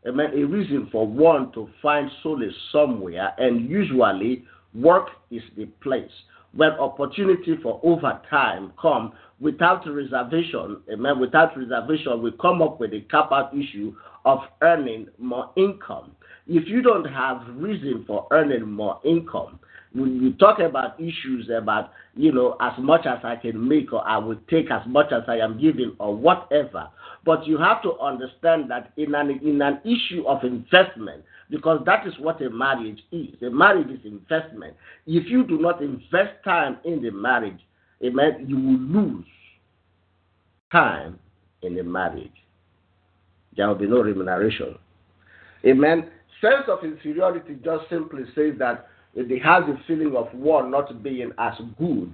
amen, 0.06 0.32
a 0.34 0.44
reason 0.44 0.88
for 0.92 1.06
one 1.06 1.50
to 1.52 1.68
find 1.82 2.10
solace 2.22 2.54
somewhere, 2.70 3.32
and 3.38 3.68
usually 3.68 4.44
work 4.76 5.08
is 5.30 5.42
the 5.56 5.66
place 5.82 6.10
where 6.54 6.80
opportunity 6.80 7.56
for 7.62 7.80
overtime 7.82 8.72
come 8.80 9.12
without 9.40 9.86
reservation, 9.86 10.80
amen, 10.92 11.20
without 11.20 11.56
reservation, 11.56 12.22
we 12.22 12.32
come 12.40 12.62
up 12.62 12.80
with 12.80 12.92
a 12.92 13.00
cap 13.10 13.28
out 13.30 13.52
issue 13.54 13.94
of 14.24 14.38
earning 14.62 15.06
more 15.18 15.50
income. 15.56 16.12
If 16.46 16.68
you 16.68 16.80
don't 16.80 17.04
have 17.04 17.42
reason 17.54 18.04
for 18.06 18.26
earning 18.30 18.70
more 18.70 19.00
income, 19.04 19.60
when 19.96 20.20
you 20.22 20.32
talk 20.34 20.58
about 20.58 21.00
issues 21.00 21.48
about, 21.56 21.92
you 22.14 22.32
know, 22.32 22.56
as 22.60 22.72
much 22.78 23.06
as 23.06 23.18
I 23.24 23.36
can 23.36 23.66
make 23.66 23.92
or 23.92 24.06
I 24.06 24.18
will 24.18 24.38
take 24.50 24.70
as 24.70 24.82
much 24.86 25.12
as 25.12 25.22
I 25.26 25.38
am 25.38 25.60
given 25.60 25.94
or 25.98 26.14
whatever. 26.14 26.88
But 27.24 27.46
you 27.46 27.58
have 27.58 27.82
to 27.82 27.98
understand 27.98 28.70
that 28.70 28.92
in 28.96 29.14
an, 29.14 29.30
in 29.42 29.62
an 29.62 29.80
issue 29.84 30.24
of 30.26 30.44
investment, 30.44 31.24
because 31.50 31.82
that 31.86 32.06
is 32.06 32.14
what 32.18 32.40
a 32.42 32.50
marriage 32.50 33.00
is. 33.10 33.34
A 33.42 33.50
marriage 33.50 33.88
is 33.88 34.04
investment. 34.04 34.74
If 35.06 35.28
you 35.30 35.44
do 35.44 35.58
not 35.58 35.82
invest 35.82 36.42
time 36.44 36.78
in 36.84 37.02
the 37.02 37.10
marriage, 37.10 37.60
amen, 38.04 38.46
you 38.48 38.56
will 38.56 39.02
lose 39.02 39.26
time 40.70 41.18
in 41.62 41.74
the 41.74 41.82
marriage. 41.82 42.30
There 43.56 43.66
will 43.66 43.74
be 43.74 43.86
no 43.86 44.02
remuneration. 44.02 44.76
Amen. 45.64 46.10
Sense 46.40 46.64
of 46.68 46.84
inferiority 46.84 47.56
just 47.64 47.88
simply 47.88 48.24
says 48.34 48.54
that 48.58 48.88
they 49.24 49.38
have 49.38 49.66
the 49.66 49.78
feeling 49.86 50.14
of 50.14 50.32
one 50.34 50.70
not 50.70 51.02
being 51.02 51.32
as 51.38 51.54
good 51.78 52.12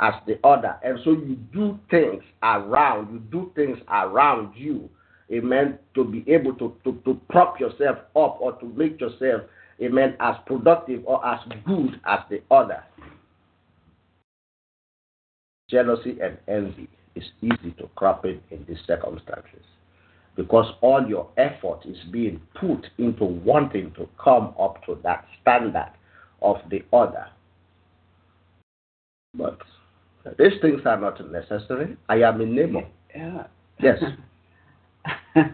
as 0.00 0.14
the 0.26 0.38
other. 0.44 0.76
And 0.82 0.98
so 1.04 1.12
you 1.12 1.36
do 1.52 1.78
things 1.90 2.22
around, 2.42 3.12
you 3.12 3.20
do 3.30 3.52
things 3.54 3.78
around 3.88 4.54
you, 4.56 4.90
amen, 5.32 5.78
to 5.94 6.04
be 6.04 6.24
able 6.32 6.54
to, 6.54 6.76
to, 6.84 7.00
to 7.04 7.20
prop 7.30 7.60
yourself 7.60 7.98
up 8.16 8.38
or 8.40 8.52
to 8.58 8.66
make 8.66 9.00
yourself, 9.00 9.42
amen, 9.80 10.16
as 10.18 10.34
productive 10.46 11.02
or 11.06 11.24
as 11.24 11.40
good 11.64 12.00
as 12.06 12.18
the 12.28 12.42
other. 12.50 12.82
Jealousy 15.70 16.18
and 16.20 16.36
envy 16.48 16.88
is 17.14 17.24
easy 17.40 17.70
to 17.78 17.88
crop 17.94 18.24
in 18.24 18.40
in 18.50 18.64
these 18.68 18.78
circumstances 18.86 19.62
because 20.36 20.66
all 20.80 21.06
your 21.06 21.28
effort 21.36 21.80
is 21.84 21.96
being 22.10 22.40
put 22.60 22.86
into 22.98 23.24
wanting 23.24 23.92
to 23.92 24.08
come 24.22 24.52
up 24.58 24.84
to 24.84 24.98
that 25.04 25.24
standard 25.40 25.90
of 26.44 26.58
the 26.70 26.82
other. 26.92 27.26
But 29.36 29.58
these 30.38 30.60
things 30.62 30.82
are 30.86 31.00
not 31.00 31.20
necessary. 31.30 31.96
I 32.08 32.22
am 32.22 32.40
a 32.40 32.46
neighbor. 32.46 32.86
Yeah. 33.14 33.46
Yes. 33.80 33.98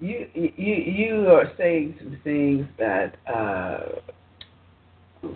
you 0.00 0.26
you 0.34 0.74
you 0.74 1.28
are 1.28 1.52
saying 1.58 1.96
some 1.98 2.18
things 2.24 2.66
that 2.78 3.16
uh, 3.32 4.00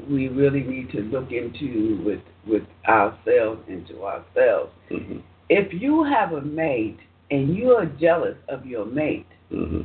we 0.08 0.28
really 0.28 0.62
need 0.62 0.90
to 0.92 1.00
look 1.02 1.30
into 1.30 2.02
with 2.04 2.22
with 2.46 2.62
ourselves 2.88 3.60
into 3.68 4.02
ourselves. 4.04 4.72
Mm-hmm. 4.90 5.18
If 5.50 5.78
you 5.78 6.04
have 6.04 6.32
a 6.32 6.40
mate 6.40 7.00
and 7.30 7.54
you 7.54 7.72
are 7.72 7.84
jealous 7.84 8.36
of 8.48 8.64
your 8.64 8.86
mate, 8.86 9.26
Mm-hmm. 9.54 9.82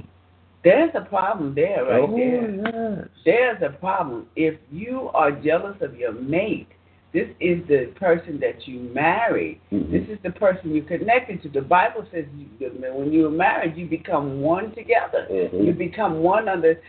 There's 0.63 0.91
a 0.93 1.01
problem 1.01 1.55
there 1.55 1.85
right 1.85 2.01
oh, 2.01 2.15
there. 2.15 2.99
yes. 2.99 3.07
There's 3.25 3.61
a 3.61 3.77
problem. 3.77 4.27
If 4.35 4.55
you 4.71 5.09
are 5.13 5.31
jealous 5.31 5.77
of 5.81 5.95
your 5.95 6.11
mate, 6.11 6.67
this 7.13 7.27
is 7.39 7.65
the 7.67 7.91
person 7.95 8.39
that 8.41 8.67
you 8.67 8.81
married. 8.93 9.59
Mhm. 9.71 9.89
This 9.91 10.07
is 10.09 10.21
the 10.21 10.31
person 10.31 10.75
you're 10.75 10.83
connected 10.83 11.41
to. 11.43 11.49
The 11.49 11.61
Bible 11.61 12.05
says 12.11 12.25
you, 12.37 12.69
when 12.93 13.11
you 13.11 13.27
are 13.27 13.31
married, 13.31 13.77
you 13.77 13.87
become 13.87 14.41
one 14.41 14.71
together. 14.75 15.27
Mhm. 15.29 15.65
You 15.65 15.73
become 15.73 16.21
one 16.21 16.47
under. 16.47 16.79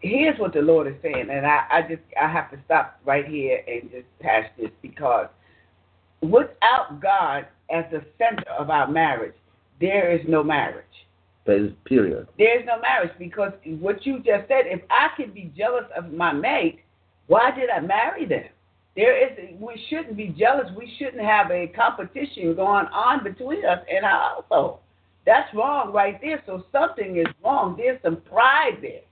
Here's 0.00 0.38
what 0.38 0.52
the 0.52 0.62
Lord 0.62 0.86
is 0.86 0.94
saying, 1.02 1.30
and 1.30 1.46
I, 1.46 1.64
I 1.70 1.82
just 1.82 2.02
I 2.20 2.28
have 2.28 2.50
to 2.50 2.58
stop 2.66 3.00
right 3.04 3.26
here 3.26 3.62
and 3.66 3.90
just 3.90 4.06
pass 4.20 4.44
this 4.58 4.70
because 4.82 5.28
without 6.20 7.00
God 7.00 7.46
as 7.70 7.84
the 7.90 8.04
center 8.18 8.48
of 8.58 8.70
our 8.70 8.86
marriage, 8.86 9.34
there 9.80 10.10
is 10.10 10.20
no 10.28 10.42
marriage. 10.42 10.84
Period. 11.84 12.28
There's 12.36 12.66
no 12.66 12.78
marriage 12.78 13.12
because 13.18 13.52
what 13.80 14.04
you 14.04 14.18
just 14.18 14.48
said, 14.48 14.66
if 14.66 14.82
I 14.90 15.08
can 15.16 15.32
be 15.32 15.50
jealous 15.56 15.84
of 15.96 16.12
my 16.12 16.32
mate, 16.32 16.80
why 17.26 17.50
did 17.52 17.70
I 17.70 17.80
marry 17.80 18.26
them? 18.26 18.44
There 18.96 19.16
is 19.16 19.56
we 19.58 19.80
shouldn't 19.88 20.16
be 20.16 20.34
jealous. 20.38 20.66
We 20.76 20.92
shouldn't 20.98 21.22
have 21.22 21.50
a 21.50 21.68
competition 21.68 22.54
going 22.54 22.86
on 22.86 23.24
between 23.24 23.64
us 23.64 23.78
and 23.90 24.04
our 24.04 24.34
household. 24.34 24.80
That's 25.24 25.48
wrong 25.54 25.92
right 25.92 26.20
there. 26.20 26.42
So 26.46 26.64
something 26.72 27.16
is 27.16 27.26
wrong. 27.44 27.76
There's 27.78 28.00
some 28.02 28.16
pride 28.22 28.78
there. 28.82 29.02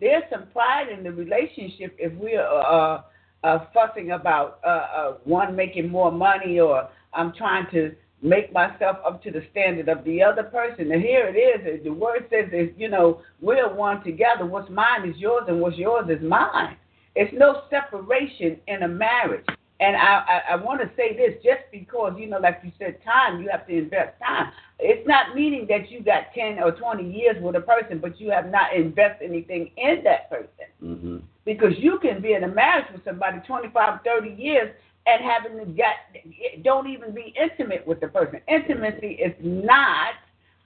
There's 0.00 0.24
some 0.30 0.46
pride 0.52 0.88
in 0.88 1.04
the 1.04 1.12
relationship 1.12 1.94
if 1.98 2.12
we're 2.14 2.40
uh, 2.40 3.02
uh, 3.44 3.66
fussing 3.72 4.12
about 4.12 4.58
uh, 4.64 4.68
uh, 4.68 5.14
one 5.24 5.54
making 5.54 5.88
more 5.88 6.10
money 6.10 6.58
or 6.58 6.88
I'm 7.12 7.32
trying 7.32 7.66
to 7.72 7.94
make 8.22 8.52
myself 8.52 8.96
up 9.06 9.22
to 9.22 9.30
the 9.30 9.42
standard 9.50 9.88
of 9.88 10.04
the 10.04 10.22
other 10.22 10.42
person. 10.42 10.90
And 10.92 11.02
here 11.02 11.26
it 11.28 11.38
is. 11.38 11.84
The 11.84 11.92
word 11.92 12.26
says 12.30 12.50
that, 12.50 12.74
you 12.76 12.88
know, 12.88 13.20
we're 13.40 13.72
one 13.72 14.02
together. 14.02 14.46
What's 14.46 14.70
mine 14.70 15.08
is 15.08 15.16
yours 15.16 15.44
and 15.48 15.60
what's 15.60 15.76
yours 15.76 16.08
is 16.08 16.22
mine. 16.22 16.76
It's 17.14 17.32
no 17.36 17.62
separation 17.70 18.58
in 18.66 18.82
a 18.82 18.88
marriage. 18.88 19.44
And 19.78 19.94
I, 19.94 20.00
I, 20.00 20.52
I 20.52 20.56
want 20.56 20.80
to 20.80 20.90
say 20.96 21.14
this 21.14 21.34
just 21.44 21.60
because, 21.70 22.14
you 22.18 22.26
know, 22.26 22.38
like 22.38 22.60
you 22.64 22.72
said, 22.78 22.98
time, 23.04 23.42
you 23.42 23.48
have 23.50 23.66
to 23.66 23.76
invest 23.76 24.18
time. 24.24 24.50
It's 24.78 25.06
not 25.06 25.34
meaning 25.34 25.66
that 25.68 25.90
you 25.90 26.02
got 26.02 26.32
10 26.34 26.58
or 26.62 26.72
20 26.72 27.10
years 27.10 27.36
with 27.42 27.56
a 27.56 27.60
person, 27.60 27.98
but 27.98 28.18
you 28.18 28.30
have 28.30 28.50
not 28.50 28.74
invested 28.74 29.28
anything 29.28 29.70
in 29.76 30.02
that 30.04 30.30
person. 30.30 30.48
Mm-hmm. 30.82 31.16
Because 31.44 31.72
you 31.78 31.98
can 31.98 32.22
be 32.22 32.32
in 32.32 32.44
a 32.44 32.48
marriage 32.48 32.86
with 32.92 33.04
somebody 33.04 33.38
25, 33.46 34.00
30 34.02 34.30
years 34.30 34.74
and 35.06 35.22
having 35.22 35.74
got 35.74 35.96
don't 36.62 36.88
even 36.88 37.14
be 37.14 37.34
intimate 37.40 37.86
with 37.86 38.00
the 38.00 38.08
person. 38.08 38.40
Intimacy 38.48 39.12
is 39.12 39.34
not 39.40 40.14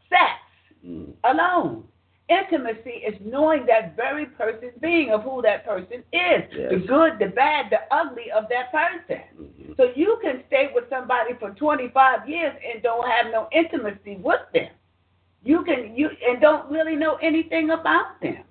sex 0.09 0.41
Mm. 0.87 1.13
alone. 1.25 1.87
Intimacy 2.31 3.03
is 3.05 3.15
knowing 3.21 3.67
that 3.67 3.97
very 3.97 4.25
person's 4.25 4.73
being 4.81 5.11
of 5.11 5.23
who 5.25 5.43
that 5.43 5.67
person 5.67 6.03
is, 6.13 6.45
Yes. 6.53 6.71
the 6.71 6.77
good, 6.87 7.19
the 7.19 7.27
bad, 7.27 7.71
the 7.71 7.81
ugly 7.95 8.31
of 8.31 8.49
that 8.49 8.71
person. 8.73 9.21
Mhm. 9.37 9.77
So 9.77 9.93
you 9.95 10.19
can 10.23 10.43
stay 10.47 10.71
with 10.73 10.89
somebody 10.89 11.35
for 11.35 11.51
25 11.51 12.27
years 12.29 12.55
and 12.65 12.83
don't 12.83 13.07
have 13.07 13.31
no 13.31 13.49
intimacy 13.53 14.17
with 14.17 14.41
them. 14.55 14.71
You 15.43 15.65
can 15.65 15.95
you 15.95 16.11
and 16.27 16.41
don't 16.41 16.71
really 16.71 16.97
know 16.97 17.17
anything 17.17 17.71
about 17.73 18.19
them. 18.23 18.45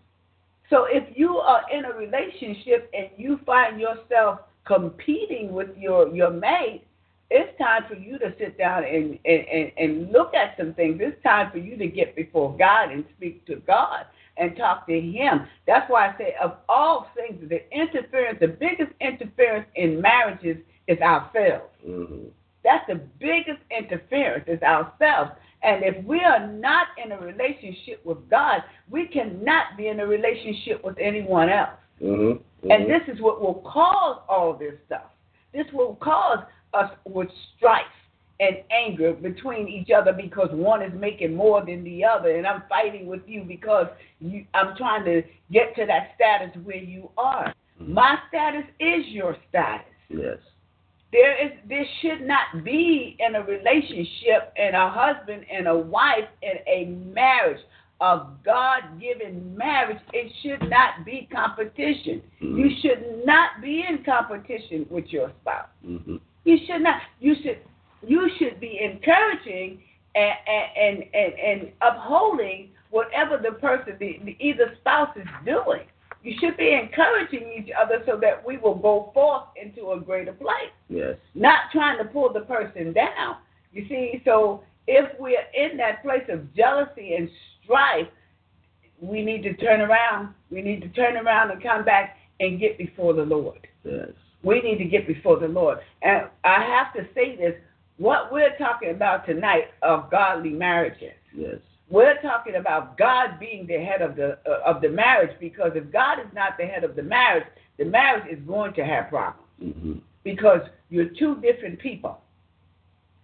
So 0.69 0.83
if 0.85 1.17
you 1.17 1.39
are 1.39 1.63
in 1.71 1.85
a 1.85 1.93
relationship 1.93 2.89
and 2.93 3.09
you 3.17 3.37
find 3.45 3.79
yourself 3.79 4.41
competing 4.69 5.51
with 5.51 5.69
your 5.75 6.15
your 6.15 6.29
mate, 6.29 6.83
it's 7.31 7.57
time 7.57 7.83
for 7.89 7.95
you 7.95 8.17
to 8.19 8.33
sit 8.39 8.57
down 8.57 8.83
and, 8.83 9.17
and, 9.25 9.45
and, 9.51 9.71
and 9.77 10.11
look 10.11 10.33
at 10.33 10.55
some 10.57 10.73
things. 10.75 10.99
It's 11.01 11.21
time 11.23 11.51
for 11.51 11.57
you 11.57 11.75
to 11.77 11.87
get 11.87 12.15
before 12.15 12.55
God 12.57 12.91
and 12.91 13.03
speak 13.17 13.45
to 13.47 13.57
God 13.57 14.05
and 14.37 14.55
talk 14.55 14.87
to 14.87 14.99
Him. 14.99 15.47
That's 15.67 15.89
why 15.89 16.09
I 16.09 16.17
say, 16.17 16.35
of 16.41 16.57
all 16.69 17.07
things, 17.15 17.49
the 17.49 17.61
interference, 17.75 18.39
the 18.39 18.47
biggest 18.47 18.91
interference 19.01 19.67
in 19.75 20.01
marriages 20.01 20.57
is 20.87 20.99
ourselves. 20.99 21.73
Mhm. 21.85 22.29
That's 22.63 22.85
the 22.87 23.01
biggest 23.19 23.61
interference 23.75 24.45
is 24.47 24.61
ourselves. 24.61 25.31
And 25.61 25.83
if 25.83 26.03
we 26.05 26.21
are 26.23 26.47
not 26.47 26.87
in 27.03 27.11
a 27.11 27.19
relationship 27.19 28.05
with 28.05 28.29
God, 28.29 28.63
we 28.89 29.07
cannot 29.07 29.77
be 29.77 29.87
in 29.87 29.99
a 29.99 30.05
relationship 30.05 30.83
with 30.83 30.97
anyone 30.99 31.49
else. 31.49 31.71
Mhm. 32.01 32.41
And 32.63 32.85
Mhm. 32.85 32.87
this 32.87 33.15
is 33.15 33.21
what 33.21 33.41
will 33.41 33.61
cause 33.65 34.21
all 34.27 34.53
this 34.53 34.75
stuff. 34.85 35.11
This 35.51 35.71
will 35.73 35.95
cause 35.95 36.39
us 36.73 36.91
with 37.05 37.31
strife 37.55 37.85
and 38.39 38.57
anger 38.71 39.13
between 39.13 39.67
each 39.67 39.91
other 39.91 40.13
because 40.13 40.49
one 40.51 40.81
is 40.81 40.93
making 40.93 41.35
more 41.35 41.61
than 41.61 41.83
the 41.83 42.05
other, 42.05 42.35
and 42.37 42.47
I'm 42.47 42.63
fighting 42.69 43.07
with 43.07 43.27
you 43.27 43.43
because 43.43 43.87
you, 44.21 44.45
I'm 44.53 44.75
trying 44.75 45.03
to 45.05 45.23
get 45.51 45.75
to 45.75 45.85
that 45.85 46.11
status 46.15 46.55
where 46.63 46.77
you 46.77 47.09
are. 47.17 47.53
My 47.79 48.17
status 48.27 48.65
is 48.79 49.07
your 49.07 49.35
status. 49.49 49.85
Yes. 50.09 50.37
There 51.11 51.35
is 51.43 51.51
there 51.67 51.85
should 52.01 52.21
not 52.21 52.63
be 52.63 53.17
in 53.19 53.35
a 53.35 53.41
relationship 53.41 54.53
and 54.57 54.75
a 54.75 54.89
husband 54.89 55.45
and 55.51 55.67
a 55.67 55.75
wife 55.75 56.27
in 56.41 56.59
a 56.67 56.85
marriage 56.85 57.61
a 58.01 58.27
God 58.45 58.81
given 58.99 59.55
marriage, 59.57 59.99
it 60.13 60.31
should 60.41 60.69
not 60.69 61.05
be 61.05 61.27
competition. 61.31 62.21
You 62.39 62.69
should 62.81 63.25
not 63.25 63.61
be 63.61 63.83
in 63.87 64.03
competition 64.03 64.85
with 64.89 65.05
your 65.09 65.31
spouse. 65.41 65.67
hmm 65.85 66.15
You 66.45 66.57
should 66.65 66.81
not. 66.81 67.01
You 67.19 67.35
should 67.43 67.59
you 68.07 68.29
should 68.37 68.59
be 68.61 68.79
encouraging 68.81 69.81
and 70.15 70.33
and 70.77 71.03
and, 71.13 71.33
and 71.33 71.71
upholding 71.81 72.69
whatever 72.91 73.37
the 73.37 73.51
person, 73.59 73.93
the, 73.99 74.19
the 74.23 74.35
either 74.39 74.73
spouse 74.79 75.15
is 75.15 75.27
doing. 75.45 75.83
You 76.23 76.33
should 76.39 76.57
be 76.57 76.73
encouraging 76.73 77.51
each 77.57 77.69
other 77.79 78.01
so 78.05 78.17
that 78.21 78.45
we 78.45 78.57
will 78.57 78.75
go 78.75 79.11
forth 79.13 79.43
into 79.61 79.91
a 79.91 79.99
greater 80.01 80.33
place, 80.33 80.71
Yes. 80.89 81.15
not 81.35 81.71
trying 81.71 81.97
to 81.99 82.03
pull 82.05 82.33
the 82.33 82.41
person 82.41 82.91
down. 82.93 83.37
You 83.71 83.85
see, 83.87 84.21
so 84.25 84.63
if 84.87 85.07
we're 85.19 85.45
in 85.53 85.77
that 85.77 86.01
place 86.03 86.23
of 86.29 86.53
jealousy 86.55 87.13
and 87.13 87.29
strife, 87.69 88.07
we 88.99 89.23
need 89.23 89.43
to 89.43 89.53
turn 89.53 89.81
around. 89.81 90.33
We 90.49 90.61
need 90.61 90.81
to 90.81 90.89
turn 90.89 91.15
around 91.17 91.51
and 91.51 91.61
come 91.61 91.85
back 91.85 92.17
and 92.39 92.59
get 92.59 92.77
before 92.77 93.13
the 93.13 93.23
Lord. 93.23 93.67
Yes. 93.83 94.09
We 94.43 94.61
need 94.61 94.77
to 94.77 94.85
get 94.85 95.07
before 95.07 95.39
the 95.39 95.47
Lord. 95.47 95.79
And 96.01 96.27
I 96.43 96.63
have 96.63 96.93
to 96.93 97.07
say 97.13 97.35
this 97.35 97.53
what 97.97 98.31
we're 98.31 98.57
talking 98.57 98.91
about 98.91 99.25
tonight 99.25 99.65
of 99.81 100.09
godly 100.09 100.51
marriages. 100.51 101.13
Yes. 101.35 101.57
We're 101.89 102.21
talking 102.21 102.55
about 102.55 102.97
God 102.97 103.39
being 103.39 103.67
the 103.67 103.77
head 103.77 104.01
of 104.01 104.15
the 104.15 104.37
uh, 104.47 104.61
of 104.65 104.81
the 104.81 104.89
marriage 104.89 105.35
because 105.39 105.71
if 105.75 105.91
God 105.91 106.19
is 106.19 106.27
not 106.33 106.57
the 106.57 106.65
head 106.65 106.83
of 106.83 106.95
the 106.95 107.03
marriage, 107.03 107.45
the 107.77 107.85
marriage 107.85 108.25
is 108.31 108.39
going 108.47 108.73
to 108.73 108.85
have 108.85 109.09
problems 109.09 109.45
hmm 109.59 109.93
because 110.23 110.59
you're 110.89 111.09
two 111.17 111.35
different 111.41 111.79
people 111.79 112.19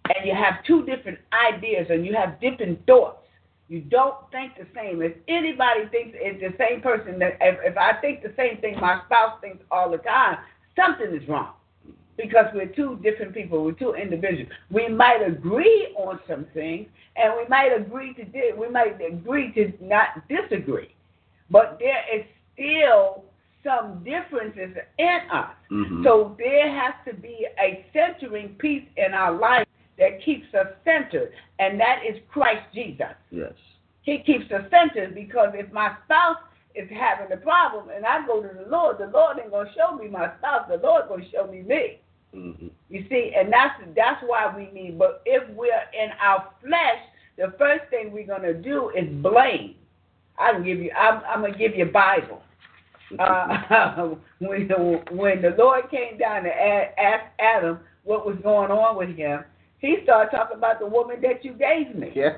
and 0.06 0.26
you 0.26 0.34
have 0.34 0.64
two 0.66 0.84
different 0.86 1.18
ideas 1.32 1.86
and 1.90 2.06
you 2.06 2.14
have 2.14 2.40
different 2.40 2.84
thoughts. 2.86 3.18
You 3.68 3.80
don't 3.80 4.16
think 4.30 4.52
the 4.56 4.66
same. 4.74 5.02
If 5.02 5.12
anybody 5.28 5.86
thinks 5.90 6.16
it's 6.20 6.40
the 6.40 6.54
same 6.56 6.80
person, 6.80 7.18
that 7.18 7.36
if, 7.40 7.58
if 7.64 7.76
I 7.76 7.94
think 8.00 8.22
the 8.22 8.32
same 8.36 8.58
thing 8.58 8.78
my 8.80 9.00
spouse 9.06 9.40
thinks 9.40 9.64
all 9.70 9.90
the 9.90 9.98
time, 9.98 10.38
something 10.76 11.12
is 11.14 11.28
wrong 11.28 11.52
because 12.16 12.46
we're 12.54 12.66
two 12.66 12.98
different 13.02 13.34
people. 13.34 13.64
We're 13.64 13.72
two 13.72 13.94
individuals. 13.94 14.50
We 14.70 14.88
might 14.88 15.20
agree 15.26 15.94
on 15.98 16.20
some 16.28 16.46
things, 16.54 16.86
and 17.16 17.34
we 17.36 17.46
might 17.48 17.72
agree 17.76 18.14
to 18.14 18.24
di- 18.24 18.52
we 18.56 18.68
might 18.68 19.00
agree 19.00 19.52
to 19.54 19.72
not 19.80 20.26
disagree, 20.28 20.94
but 21.50 21.78
there 21.80 22.04
is 22.14 22.24
still 22.54 23.24
some 23.64 24.04
differences 24.04 24.76
in 24.98 25.20
us. 25.32 25.50
Mhm. 25.72 26.04
So 26.04 26.36
there 26.38 26.70
has 26.70 26.94
to 27.04 27.14
be 27.14 27.48
a 27.60 27.84
centering 27.92 28.50
piece 28.54 28.84
in 28.96 29.12
our 29.12 29.32
life 29.32 29.66
that 29.98 30.22
keeps 30.24 30.46
us 30.54 30.66
centered, 30.84 31.32
and 31.58 31.80
that 31.80 32.00
is 32.08 32.16
Christ 32.30 32.62
Jesus. 32.74 33.14
Yes. 33.30 33.52
He 34.02 34.18
keeps 34.18 34.50
us 34.52 34.62
centered 34.70 35.14
because 35.14 35.50
if 35.54 35.72
my 35.72 35.96
spouse 36.04 36.36
is 36.74 36.88
having 36.90 37.32
a 37.32 37.36
problem 37.38 37.88
and 37.94 38.04
I 38.04 38.24
go 38.26 38.42
to 38.42 38.48
the 38.48 38.70
Lord, 38.70 38.98
the 38.98 39.06
Lord 39.06 39.38
ain't 39.38 39.50
gonna 39.50 39.70
show 39.76 39.96
me 39.96 40.08
my 40.08 40.30
spouse. 40.38 40.66
The 40.68 40.76
Lord 40.76 41.04
gonna 41.08 41.24
show 41.32 41.46
me 41.50 41.62
me. 41.62 42.00
hmm 42.32 42.68
You 42.88 43.04
see, 43.08 43.32
and 43.36 43.52
that's 43.52 43.80
that's 43.96 44.22
why 44.26 44.52
we 44.54 44.70
need. 44.78 44.98
But 44.98 45.22
if 45.24 45.48
we're 45.56 45.70
in 45.70 46.10
our 46.20 46.50
flesh, 46.60 47.02
the 47.36 47.54
first 47.58 47.88
thing 47.90 48.12
we're 48.12 48.26
gonna 48.26 48.54
do 48.54 48.90
is 48.90 49.08
blame. 49.22 49.74
I 50.38 50.52
can 50.52 50.64
give 50.64 50.78
you. 50.78 50.90
I'm, 50.92 51.22
I'm 51.26 51.40
gonna 51.40 51.56
give 51.56 51.74
you 51.74 51.86
a 51.86 51.92
Bible. 51.92 52.42
Uh, 53.20 54.16
when 54.40 54.66
the 54.66 55.00
when 55.12 55.40
the 55.40 55.54
Lord 55.56 55.88
came 55.92 56.18
down 56.18 56.42
to 56.42 56.48
a- 56.48 56.92
ask 56.98 57.24
Adam 57.38 57.78
what 58.02 58.26
was 58.26 58.36
going 58.42 58.72
on 58.72 58.96
with 58.96 59.16
him, 59.16 59.44
he 59.78 59.98
started 60.04 60.30
talking 60.34 60.56
about 60.56 60.80
the 60.80 60.86
woman 60.86 61.20
that 61.22 61.44
you 61.44 61.52
gave 61.52 61.94
me. 61.94 62.12
Yeah. 62.14 62.36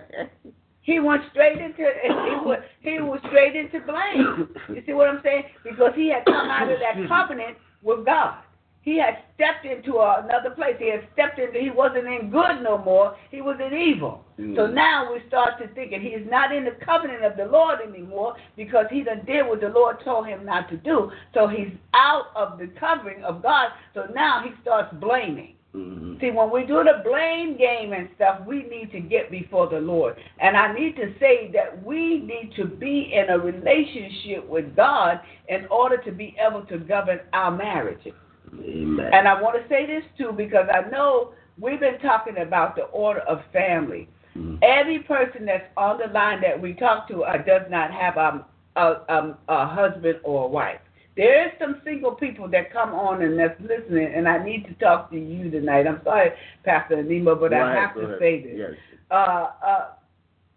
He 0.83 1.01
went 1.01 1.23
straight 1.33 1.59
into 1.59 1.85
he 2.03 2.35
was 2.47 2.61
he 2.81 2.99
was 2.99 3.21
straight 3.29 3.55
into 3.55 3.81
blame. 3.81 4.49
You 4.69 4.83
see 4.87 4.95
what 4.95 5.09
I'm 5.09 5.21
saying? 5.23 5.45
Because 5.63 5.93
he 5.95 6.09
had 6.09 6.25
come 6.25 6.49
out 6.49 6.71
of 6.71 6.79
that 6.81 7.09
covenant 7.09 7.59
with 7.83 8.07
God. 8.07 8.39
He 8.81 8.97
had 8.97 9.19
stepped 9.35 9.67
into 9.67 9.99
another 9.99 10.49
place. 10.49 10.77
He 10.79 10.91
had 10.91 11.07
stepped 11.13 11.39
into. 11.39 11.59
He 11.61 11.69
wasn't 11.69 12.07
in 12.07 12.31
good 12.31 12.63
no 12.63 12.79
more. 12.79 13.17
He 13.31 13.43
was 13.43 13.61
in 13.61 13.77
evil. 13.77 14.25
Mm. 14.41 14.57
So 14.57 14.67
now 14.67 15.13
we 15.13 15.21
start 15.29 15.59
to 15.61 15.69
thinking 15.75 16.01
he 16.01 16.09
is 16.09 16.27
not 16.31 16.55
in 16.55 16.65
the 16.65 16.77
covenant 16.83 17.23
of 17.23 17.37
the 17.37 17.45
Lord 17.45 17.81
anymore 17.87 18.37
because 18.57 18.87
he 18.91 19.03
done 19.03 19.27
did 19.27 19.47
what 19.47 19.61
the 19.61 19.69
Lord 19.69 19.99
told 20.03 20.27
him 20.27 20.47
not 20.47 20.71
to 20.71 20.79
do. 20.79 21.11
So 21.35 21.49
he's 21.49 21.69
out 21.93 22.29
of 22.35 22.59
the 22.59 22.69
covering 22.81 23.23
of 23.25 23.43
God. 23.43 23.69
So 23.93 24.07
now 24.15 24.43
he 24.43 24.53
starts 24.63 24.95
blaming. 24.95 25.57
Hmm 25.73 26.15
See, 26.21 26.31
when 26.31 26.51
we 26.51 26.65
do 26.65 26.83
the 26.83 27.03
blame 27.05 27.57
game 27.57 27.93
and 27.93 28.09
stuff, 28.17 28.41
we 28.47 28.65
need 28.65 28.91
to 28.93 29.01
get 29.01 29.31
before 29.31 29.69
the 29.69 29.79
Lord. 29.79 30.17
And 30.41 30.57
I 30.57 30.73
need 30.73 30.97
to 30.97 31.15
say 31.21 31.51
that 31.53 31.85
we 31.85 32.21
need 32.21 32.53
to 32.57 32.65
be 32.65 33.13
in 33.15 33.31
a 33.31 33.39
relationship 33.39 34.49
with 34.49 34.75
God 34.75 35.21
in 35.49 35.67
order 35.71 35.99
to 35.99 36.11
be 36.11 36.35
able 36.45 36.63
to 36.67 36.79
govern 36.79 37.21
our 37.33 37.51
marriages. 37.51 38.15
Amen. 38.53 39.11
And 39.13 39.29
I 39.29 39.41
want 39.41 39.63
to 39.63 39.69
say 39.69 39.87
this 39.87 40.03
too 40.17 40.33
because 40.33 40.67
I 40.73 40.89
know 40.91 41.35
we've 41.61 41.81
been 41.81 41.99
talking 42.01 42.39
about 42.39 42.75
the 42.75 42.85
order 42.85 43.21
of 43.21 43.41
family. 43.53 44.09
Mhm. 44.37 44.59
Every 44.63 45.01
person 45.01 45.45
that's 45.47 45.67
on 45.77 45.99
the 45.99 46.13
line 46.13 46.41
that 46.41 46.61
we 46.61 46.75
talk 46.75 47.09
to 47.09 47.25
uh, 47.25 47.39
does 47.39 47.63
not 47.71 47.93
have 47.93 48.17
um, 48.17 48.45
a, 48.77 49.01
um, 49.09 49.37
a 49.49 49.67
husband 49.67 50.21
or 50.25 50.45
a 50.45 50.49
wife. 50.49 50.81
There 51.19 51.49
is 51.49 51.53
some 51.59 51.81
single 51.85 52.13
people 52.13 52.47
that 52.51 52.73
come 52.73 52.95
on 52.95 53.23
and 53.23 53.37
that's 53.37 53.61
listening, 53.61 54.15
and 54.15 54.29
I 54.29 54.43
need 54.43 54.67
to 54.67 54.75
talk 54.75 55.11
to 55.11 55.19
you 55.19 55.51
tonight. 55.51 55.85
I'm 55.89 56.01
sorry, 56.05 56.31
Pastor 56.65 57.01
Anima, 57.01 57.35
but 57.35 57.53
I 57.53 57.75
have 57.75 57.95
to 57.97 58.03
ahead. 58.03 58.19
say 58.21 58.43
this. 58.45 58.53
Yes. 58.57 58.71
Uh, 59.11 59.51
uh, 59.61 59.87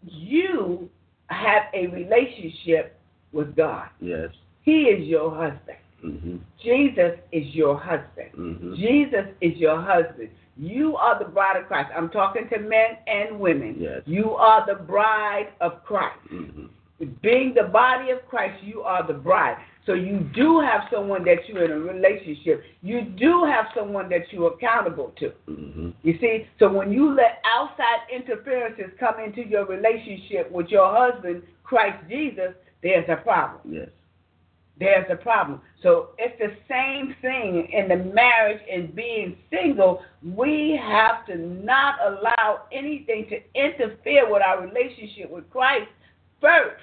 you 0.04 0.88
have 1.28 1.64
a 1.74 1.88
relationship 1.88 3.00
with 3.32 3.56
God. 3.56 3.88
Yes. 4.00 4.30
He 4.62 4.84
is 4.84 5.08
your 5.08 5.32
husband. 5.32 5.78
Mm-hmm. 6.06 6.38
Jesus 6.64 7.18
is 7.32 7.56
your 7.56 7.76
husband. 7.76 8.30
Mm-hmm. 8.38 8.76
Jesus 8.76 9.34
is 9.42 9.58
your 9.58 9.82
husband. 9.82 10.30
You 10.58 10.96
are 10.96 11.18
the 11.18 11.26
bride 11.26 11.60
of 11.60 11.66
Christ. 11.66 11.90
I'm 11.98 12.10
talking 12.10 12.48
to 12.50 12.60
men 12.60 12.98
and 13.08 13.40
women. 13.40 13.78
Yes. 13.80 14.02
You 14.06 14.34
are 14.34 14.64
the 14.68 14.84
bride 14.84 15.48
of 15.60 15.84
Christ. 15.84 16.20
hmm 16.30 16.66
Being 17.22 17.54
the 17.56 17.64
body 17.64 18.12
of 18.12 18.20
Christ, 18.28 18.64
you 18.64 18.82
are 18.82 19.06
the 19.06 19.14
bride. 19.14 19.58
So 19.86 19.94
you 19.94 20.20
do 20.36 20.60
have 20.60 20.82
someone 20.94 21.24
that 21.26 21.38
you're 21.48 21.66
in 21.66 21.72
a 21.72 21.80
relationship. 21.80 22.64
You 22.84 23.02
do 23.02 23.44
have 23.46 23.66
someone 23.76 24.10
that 24.10 24.32
you're 24.32 24.54
accountable 24.54 25.12
to. 25.18 25.30
hmm 25.48 25.90
You 26.04 26.18
see, 26.22 26.46
so 26.60 26.72
when 26.72 26.92
you 26.92 27.14
let 27.16 27.42
outside 27.52 28.00
interferences 28.14 28.92
come 29.00 29.20
into 29.20 29.42
your 29.42 29.66
relationship 29.66 30.52
with 30.52 30.68
your 30.68 30.94
husband, 30.96 31.42
Christ 31.64 31.98
Jesus, 32.10 32.54
there's 32.84 33.08
a 33.10 33.16
problem 33.18 33.62
Yes. 33.74 33.90
there's 34.78 35.06
a 35.10 35.16
problem. 35.16 35.62
So 35.82 36.10
it's 36.20 36.38
the 36.40 36.54
same 36.70 37.16
thing 37.22 37.68
in 37.72 37.88
the 37.88 37.98
marriage 38.14 38.62
and 38.72 38.96
being 38.96 39.38
single. 39.50 40.02
We 40.24 40.80
have 40.82 41.26
to 41.28 41.36
not 41.36 41.96
allow 42.06 42.64
anything 42.72 43.28
to 43.30 43.38
interfere 43.60 44.32
with 44.32 44.44
our 44.44 44.62
relationship 44.62 45.30
with 45.32 45.50
Christ 45.50 45.90
first 46.40 46.82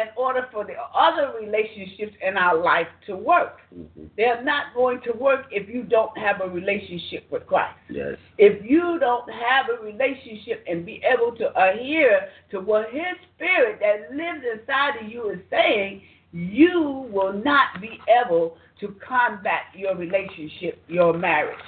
in 0.00 0.08
order 0.16 0.46
for 0.52 0.64
the 0.64 0.74
other 0.94 1.32
relationships 1.40 2.14
in 2.26 2.36
our 2.36 2.56
life 2.62 2.86
to 3.06 3.16
work. 3.16 3.58
hmm 3.74 4.06
They're 4.16 4.42
not 4.44 4.74
going 4.74 5.00
to 5.02 5.12
work 5.12 5.46
if 5.50 5.68
you 5.68 5.82
don't 5.82 6.16
have 6.16 6.40
a 6.40 6.48
relationship 6.48 7.24
with 7.30 7.46
Christ. 7.46 7.78
Yes. 7.90 8.16
If 8.38 8.64
you 8.64 8.98
don't 9.00 9.28
have 9.30 9.66
a 9.76 9.82
relationship 9.84 10.64
and 10.68 10.86
be 10.86 11.02
able 11.04 11.36
to 11.36 11.46
adhere 11.66 12.28
to 12.52 12.60
what 12.60 12.90
His 12.90 13.16
Spirit 13.34 13.80
that 13.80 14.14
lives 14.14 14.44
inside 14.54 15.02
of 15.02 15.10
you 15.10 15.30
is 15.30 15.40
saying, 15.50 16.02
you 16.32 17.08
will 17.10 17.32
not 17.32 17.80
be 17.80 17.98
able 18.24 18.56
to 18.80 18.94
combat 19.06 19.62
your 19.74 19.96
relationship, 19.96 20.80
your 20.86 21.12
marriage. 21.16 21.58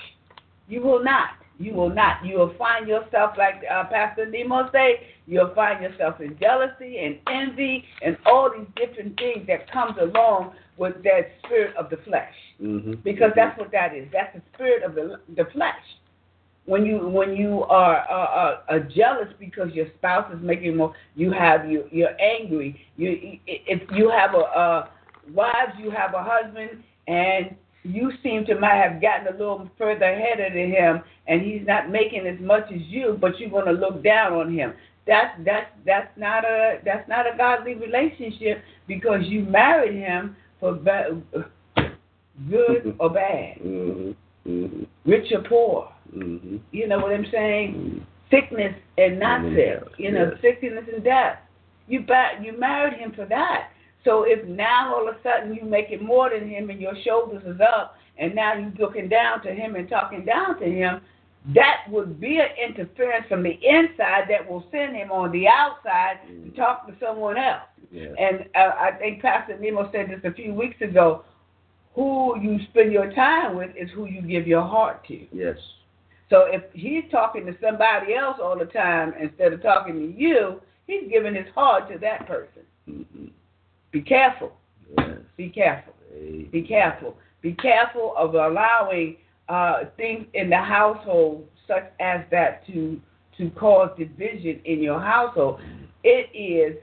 You 0.68 0.82
will 0.82 1.02
not. 1.02 1.30
You 1.60 1.74
will 1.74 1.90
not. 1.90 2.24
You 2.24 2.38
will 2.38 2.54
find 2.56 2.88
yourself, 2.88 3.32
like 3.36 3.56
uh, 3.70 3.84
Pastor 3.84 4.24
Nemo 4.24 4.70
say, 4.72 5.06
you'll 5.26 5.54
find 5.54 5.82
yourself 5.82 6.18
in 6.18 6.38
jealousy 6.40 6.96
and 6.98 7.18
envy 7.28 7.84
and 8.02 8.16
all 8.24 8.50
these 8.50 8.66
different 8.76 9.18
things 9.18 9.46
that 9.46 9.70
comes 9.70 9.94
along 10.00 10.54
with 10.78 10.94
that 11.04 11.28
spirit 11.44 11.76
of 11.76 11.90
the 11.90 11.98
flesh 11.98 12.32
hmm 12.58 12.94
because 13.04 13.30
that's 13.36 13.58
what 13.58 13.70
that 13.72 13.94
is. 13.94 14.08
That's 14.12 14.34
the 14.34 14.42
spirit 14.54 14.82
of 14.82 14.94
the 14.94 15.20
the 15.36 15.44
flesh. 15.52 15.74
When 16.64 16.86
you 16.86 16.98
when 17.08 17.36
you 17.36 17.64
are 17.64 18.06
uh, 18.10 18.14
uh, 18.14 18.60
uh, 18.68 18.78
jealous 18.94 19.28
because 19.38 19.72
your 19.72 19.86
spouse 19.98 20.32
is 20.34 20.42
making 20.42 20.76
more, 20.76 20.94
you 21.14 21.30
have 21.30 21.70
you 21.70 21.84
you're 21.90 22.18
angry. 22.20 22.80
You 22.96 23.38
if 23.46 23.82
you 23.92 24.10
have 24.10 24.34
a 24.34 24.38
uh, 24.38 24.88
wives, 25.34 25.72
you 25.78 25.90
have 25.90 26.14
a 26.14 26.22
husband, 26.22 26.82
and 27.06 27.54
you 27.82 28.12
seem 28.22 28.44
to 28.46 28.58
might 28.58 28.76
have 28.76 29.00
gotten 29.00 29.26
a 29.28 29.30
little 29.36 29.68
further 29.78 30.04
ahead 30.04 30.40
of 30.40 30.52
him, 30.52 31.02
and 31.26 31.40
he's 31.40 31.66
not 31.66 31.90
making 31.90 32.26
as 32.26 32.38
much 32.40 32.64
as 32.72 32.80
you, 32.82 33.16
but 33.20 33.38
you're 33.38 33.50
going 33.50 33.66
to 33.66 33.72
look 33.72 34.02
down 34.04 34.32
on 34.34 34.52
him. 34.52 34.74
That's 35.06 35.34
that's 35.44 35.70
that's 35.86 36.10
not 36.18 36.44
a 36.44 36.78
that's 36.84 37.08
not 37.08 37.26
a 37.26 37.36
godly 37.36 37.74
relationship 37.74 38.62
because 38.86 39.20
you 39.24 39.42
married 39.44 39.94
him 39.94 40.36
for 40.60 40.74
ba- 40.74 41.20
good 42.50 42.94
or 42.98 43.10
bad, 43.10 43.56
hmm 43.58 44.10
hmm 44.44 44.82
rich 45.04 45.32
or 45.32 45.42
poor. 45.42 45.92
hmm 46.12 46.58
You 46.70 46.86
know 46.86 46.98
what 46.98 47.12
I'm 47.12 47.26
saying? 47.32 48.06
Sickness 48.30 48.74
and 48.98 49.18
not 49.18 49.44
And 49.44 49.56
sick. 49.56 49.82
You 49.98 50.12
know, 50.12 50.30
yes. 50.32 50.40
sickness 50.42 50.84
and 50.92 51.02
death. 51.02 51.38
You 51.88 52.00
ba- 52.00 52.38
you 52.42 52.56
married 52.58 52.98
him 52.98 53.12
for 53.12 53.24
that. 53.26 53.70
So 54.04 54.24
if 54.26 54.46
now 54.48 54.94
all 54.94 55.08
of 55.08 55.16
a 55.16 55.18
sudden 55.22 55.54
you 55.54 55.64
make 55.64 55.90
it 55.90 56.02
more 56.02 56.30
than 56.30 56.48
him 56.48 56.70
and 56.70 56.80
your 56.80 56.94
shoulders 57.04 57.42
is 57.46 57.60
up, 57.60 57.96
and 58.18 58.34
now 58.34 58.54
you're 58.54 58.72
looking 58.78 59.08
down 59.08 59.42
to 59.42 59.52
him 59.52 59.76
and 59.76 59.88
talking 59.88 60.24
down 60.24 60.58
to 60.60 60.66
him, 60.66 61.00
that 61.54 61.84
would 61.88 62.20
be 62.20 62.38
an 62.38 62.48
interference 62.62 63.26
from 63.28 63.42
the 63.42 63.58
inside 63.62 64.24
that 64.28 64.48
will 64.48 64.64
send 64.70 64.94
him 64.94 65.10
on 65.10 65.32
the 65.32 65.48
outside 65.48 66.18
to 66.28 66.50
talk 66.50 66.86
to 66.86 66.94
someone 67.00 67.38
else. 67.38 67.62
Yeah. 67.90 68.08
And 68.18 68.44
uh, 68.54 68.72
I 68.78 68.90
think 68.98 69.22
Pastor 69.22 69.58
Nemo 69.58 69.90
said 69.90 70.10
this 70.10 70.20
a 70.24 70.34
few 70.34 70.52
weeks 70.54 70.80
ago. 70.80 71.24
Who 71.94 72.38
you 72.40 72.58
spend 72.70 72.92
your 72.92 73.12
time 73.12 73.56
with 73.56 73.70
is 73.76 73.90
who 73.94 74.06
you 74.06 74.22
give 74.22 74.46
your 74.46 74.62
heart 74.62 75.04
to. 75.08 75.26
Yes. 75.32 75.56
So 76.28 76.44
if 76.46 76.62
he's 76.72 77.02
talking 77.10 77.44
to 77.46 77.56
somebody 77.60 78.14
else 78.14 78.38
all 78.40 78.56
the 78.56 78.66
time 78.66 79.12
instead 79.20 79.52
of 79.52 79.60
talking 79.60 79.94
to 79.94 80.16
you, 80.16 80.60
he's 80.86 81.10
giving 81.10 81.34
his 81.34 81.52
heart 81.54 81.90
to 81.90 81.98
that 81.98 82.28
person. 82.28 82.62
Mm-hmm. 82.88 83.26
Be 83.92 84.00
careful. 84.02 84.52
Yes. 84.98 85.18
Be 85.36 85.48
careful. 85.48 85.94
Be 86.52 86.62
careful. 86.66 87.16
Be 87.42 87.52
careful 87.54 88.14
of 88.16 88.34
allowing 88.34 89.16
uh, 89.48 89.84
things 89.96 90.26
in 90.34 90.50
the 90.50 90.58
household 90.58 91.46
such 91.66 91.84
as 92.00 92.20
that 92.30 92.66
to 92.66 93.00
to 93.38 93.50
cause 93.50 93.90
division 93.98 94.60
in 94.64 94.82
your 94.82 95.00
household. 95.00 95.60
It 96.04 96.28
is 96.34 96.76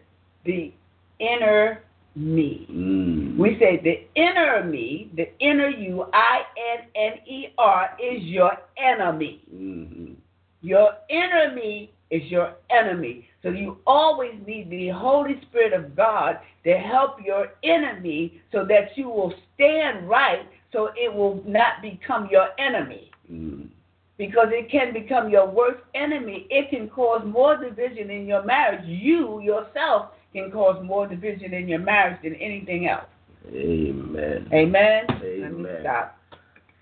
the 0.46 0.74
inner 1.20 1.84
me. 2.16 2.68
Mm. 2.72 3.38
We 3.38 3.58
say 3.60 3.80
the 3.84 4.08
inner 4.20 4.64
me, 4.64 5.12
the 5.16 5.30
inner 5.40 5.70
you, 5.70 6.06
I 6.14 6.42
N 6.76 6.88
N 6.96 7.14
E 7.28 7.48
R, 7.58 7.90
is 8.02 8.24
your 8.24 8.54
enemy. 8.78 9.44
Mhm. 9.54 10.16
Your 10.62 10.90
enemy 11.10 11.92
is 12.10 12.24
your 12.32 12.54
enemy. 12.70 13.28
So 13.44 13.50
you 13.50 13.78
always 13.86 14.34
need 14.46 14.70
the 14.70 14.90
Holy 14.90 15.40
Spirit 15.50 15.74
of 15.74 15.96
God 15.96 16.40
to 16.66 16.78
help 16.78 17.18
your 17.24 17.50
enemy 17.64 18.42
so 18.52 18.66
that 18.66 18.98
you 18.98 19.10
will 19.10 19.34
stand 19.56 20.08
right 20.10 20.48
so 20.72 20.90
it 20.96 21.14
will 21.14 21.42
not 21.46 21.82
become 21.82 22.28
your 22.32 22.50
enemy. 22.60 23.12
Mm. 23.32 23.70
Because 24.18 24.48
it 24.50 24.72
can 24.72 24.94
become 24.94 25.30
your 25.30 25.48
worst 25.48 25.82
enemy. 25.94 26.48
It 26.50 26.70
can 26.72 26.90
cause 26.90 27.22
more 27.26 27.56
division 27.56 28.10
in 28.10 28.26
your 28.26 28.44
marriage. 28.44 28.84
You 28.86 29.40
yourself 29.42 30.12
can 30.34 30.52
cause 30.52 30.84
more 30.84 31.08
division 31.08 31.54
in 31.54 31.68
your 31.68 31.80
marriage 31.80 32.20
than 32.24 32.36
anything 32.36 32.88
else. 32.88 33.06
Amen. 33.54 34.50
Amen? 34.52 35.06
Let 35.10 35.22
me 35.22 35.44
Amen. 35.46 35.78
stop. 35.82 36.18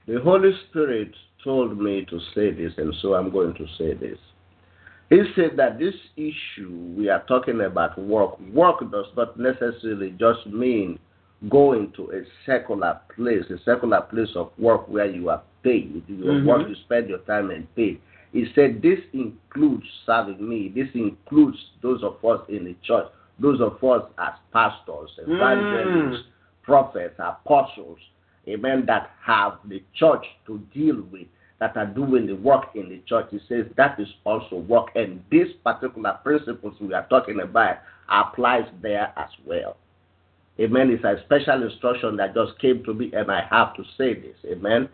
The 0.07 0.19
Holy 0.21 0.51
Spirit 0.69 1.13
told 1.43 1.77
me 1.79 2.05
to 2.09 2.19
say 2.33 2.51
this, 2.51 2.73
and 2.77 2.93
so 3.01 3.15
I'm 3.15 3.31
going 3.31 3.53
to 3.55 3.65
say 3.77 3.93
this. 3.93 4.17
He 5.09 5.21
said 5.35 5.51
that 5.57 5.77
this 5.77 5.93
issue 6.17 6.93
we 6.97 7.09
are 7.09 7.23
talking 7.27 7.61
about 7.61 7.97
work, 7.99 8.39
work 8.51 8.79
does 8.91 9.05
not 9.15 9.39
necessarily 9.39 10.15
just 10.19 10.47
mean 10.47 10.97
going 11.49 11.91
to 11.95 12.11
a 12.11 12.21
secular 12.45 12.99
place, 13.15 13.43
a 13.51 13.57
secular 13.59 14.01
place 14.01 14.35
of 14.35 14.51
work 14.57 14.87
where 14.87 15.05
you 15.05 15.29
are 15.29 15.43
paid. 15.63 16.03
Your 16.07 16.33
Mhm. 16.33 16.45
work, 16.45 16.67
you 16.67 16.75
spend 16.75 17.07
your 17.07 17.19
time 17.19 17.51
and 17.51 17.73
paid. 17.75 17.99
He 18.31 18.45
said 18.53 18.81
this 18.81 18.99
includes 19.13 19.87
serving 20.05 20.47
me. 20.47 20.69
This 20.69 20.89
includes 20.93 21.57
those 21.81 22.03
of 22.03 22.23
us 22.25 22.41
in 22.49 22.65
the 22.65 22.75
church, 22.81 23.07
those 23.39 23.61
of 23.61 23.83
us 23.83 24.03
as 24.17 24.33
pastors, 24.51 25.11
evangelists, 25.19 26.23
prophets, 26.63 27.15
apostles, 27.19 27.99
amen, 28.47 28.85
that 28.87 29.11
have 29.21 29.59
the 29.65 29.83
church 29.93 30.25
to 30.47 30.57
deal 30.73 31.01
with, 31.11 31.27
that 31.59 31.77
are 31.77 31.85
doing 31.85 32.27
the 32.27 32.35
work 32.35 32.65
in 32.75 32.89
the 32.89 33.01
church. 33.07 33.27
He 33.31 33.39
says 33.47 33.65
that 33.77 33.99
is 33.99 34.07
also 34.25 34.57
work. 34.57 34.87
And 34.95 35.23
this 35.31 35.47
particular 35.63 36.19
principles 36.23 36.75
we 36.79 36.93
are 36.93 37.07
talking 37.07 37.39
about 37.39 37.77
applies 38.09 38.67
there 38.81 39.13
as 39.17 39.29
well. 39.45 39.77
Amen. 40.59 40.89
It's 40.89 41.03
a 41.03 41.21
special 41.25 41.63
instruction 41.63 42.15
that 42.17 42.33
just 42.33 42.57
came 42.59 42.83
to 42.85 42.93
me, 42.93 43.11
and 43.13 43.29
I 43.29 43.45
have 43.49 43.75
to 43.75 43.83
say 43.97 44.13
this. 44.13 44.37
Amen. 44.45 44.87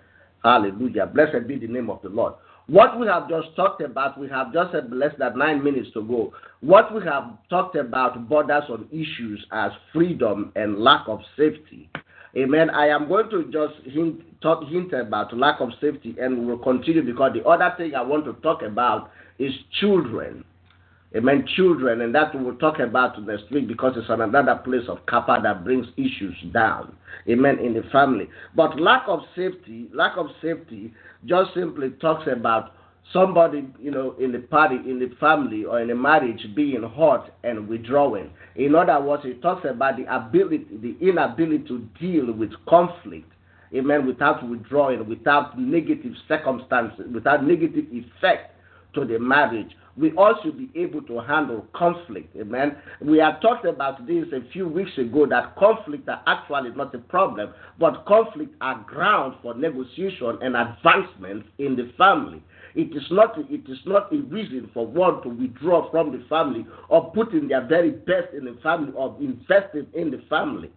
Hallelujah. 0.44 1.06
Blessed 1.06 1.48
be 1.48 1.60
the 1.60 1.68
name 1.68 1.90
of 1.90 2.02
the 2.02 2.10
Lord. 2.10 2.34
What 2.68 3.00
we 3.00 3.08
have 3.08 3.28
just 3.30 3.56
talked 3.56 3.82
about, 3.82 4.20
we 4.20 4.30
have 4.30 4.54
just 4.54 4.74
had 4.74 4.92
less 4.94 5.14
than 5.20 5.38
nine 5.38 5.64
minutes 5.64 5.90
to 5.94 6.02
go. 6.04 6.34
What 6.62 6.94
we 6.96 7.04
have 7.04 7.38
talked 7.50 7.76
about 7.76 8.30
borders 8.30 8.64
on 8.70 8.88
issues 8.92 9.46
as 9.52 9.72
freedom 9.92 10.52
and 10.56 10.80
lack 10.80 11.08
of 11.08 11.20
safety. 11.38 11.90
Amen. 12.36 12.70
I 12.70 12.88
am 12.88 13.10
going 13.10 13.30
to 13.30 13.44
just 13.52 13.86
hint, 13.86 14.22
talk, 14.42 14.64
hint 14.70 14.94
about 14.94 15.36
lack 15.36 15.60
of 15.60 15.70
safety, 15.82 16.16
and 16.20 16.40
we 16.40 16.46
will 16.46 16.58
continue 16.58 17.04
because 17.04 17.34
the 17.34 17.44
other 17.44 17.74
thing 17.78 17.94
I 17.94 18.02
want 18.02 18.26
to 18.26 18.34
talk 18.42 18.62
about 18.62 19.12
is 19.38 19.52
children. 19.80 20.46
Amen. 21.14 21.46
Children, 21.58 22.00
and 22.00 22.16
that 22.16 22.34
we 22.34 22.42
will 22.42 22.56
talk 22.56 22.80
about 22.80 23.22
next 23.28 23.52
week 23.52 23.68
because 23.68 23.94
it's 23.98 24.10
another 24.10 24.56
place 24.64 24.88
of 24.88 25.06
kappa 25.08 25.42
that 25.44 25.66
brings 25.66 25.88
issues 25.98 26.36
down. 26.54 26.96
Amen. 27.28 27.60
In 27.60 27.74
the 27.74 27.84
family, 27.92 28.30
but 28.56 28.80
lack 28.80 29.04
of 29.08 29.20
safety, 29.36 29.90
lack 29.94 30.16
of 30.16 30.28
safety, 30.42 30.94
just 31.26 31.54
simply 31.54 31.90
talks 32.00 32.30
about 32.32 32.72
somebody, 33.14 33.68
you 33.80 33.92
know, 33.92 34.16
in 34.20 34.32
the 34.32 34.40
party, 34.40 34.76
in 34.76 35.00
the 35.00 35.10
family, 35.20 35.66
or 35.66 35.82
in 35.82 35.90
a 35.90 35.96
marriage 35.96 36.46
being 36.56 36.84
hurt 36.84 37.32
and 37.44 37.68
withdrawing. 37.68 38.30
In 38.56 38.76
other 38.76 39.00
words, 39.02 39.24
it 39.26 39.42
talks 39.42 39.66
about 39.70 39.98
the 39.98 40.14
ability, 40.14 40.66
the 40.82 40.96
inability 41.02 41.68
to 41.68 41.80
deal 42.00 42.32
with 42.32 42.52
conflict. 42.68 43.32
Amen. 43.74 44.06
Without 44.06 44.48
withdrawing, 44.48 45.08
without 45.08 45.58
negative 45.58 46.14
circumstances, 46.28 47.06
without 47.14 47.44
negative 47.46 47.86
effect 47.92 48.54
to 48.94 49.06
the 49.06 49.18
marriage. 49.20 49.72
We 49.98 50.12
all 50.16 50.36
should 50.42 50.58
be 50.58 50.70
able 50.80 51.02
to 51.04 51.20
handle 51.20 51.66
conflict. 51.74 52.36
Amen. 52.38 52.78
We 53.02 53.18
have 53.20 53.42
talked 53.42 53.66
about 53.66 54.06
this 54.08 54.26
a 54.34 54.50
few 54.52 54.68
weeks 54.68 54.98
ago 54.98 55.26
that 55.28 55.56
conflict 55.58 56.08
are 56.08 56.22
actually 56.28 56.72
not 56.72 56.96
a 56.96 57.00
problem, 57.00 57.54
but 57.80 58.06
conflict 58.06 58.56
are 58.62 58.84
ground 58.88 59.36
for 59.42 59.54
negotiation 59.54 60.38
and 60.42 60.56
advancement 60.56 61.46
in 61.58 61.76
the 61.76 61.92
family. 61.98 62.42
It 62.76 62.96
is 62.96 63.04
not 63.12 63.38
it 63.50 63.70
is 63.70 63.80
not 63.86 64.14
a 64.14 64.18
reason 64.18 64.70
for 64.74 64.86
one 64.88 65.22
to 65.24 65.30
withdraw 65.30 65.90
from 65.92 66.12
the 66.12 66.24
family 66.28 66.66
or 66.90 67.12
putting 67.12 67.48
their 67.48 67.66
very 67.68 67.92
best 67.92 68.34
in 68.34 68.46
the 68.46 68.58
family 68.64 68.94
or 68.96 69.18
investing 69.20 69.88
in 69.94 70.12
the 70.12 70.22
family. 70.30 70.72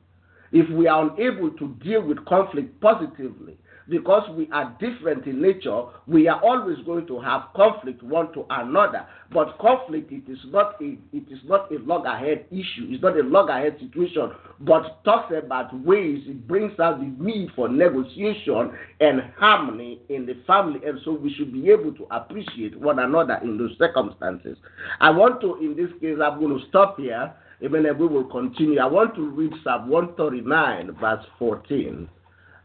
If 0.52 0.68
we 0.70 0.86
are 0.88 1.08
unable 1.10 1.50
to 1.50 1.68
deal 1.82 2.02
with 2.02 2.24
conflict 2.26 2.80
positively, 2.80 3.58
because 3.88 4.28
we 4.36 4.48
are 4.52 4.76
different 4.80 5.26
in 5.26 5.42
nature, 5.42 5.84
we 6.06 6.28
are 6.28 6.40
always 6.42 6.78
going 6.86 7.06
to 7.06 7.20
have 7.20 7.42
conflict 7.54 8.02
one 8.02 8.32
to 8.32 8.44
another. 8.50 9.06
But 9.32 9.58
conflict 9.58 10.12
it 10.12 10.30
is 10.30 10.38
not 10.46 10.80
a 10.80 10.96
it 11.12 11.30
is 11.30 11.40
not 11.44 11.70
a 11.72 11.78
loggerhead 11.78 12.46
issue. 12.50 12.88
It's 12.88 13.02
not 13.02 13.18
a 13.18 13.22
loggerhead 13.22 13.76
situation, 13.80 14.30
but 14.60 15.04
talks 15.04 15.32
about 15.36 15.78
ways 15.84 16.22
it 16.26 16.46
brings 16.46 16.78
out 16.78 17.00
the 17.00 17.14
need 17.22 17.50
for 17.54 17.68
negotiation 17.68 18.72
and 19.00 19.22
harmony 19.36 20.00
in 20.08 20.26
the 20.26 20.36
family, 20.46 20.80
and 20.86 21.00
so 21.04 21.12
we 21.12 21.32
should 21.34 21.52
be 21.52 21.70
able 21.70 21.92
to 21.94 22.06
appreciate 22.10 22.78
one 22.78 22.98
another 22.98 23.38
in 23.42 23.58
those 23.58 23.76
circumstances. 23.78 24.56
I 25.00 25.10
want 25.10 25.40
to, 25.40 25.56
in 25.56 25.76
this 25.76 25.90
case, 26.00 26.16
I'm 26.22 26.40
going 26.40 26.58
to 26.58 26.66
stop 26.68 26.98
here. 26.98 27.32
If 27.60 27.72
we 27.72 28.06
will 28.06 28.24
continue, 28.24 28.78
I 28.78 28.86
want 28.86 29.14
to 29.14 29.30
read 29.30 29.52
Psalm 29.62 29.88
139, 29.88 30.96
verse 31.00 31.24
14. 31.38 32.08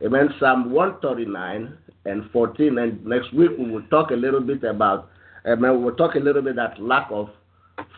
Amen. 0.03 0.29
Psalm 0.39 0.71
139 0.71 1.77
and 2.05 2.31
14. 2.31 2.77
And 2.77 3.05
next 3.05 3.33
week 3.33 3.51
we 3.57 3.69
will 3.69 3.83
talk 3.89 4.11
a 4.11 4.15
little 4.15 4.39
bit 4.39 4.63
about, 4.63 5.09
amen, 5.45 5.77
we 5.77 5.83
will 5.85 5.95
talk 5.95 6.15
a 6.15 6.19
little 6.19 6.41
bit 6.41 6.53
about 6.53 6.81
lack 6.81 7.07
of 7.11 7.29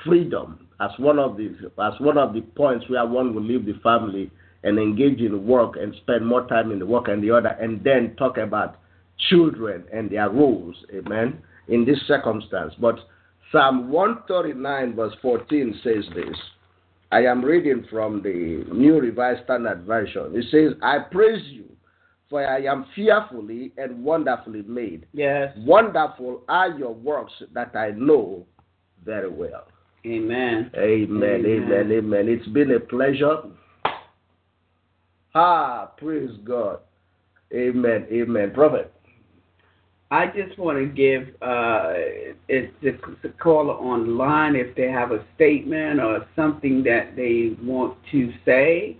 freedom 0.04 0.68
as 0.80 0.89
one 0.97 1.20
of 1.20 1.38
the 1.38 1.56
as 1.84 1.93
one 1.99 2.18
of 2.18 2.34
the 2.34 2.41
points 2.41 2.86
where 2.89 3.06
one 3.06 3.36
will 3.36 3.43
leave 3.43 3.66
the 3.66 3.80
family 3.84 4.32
and 4.64 4.80
engage 4.80 5.20
in 5.20 5.45
work 5.45 5.76
and 5.76 5.93
spend 6.02 6.26
more 6.26 6.47
time 6.47 6.72
in 6.72 6.80
the 6.80 6.86
work 6.86 7.08
and 7.08 7.24
the 7.24 7.32
other, 7.32 7.49
and 7.60 7.84
then 7.84 8.16
talk 8.16 8.38
about 8.38 8.80
children 9.30 9.84
and 9.91 10.10
their 10.12 10.30
roles, 10.30 10.76
amen, 10.93 11.41
in 11.68 11.84
this 11.86 11.99
circumstance. 12.08 12.74
But 12.80 12.99
Psalm 13.52 13.91
139 13.91 14.95
verse 14.95 15.14
14 15.22 15.80
says 15.84 16.04
this. 16.16 16.36
I 17.12 17.26
am 17.26 17.43
reading 17.43 17.86
from 17.89 18.22
the 18.22 18.66
New 18.72 18.99
Revised 18.99 19.43
Standard 19.43 19.84
Version. 19.84 20.32
It 20.34 20.45
says, 20.49 20.78
I 20.82 20.99
praise 20.99 21.43
you 21.47 21.70
for 22.32 22.47
I 22.47 22.61
am 22.61 22.88
fearfully 22.95 23.73
and 23.77 24.03
wonderfully 24.03 24.63
made. 24.63 25.05
Yes. 25.13 25.53
Wonderful 25.57 26.41
are 26.47 26.69
your 26.71 26.93
works 26.93 27.34
that 27.53 27.75
I 27.75 27.91
know 27.91 28.47
very 29.05 29.29
well. 29.29 29.67
Amen. 30.05 30.71
Amen, 30.75 31.45
Amen. 31.45 31.45
amen, 31.45 31.91
amen. 31.91 32.27
It's 32.27 32.47
been 32.47 32.71
a 32.71 32.79
pleasure. 32.79 33.41
Ah, 35.36 35.91
praise 35.97 36.32
God. 36.43 36.79
Amen, 37.53 38.07
amen. 38.11 38.51
Prophet. 38.53 38.91
I 40.09 40.27
just 40.27 40.57
want 40.57 40.77
to 40.77 40.86
give 40.86 41.36
uh, 41.41 41.93
it's 42.49 42.73
the, 42.82 42.97
the 43.23 43.29
caller 43.41 43.73
online 43.73 44.55
if 44.55 44.75
they 44.75 44.89
have 44.89 45.11
a 45.11 45.23
statement 45.36 46.01
or 46.01 46.25
something 46.36 46.84
that 46.84 47.15
they 47.15 47.55
want 47.63 47.97
to 48.11 48.34
say, 48.45 48.97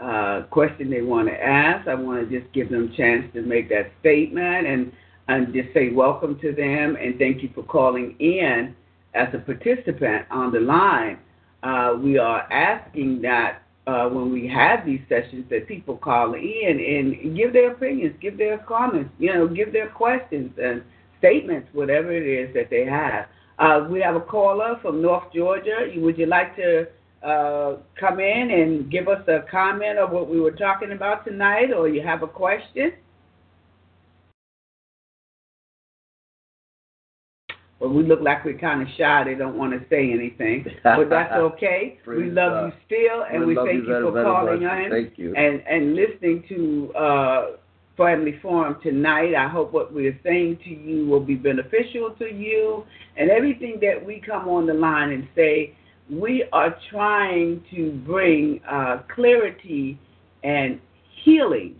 uh, 0.00 0.42
question 0.50 0.90
they 0.90 1.02
want 1.02 1.28
to 1.28 1.34
ask. 1.34 1.88
I 1.88 1.94
want 1.94 2.28
to 2.28 2.40
just 2.40 2.52
give 2.52 2.70
them 2.70 2.90
a 2.92 2.96
chance 2.96 3.24
to 3.34 3.42
make 3.42 3.68
that 3.70 3.90
statement 4.00 4.66
and 4.66 4.92
and 5.28 5.52
just 5.52 5.72
say 5.74 5.90
welcome 5.90 6.38
to 6.40 6.52
them 6.52 6.96
and 6.96 7.18
thank 7.18 7.42
you 7.42 7.50
for 7.54 7.62
calling 7.62 8.16
in 8.18 8.74
as 9.14 9.28
a 9.34 9.38
participant 9.38 10.26
on 10.30 10.52
the 10.52 10.60
line. 10.60 11.18
uh, 11.62 11.94
we 12.00 12.18
are 12.18 12.50
asking 12.52 13.20
that 13.22 13.62
uh, 13.86 14.08
when 14.08 14.32
we 14.32 14.46
have 14.46 14.84
these 14.84 15.00
sessions 15.08 15.44
that 15.50 15.66
people 15.66 15.96
call 15.96 16.34
in 16.34 17.14
and 17.24 17.36
give 17.36 17.52
their 17.52 17.72
opinions, 17.72 18.14
give 18.20 18.36
their 18.36 18.58
comments, 18.58 19.10
you 19.18 19.32
know, 19.32 19.48
give 19.48 19.72
their 19.72 19.88
questions 19.88 20.52
and 20.62 20.82
statements, 21.18 21.68
whatever 21.72 22.12
it 22.12 22.26
is 22.26 22.54
that 22.54 22.70
they 22.70 22.84
have. 22.84 23.26
Uh, 23.58 23.88
we 23.90 24.00
have 24.00 24.14
a 24.14 24.20
caller 24.20 24.78
from 24.82 25.02
North 25.02 25.32
Georgia. 25.34 25.90
Would 25.96 26.18
you 26.18 26.26
like 26.26 26.54
to 26.56 26.86
uh, 27.22 27.76
come 27.98 28.20
in 28.20 28.50
and 28.50 28.90
give 28.90 29.08
us 29.08 29.26
a 29.28 29.40
comment 29.50 29.98
of 29.98 30.10
what 30.10 30.28
we 30.28 30.40
were 30.40 30.52
talking 30.52 30.92
about 30.92 31.24
tonight, 31.24 31.72
or 31.72 31.88
you 31.88 32.02
have 32.02 32.22
a 32.22 32.28
question? 32.28 32.92
Well, 37.80 37.90
we 37.90 38.02
look 38.02 38.20
like 38.20 38.44
we're 38.44 38.58
kind 38.58 38.82
of 38.82 38.88
shy. 38.96 39.22
They 39.24 39.34
don't 39.34 39.56
want 39.56 39.72
to 39.72 39.88
say 39.88 40.10
anything, 40.10 40.66
but 40.82 41.08
that's 41.08 41.32
okay. 41.36 41.98
we 42.06 42.30
love 42.30 42.52
God. 42.52 42.66
you 42.66 42.72
still, 42.86 43.24
and 43.30 43.46
we, 43.46 43.56
we 43.56 43.64
thank 43.64 43.86
you, 43.86 44.00
for 44.02 44.10
very 44.10 44.24
calling 44.24 44.62
much. 44.64 44.78
in 44.84 44.90
Thank 44.90 45.18
you. 45.18 45.34
and 45.36 45.62
and 45.68 45.94
listening 45.94 46.42
to 46.48 46.92
uh, 46.94 47.46
Family 47.96 48.36
Forum 48.42 48.78
tonight. 48.82 49.34
I 49.36 49.46
hope 49.46 49.72
what 49.72 49.92
we're 49.92 50.18
saying 50.24 50.58
to 50.64 50.70
you 50.70 51.06
will 51.06 51.20
be 51.20 51.36
beneficial 51.36 52.16
to 52.18 52.26
you, 52.26 52.84
and 53.16 53.30
everything 53.30 53.78
that 53.80 54.04
we 54.04 54.20
come 54.26 54.48
on 54.48 54.66
the 54.66 54.74
line 54.74 55.10
and 55.10 55.28
say, 55.36 55.76
we 56.10 56.44
are 56.52 56.76
trying 56.90 57.64
to 57.74 57.92
bring 58.06 58.60
uh, 58.68 59.02
clarity 59.14 59.98
and 60.42 60.80
healing 61.24 61.76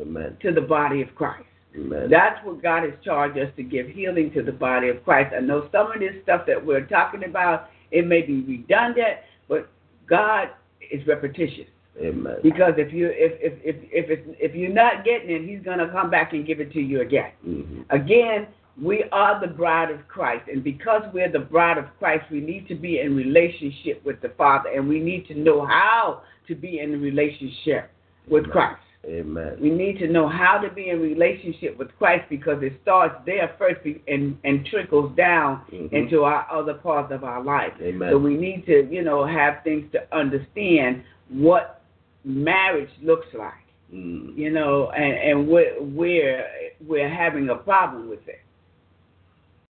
Amen. 0.00 0.36
to 0.42 0.52
the 0.52 0.60
body 0.60 1.02
of 1.02 1.14
Christ. 1.14 1.44
Amen. 1.74 2.08
That's 2.10 2.44
what 2.44 2.62
God 2.62 2.84
has 2.84 2.92
charged 3.04 3.38
us 3.38 3.50
to 3.56 3.62
give 3.62 3.88
healing 3.88 4.32
to 4.32 4.42
the 4.42 4.52
body 4.52 4.88
of 4.88 5.04
Christ. 5.04 5.34
I 5.36 5.40
know 5.40 5.68
some 5.72 5.92
of 5.92 6.00
this 6.00 6.14
stuff 6.22 6.46
that 6.46 6.64
we're 6.64 6.86
talking 6.86 7.24
about, 7.24 7.68
it 7.90 8.06
may 8.06 8.22
be 8.22 8.42
redundant, 8.42 9.18
but 9.48 9.68
God 10.08 10.50
is 10.90 11.06
repetitious. 11.06 11.66
Amen. 12.00 12.36
Because 12.42 12.74
if 12.76 12.92
you 12.92 13.08
if 13.12 13.32
if 13.40 13.58
if 13.64 13.76
if, 13.90 14.10
it's, 14.10 14.28
if 14.38 14.54
you're 14.54 14.72
not 14.72 15.04
getting 15.04 15.30
it, 15.30 15.48
He's 15.48 15.64
gonna 15.64 15.88
come 15.90 16.10
back 16.10 16.34
and 16.34 16.46
give 16.46 16.60
it 16.60 16.70
to 16.72 16.80
you 16.80 17.00
again. 17.00 17.32
Mhm. 17.46 17.84
Again, 17.88 18.48
we 18.80 19.04
are 19.12 19.40
the 19.40 19.46
bride 19.46 19.90
of 19.90 20.06
Christ, 20.08 20.48
and 20.52 20.62
because 20.62 21.02
we're 21.12 21.32
the 21.32 21.38
bride 21.38 21.78
of 21.78 21.86
Christ, 21.98 22.24
we 22.30 22.40
need 22.40 22.68
to 22.68 22.74
be 22.74 23.00
in 23.00 23.16
relationship 23.16 24.04
with 24.04 24.20
the 24.20 24.30
Father, 24.36 24.70
and 24.70 24.88
we 24.88 25.00
need 25.00 25.26
to 25.28 25.34
know 25.34 25.64
how 25.66 26.22
to 26.48 26.54
be 26.54 26.80
in 26.80 27.00
relationship 27.00 27.90
with 28.28 28.44
Amen. 28.44 28.52
Christ. 28.52 28.80
Amen. 29.06 29.56
We 29.60 29.70
need 29.70 29.98
to 30.00 30.08
know 30.08 30.28
how 30.28 30.58
to 30.58 30.68
be 30.68 30.90
in 30.90 31.00
relationship 31.00 31.78
with 31.78 31.96
Christ 31.96 32.24
because 32.28 32.62
it 32.62 32.72
starts 32.82 33.14
there 33.24 33.54
first 33.56 33.80
and, 34.08 34.36
and 34.42 34.66
trickles 34.66 35.14
down 35.16 35.62
Mhm. 35.72 35.92
into 35.92 36.24
our 36.24 36.46
other 36.50 36.74
parts 36.74 37.12
of 37.12 37.22
our 37.22 37.42
life. 37.42 37.72
Amen. 37.80 38.10
So 38.10 38.18
we 38.18 38.36
need 38.36 38.66
to, 38.66 38.86
you 38.90 39.02
know, 39.02 39.24
have 39.24 39.62
things 39.62 39.90
to 39.92 40.02
understand 40.14 41.04
what 41.28 41.82
marriage 42.24 42.90
looks 43.02 43.32
like, 43.32 43.52
Mm. 43.94 44.36
you 44.36 44.50
know, 44.50 44.90
and, 44.90 45.14
and 45.14 45.48
where, 45.48 45.74
where 45.80 46.48
we're 46.84 47.08
having 47.08 47.50
a 47.50 47.54
problem 47.54 48.08
with 48.08 48.26
it. 48.26 48.40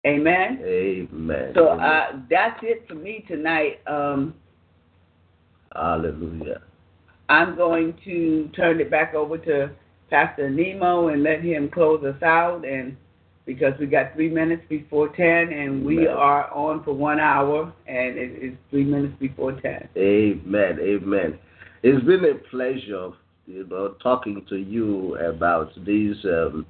Amen. 0.06 0.60
Amen. 0.64 1.54
So 1.56 1.70
uh, 1.70 2.20
that's 2.30 2.60
it 2.62 2.86
for 2.88 2.96
me 2.96 3.24
tonight. 3.28 3.80
Um, 3.88 4.34
Hallelujah. 5.74 6.62
I'm 7.30 7.56
going 7.56 7.98
to 8.04 8.50
turn 8.56 8.82
it 8.82 8.92
back 8.92 9.14
over 9.14 9.38
to 9.40 9.72
Pastor 10.10 10.50
Nemo 10.50 11.08
and 11.08 11.24
let 11.24 11.42
him 11.42 11.70
close 11.70 12.04
us 12.04 12.22
out. 12.22 12.66
And 12.66 12.98
because 13.46 13.74
we 13.80 13.86
got 13.86 14.14
three 14.14 14.30
minutes 14.30 14.64
before 14.70 15.10
ten, 15.16 15.52
and 15.52 15.86
we 15.86 16.00
Amen. 16.00 16.14
are 16.14 16.52
on 16.54 16.84
for 16.84 16.94
one 16.94 17.20
hour, 17.20 17.74
and 17.88 18.18
it 18.18 18.44
is 18.44 18.54
three 18.70 18.84
minutes 18.84 19.16
before 19.20 19.54
ten. 19.62 19.88
Amen. 19.98 20.80
Amen. 20.80 21.40
It's 21.82 22.06
been 22.06 22.24
a 22.26 22.36
pleasure, 22.50 23.12
you 23.46 23.68
know, 23.70 23.96
talking 24.02 24.46
to 24.50 24.56
you 24.58 25.16
about 25.18 25.72
these 25.86 26.16
um, 26.26 26.66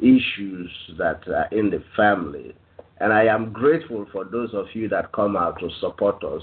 issues 0.00 0.70
that 0.98 1.26
are 1.28 1.48
in 1.52 1.70
the 1.70 1.82
family. 1.96 2.54
And 3.00 3.12
I 3.12 3.24
am 3.26 3.52
grateful 3.52 4.06
for 4.12 4.24
those 4.24 4.54
of 4.54 4.66
you 4.74 4.88
that 4.88 5.12
come 5.12 5.36
out 5.36 5.60
to 5.60 5.70
support 5.80 6.22
us. 6.24 6.42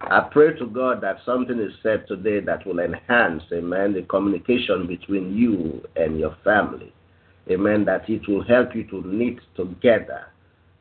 I 0.00 0.20
pray 0.20 0.58
to 0.58 0.66
God 0.66 1.00
that 1.02 1.18
something 1.24 1.60
is 1.60 1.72
said 1.82 2.06
today 2.08 2.40
that 2.40 2.66
will 2.66 2.80
enhance, 2.80 3.44
amen, 3.52 3.92
the 3.94 4.02
communication 4.02 4.86
between 4.86 5.36
you 5.36 5.82
and 5.94 6.18
your 6.18 6.36
family. 6.42 6.92
Amen. 7.50 7.84
That 7.84 8.08
it 8.08 8.26
will 8.28 8.44
help 8.44 8.74
you 8.74 8.84
to 8.84 9.02
knit 9.06 9.38
together. 9.56 10.26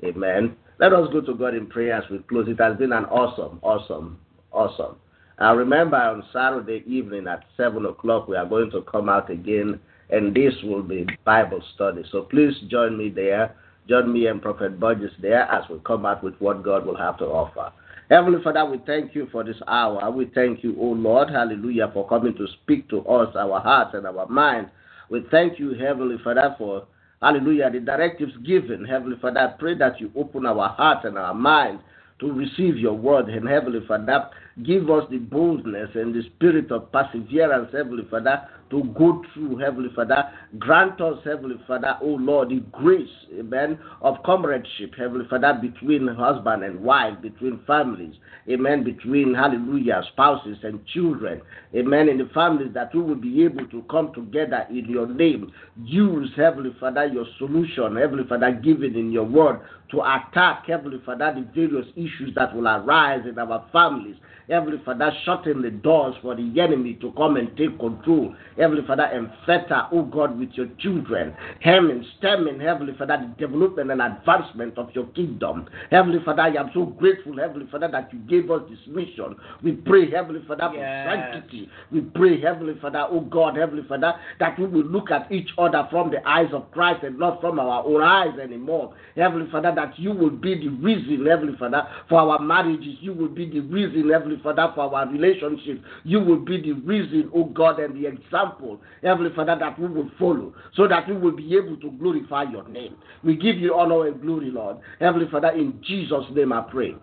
Amen. 0.03 0.55
Let 0.80 0.93
us 0.93 1.09
go 1.11 1.22
to 1.22 1.34
God 1.34 1.55
in 1.55 1.67
prayer 1.67 1.93
as 1.93 2.09
we 2.09 2.19
close. 2.19 2.47
It 2.47 2.59
has 2.59 2.78
been 2.78 2.91
an 2.91 3.05
awesome, 3.05 3.59
awesome, 3.61 4.19
awesome. 4.51 4.95
I 5.38 5.51
remember 5.51 5.97
on 5.97 6.24
Saturday 6.32 6.84
evening 6.86 7.28
at 7.28 7.43
7 7.57 7.86
o'clock, 7.86 8.28
we 8.28 8.36
are 8.36 8.45
going 8.45 8.69
to 8.72 8.82
come 8.84 9.09
out 9.09 9.30
again, 9.30 9.80
and 10.12 10.36
this 10.36 10.53
will 10.64 10.84
be 10.84 11.07
Bible 11.26 11.64
study. 11.76 12.03
So 12.12 12.24
please 12.24 12.53
join 12.70 12.97
me 12.97 13.09
there. 13.09 13.55
Join 13.88 14.14
me 14.14 14.28
and 14.28 14.41
Prophet 14.41 14.80
Burgess 14.80 15.12
there 15.22 15.43
as 15.51 15.68
we 15.70 15.80
come 15.86 16.05
out 16.05 16.24
with 16.24 16.36
what 16.39 16.64
God 16.64 16.86
will 16.86 16.97
have 16.97 17.18
to 17.20 17.26
offer. 17.26 17.72
Heavenly 18.09 18.43
Father, 18.43 18.66
we 18.66 18.78
thank 18.86 19.16
you 19.16 19.28
for 19.32 19.43
this 19.43 19.55
hour. 19.68 20.12
We 20.12 20.26
thank 20.36 20.64
you, 20.64 20.76
O 20.80 20.88
Lord, 20.88 21.30
hallelujah, 21.30 21.89
for 21.93 22.07
coming 22.07 22.36
to 22.36 22.47
speak 22.62 22.89
to 22.89 22.99
us, 23.05 23.36
our 23.38 23.59
hearts 23.62 23.95
and 23.95 24.05
our 24.05 24.28
minds. 24.28 24.70
We 25.09 25.26
thank 25.32 25.59
you, 25.59 25.74
Heavenly 25.74 26.18
Father, 26.24 26.55
for, 26.57 26.88
hallelujah, 27.22 27.70
the 27.72 27.80
directives 27.80 28.34
given. 28.45 28.86
Heavenly 28.86 29.18
Father, 29.22 29.39
I 29.39 29.47
pray 29.57 29.76
that 29.76 29.99
you 30.01 30.12
open 30.16 30.45
our 30.45 30.70
hearts 30.70 31.05
and 31.05 31.18
our 31.18 31.34
minds 31.34 31.82
to 32.20 32.32
receive 32.32 32.78
your 32.78 32.93
word. 32.93 33.30
And 33.30 33.47
Heavenly 33.47 33.80
Father, 33.88 34.30
give 34.63 34.89
us 34.89 35.03
the 35.09 35.17
boldness 35.17 35.89
and 35.95 36.13
the 36.13 36.23
spirit 36.35 36.71
of 36.71 36.91
perseverance, 36.91 37.69
Heavenly 37.71 38.07
Father, 38.09 38.47
to 38.71 38.83
go 38.97 39.21
through, 39.33 39.57
Heavenly 39.57 39.89
Father. 39.95 40.31
Grant 40.57 40.99
us, 41.01 41.19
Heavenly 41.25 41.57
Father, 41.67 41.97
oh 42.01 42.17
Lord, 42.19 42.49
the 42.49 42.63
grace, 42.71 43.09
amen, 43.37 43.77
of 44.01 44.15
comradeship, 44.23 44.95
Heavenly 44.97 45.27
Father, 45.29 45.59
between 45.61 46.07
husband 46.07 46.63
and 46.63 46.79
wife, 46.81 47.21
between 47.21 47.59
families, 47.67 48.15
amen, 48.49 48.83
between, 48.83 49.33
hallelujah, 49.33 50.03
spouses 50.13 50.57
and 50.63 50.85
children, 50.87 51.41
amen, 51.75 52.07
in 52.07 52.17
the 52.17 52.29
families 52.33 52.73
that 52.73 52.95
we 52.95 53.01
will 53.01 53.15
be 53.15 53.43
able 53.43 53.65
to 53.67 53.83
come 53.89 54.13
together 54.13 54.65
in 54.69 54.85
your 54.85 55.07
name. 55.07 55.51
Use, 55.83 56.31
Heavenly 56.35 56.75
Father, 56.79 57.05
your 57.07 57.25
solution, 57.37 57.97
Heavenly 57.97 58.27
Father, 58.27 58.51
given 58.51 58.95
in 58.95 59.11
your 59.11 59.25
word 59.25 59.59
to 59.91 60.01
attack, 60.01 60.65
Heavenly 60.67 61.01
Father, 61.05 61.33
the 61.35 61.47
various 61.53 61.87
issues 61.95 62.33
that 62.35 62.55
will 62.55 62.67
arise 62.67 63.25
in 63.27 63.37
our 63.37 63.67
families. 63.73 64.15
Heavenly 64.51 64.81
Father, 64.83 65.11
shutting 65.23 65.61
the 65.61 65.71
doors 65.71 66.13
for 66.21 66.35
the 66.35 66.53
enemy 66.59 66.95
to 66.95 67.13
come 67.13 67.37
and 67.37 67.55
take 67.55 67.79
control. 67.79 68.35
Heavenly 68.57 68.85
Father, 68.85 69.03
and 69.03 69.31
fetter, 69.45 69.87
oh 69.93 70.03
God, 70.03 70.37
with 70.37 70.49
your 70.55 70.67
children. 70.77 71.33
Hemming, 71.61 72.05
stemming, 72.17 72.59
Heavenly 72.59 72.93
Father, 72.97 73.17
the 73.17 73.47
development 73.47 73.91
and 73.91 74.01
advancement 74.01 74.77
of 74.77 74.89
your 74.93 75.05
kingdom. 75.07 75.69
Heavenly 75.89 76.19
Father, 76.25 76.41
I 76.41 76.49
am 76.49 76.69
so 76.73 76.85
grateful, 76.85 77.37
Heavenly 77.37 77.67
Father, 77.71 77.87
that 77.93 78.11
you 78.11 78.19
gave 78.19 78.51
us 78.51 78.61
this 78.69 78.79
mission. 78.87 79.37
We 79.63 79.71
pray, 79.71 80.11
Heavenly 80.11 80.41
Father, 80.45 80.67
for 80.69 80.75
Yes. 80.81 81.07
sanctity. 81.31 81.69
We 81.89 82.01
pray, 82.01 82.41
Heavenly 82.41 82.75
Father, 82.81 83.07
oh 83.09 83.21
God, 83.21 83.55
Heavenly 83.55 83.83
Father, 83.83 84.15
that 84.39 84.59
we 84.59 84.65
will 84.65 84.83
look 84.83 85.11
at 85.11 85.31
each 85.31 85.53
other 85.57 85.87
from 85.89 86.11
the 86.11 86.27
eyes 86.27 86.51
of 86.51 86.69
Christ 86.71 87.03
and 87.03 87.17
not 87.17 87.39
from 87.39 87.57
our 87.57 87.85
own 87.85 88.01
eyes 88.01 88.37
anymore. 88.37 88.93
Heavenly 89.15 89.49
Father, 89.49 89.71
that 89.73 89.97
you 89.97 90.11
will 90.11 90.29
be 90.29 90.55
the 90.55 90.67
reason, 90.69 91.25
Heavenly 91.25 91.55
Father, 91.57 91.87
for 92.09 92.19
our 92.19 92.39
marriages. 92.39 92.97
You 92.99 93.13
will 93.13 93.29
be 93.29 93.49
the 93.49 93.61
reason, 93.61 94.09
Heavenly 94.09 94.40
Father, 94.43 94.71
for 94.75 94.93
our 94.95 95.07
relationship. 95.07 95.81
You 96.03 96.19
will 96.19 96.39
be 96.39 96.61
the 96.61 96.73
reason, 96.73 97.29
oh 97.33 97.45
God, 97.45 97.79
and 97.79 97.95
the 97.95 98.07
example, 98.07 98.81
Heavenly 99.03 99.33
Father, 99.35 99.57
that 99.59 99.79
we 99.79 99.87
will 99.87 100.09
follow 100.19 100.53
so 100.75 100.87
that 100.87 101.07
we 101.07 101.15
will 101.15 101.35
be 101.35 101.55
able 101.55 101.77
to 101.77 101.91
glorify 101.91 102.43
your 102.43 102.67
name. 102.67 102.95
We 103.23 103.35
give 103.35 103.57
you 103.57 103.75
honor 103.75 104.07
and 104.07 104.21
glory, 104.21 104.51
Lord. 104.51 104.77
Heavenly 104.99 105.29
Father, 105.29 105.49
in 105.49 105.81
Jesus' 105.85 106.25
name 106.33 106.53
I 106.53 106.61
pray. 106.61 106.95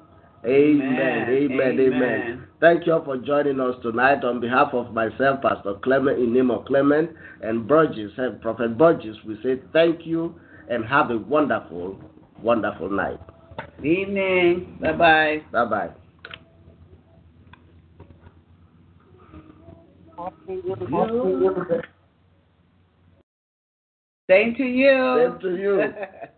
Amen. 0.45 1.28
Amen. 1.28 1.80
Amen. 1.80 2.45
Thank 2.61 2.86
you 2.86 2.93
all 2.93 3.05
for 3.05 3.16
joining 3.16 3.61
us 3.61 3.74
tonight. 3.82 4.24
On 4.24 4.41
behalf 4.41 4.72
of 4.72 4.95
myself, 4.95 5.43
Pastor 5.43 5.74
Clement, 5.82 6.18
in 6.18 6.32
name 6.32 6.51
of 6.51 6.64
Clement, 6.66 7.11
and 7.43 7.66
Burgess, 7.66 8.12
and 8.16 8.41
Prophet 8.41 8.78
Burgess, 8.78 9.16
we 9.26 9.36
say 9.43 9.61
thank 9.72 10.07
you 10.07 10.34
and 10.68 10.84
have 10.84 11.11
a 11.11 11.18
wonderful, 11.18 11.99
wonderful 12.41 12.89
night. 12.91 13.18
Evening. 13.82 14.78
Bye 14.80 14.93
bye. 14.93 15.43
Bye 15.53 15.64
bye. 15.64 15.91
Same 24.29 24.55
to 24.57 24.64
you. 24.64 25.16
Same 25.19 25.39
to 25.41 25.57
you. 25.57 25.95